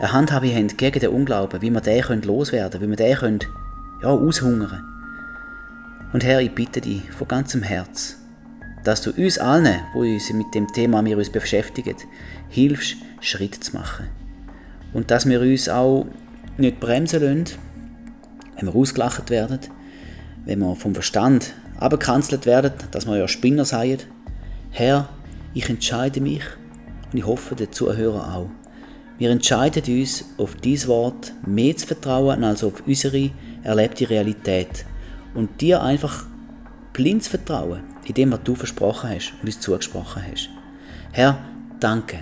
eine 0.00 0.12
Handhabe 0.12 0.52
haben 0.52 0.68
gegen 0.68 1.00
den 1.00 1.10
Unglauben, 1.10 1.62
wie 1.62 1.70
wir 1.70 1.80
den 1.80 2.22
loswerden 2.22 2.80
können, 2.80 2.92
wie 2.92 2.98
wir 2.98 3.06
den 3.06 3.16
können, 3.16 3.38
ja, 4.02 4.08
aushungern 4.08 4.82
Und 6.12 6.24
Herr, 6.24 6.40
ich 6.40 6.54
bitte 6.54 6.80
dich 6.80 7.10
von 7.12 7.28
ganzem 7.28 7.62
Herz, 7.62 8.16
dass 8.86 9.02
du 9.02 9.10
uns 9.10 9.38
allen, 9.38 9.80
wo 9.94 10.00
uns 10.00 10.32
mit 10.32 10.54
dem 10.54 10.68
Thema 10.68 11.04
wir 11.04 11.18
uns 11.18 11.30
beschäftigen, 11.30 11.96
hilfst, 12.48 12.96
Schritt 13.20 13.56
zu 13.56 13.74
machen. 13.76 14.06
Und 14.92 15.10
dass 15.10 15.28
wir 15.28 15.40
uns 15.40 15.68
auch 15.68 16.06
nicht 16.56 16.78
bremsen 16.78 17.20
lassen, 17.20 17.58
wenn 18.54 18.66
wir 18.66 18.76
ausgelacht 18.76 19.28
werden, 19.28 19.58
wenn 20.44 20.60
wir 20.60 20.76
vom 20.76 20.94
Verstand 20.94 21.52
abgekanzelt 21.80 22.46
werden, 22.46 22.74
dass 22.92 23.06
wir 23.06 23.16
ja 23.16 23.26
Spinner 23.26 23.64
seien. 23.64 23.98
Herr, 24.70 25.08
ich 25.52 25.68
entscheide 25.68 26.20
mich 26.20 26.44
und 27.12 27.18
ich 27.18 27.26
hoffe, 27.26 27.56
der 27.56 27.72
Zuhörer 27.72 28.36
auch. 28.36 28.50
Wir 29.18 29.30
entscheiden 29.30 29.82
uns, 29.98 30.26
auf 30.38 30.54
dieses 30.54 30.86
Wort 30.86 31.32
mehr 31.44 31.76
zu 31.76 31.88
vertrauen 31.88 32.44
als 32.44 32.62
auf 32.62 32.84
unsere 32.86 33.30
erlebte 33.64 34.08
Realität 34.08 34.84
und 35.34 35.60
dir 35.60 35.82
einfach 35.82 36.26
blind 36.92 37.24
zu 37.24 37.30
vertrauen, 37.30 37.82
in 38.06 38.14
dem, 38.14 38.32
was 38.32 38.42
du 38.44 38.54
versprochen 38.54 39.10
hast 39.10 39.32
und 39.40 39.46
uns 39.46 39.60
zugesprochen 39.60 40.22
hast. 40.30 40.48
Herr, 41.12 41.38
danke. 41.80 42.20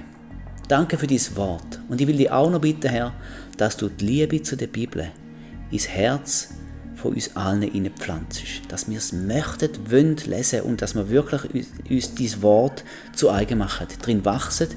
Danke 0.68 0.96
für 0.96 1.06
dieses 1.06 1.36
Wort. 1.36 1.80
Und 1.88 2.00
ich 2.00 2.06
will 2.06 2.16
dich 2.16 2.30
auch 2.30 2.50
noch 2.50 2.60
bitten, 2.60 2.90
Herr, 2.90 3.12
dass 3.56 3.76
du 3.76 3.88
die 3.88 4.06
Liebe 4.06 4.42
zu 4.42 4.56
der 4.56 4.66
Bibel 4.66 5.10
ins 5.70 5.88
Herz 5.88 6.54
von 6.94 7.12
uns 7.12 7.36
allen 7.36 7.62
hineinpflanzt. 7.62 8.42
Dass 8.68 8.88
wir 8.88 8.96
es 8.98 9.12
möchten, 9.12 9.70
wollen 9.90 10.16
lesen 10.26 10.62
und 10.62 10.80
dass 10.80 10.94
wir 10.94 11.10
wirklich 11.10 11.66
uns 11.90 12.14
dieses 12.14 12.40
Wort 12.40 12.82
zu 13.14 13.30
eigen 13.30 13.58
machen, 13.58 13.86
drin 14.00 14.24
wachsen 14.24 14.68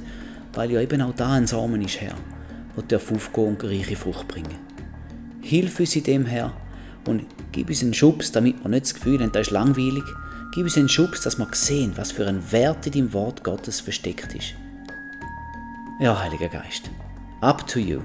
weil 0.58 0.72
ja 0.72 0.82
eben 0.82 1.02
auch 1.02 1.14
da 1.14 1.34
ein 1.34 1.46
Samen 1.46 1.82
ist, 1.84 2.02
Herr, 2.02 2.16
der 2.90 2.98
aufgehen 2.98 3.48
und 3.48 3.64
reiche 3.64 3.96
Frucht 3.96 4.28
bringen. 4.28 4.56
Hilf 5.42 5.80
uns 5.80 5.96
in 5.96 6.04
dem, 6.04 6.26
Herr, 6.26 6.52
und 7.06 7.26
gib 7.52 7.70
uns 7.70 7.84
einen 7.84 7.94
Schubs, 7.94 8.32
damit 8.32 8.62
wir 8.64 8.70
nicht 8.70 8.86
das 8.86 8.96
Gefühl 8.96 9.20
haben, 9.20 9.32
das 9.32 9.48
ist 9.48 9.52
langweilig. 9.52 10.04
Gib 10.58 10.66
uns 10.66 10.76
einen 10.76 10.90
Schubs, 10.90 11.22
dass 11.22 11.38
wir 11.38 11.48
sehen, 11.52 11.94
was 11.98 12.12
für 12.12 12.26
ein 12.26 12.52
Wert 12.52 12.88
in 12.88 12.92
dem 12.92 13.14
Wort 13.14 13.44
Gottes 13.44 13.80
versteckt 13.80 14.34
ist. 14.34 14.56
Ja, 16.00 16.20
Heiliger 16.20 16.50
Geist, 16.50 16.90
up 17.42 17.68
to 17.68 17.78
you. 17.78 18.02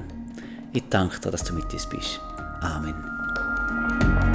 Ich 0.74 0.82
danke 0.90 1.18
dir, 1.18 1.30
dass 1.30 1.44
du 1.44 1.54
mit 1.54 1.72
uns 1.72 1.88
bist. 1.88 2.20
Amen. 2.60 4.31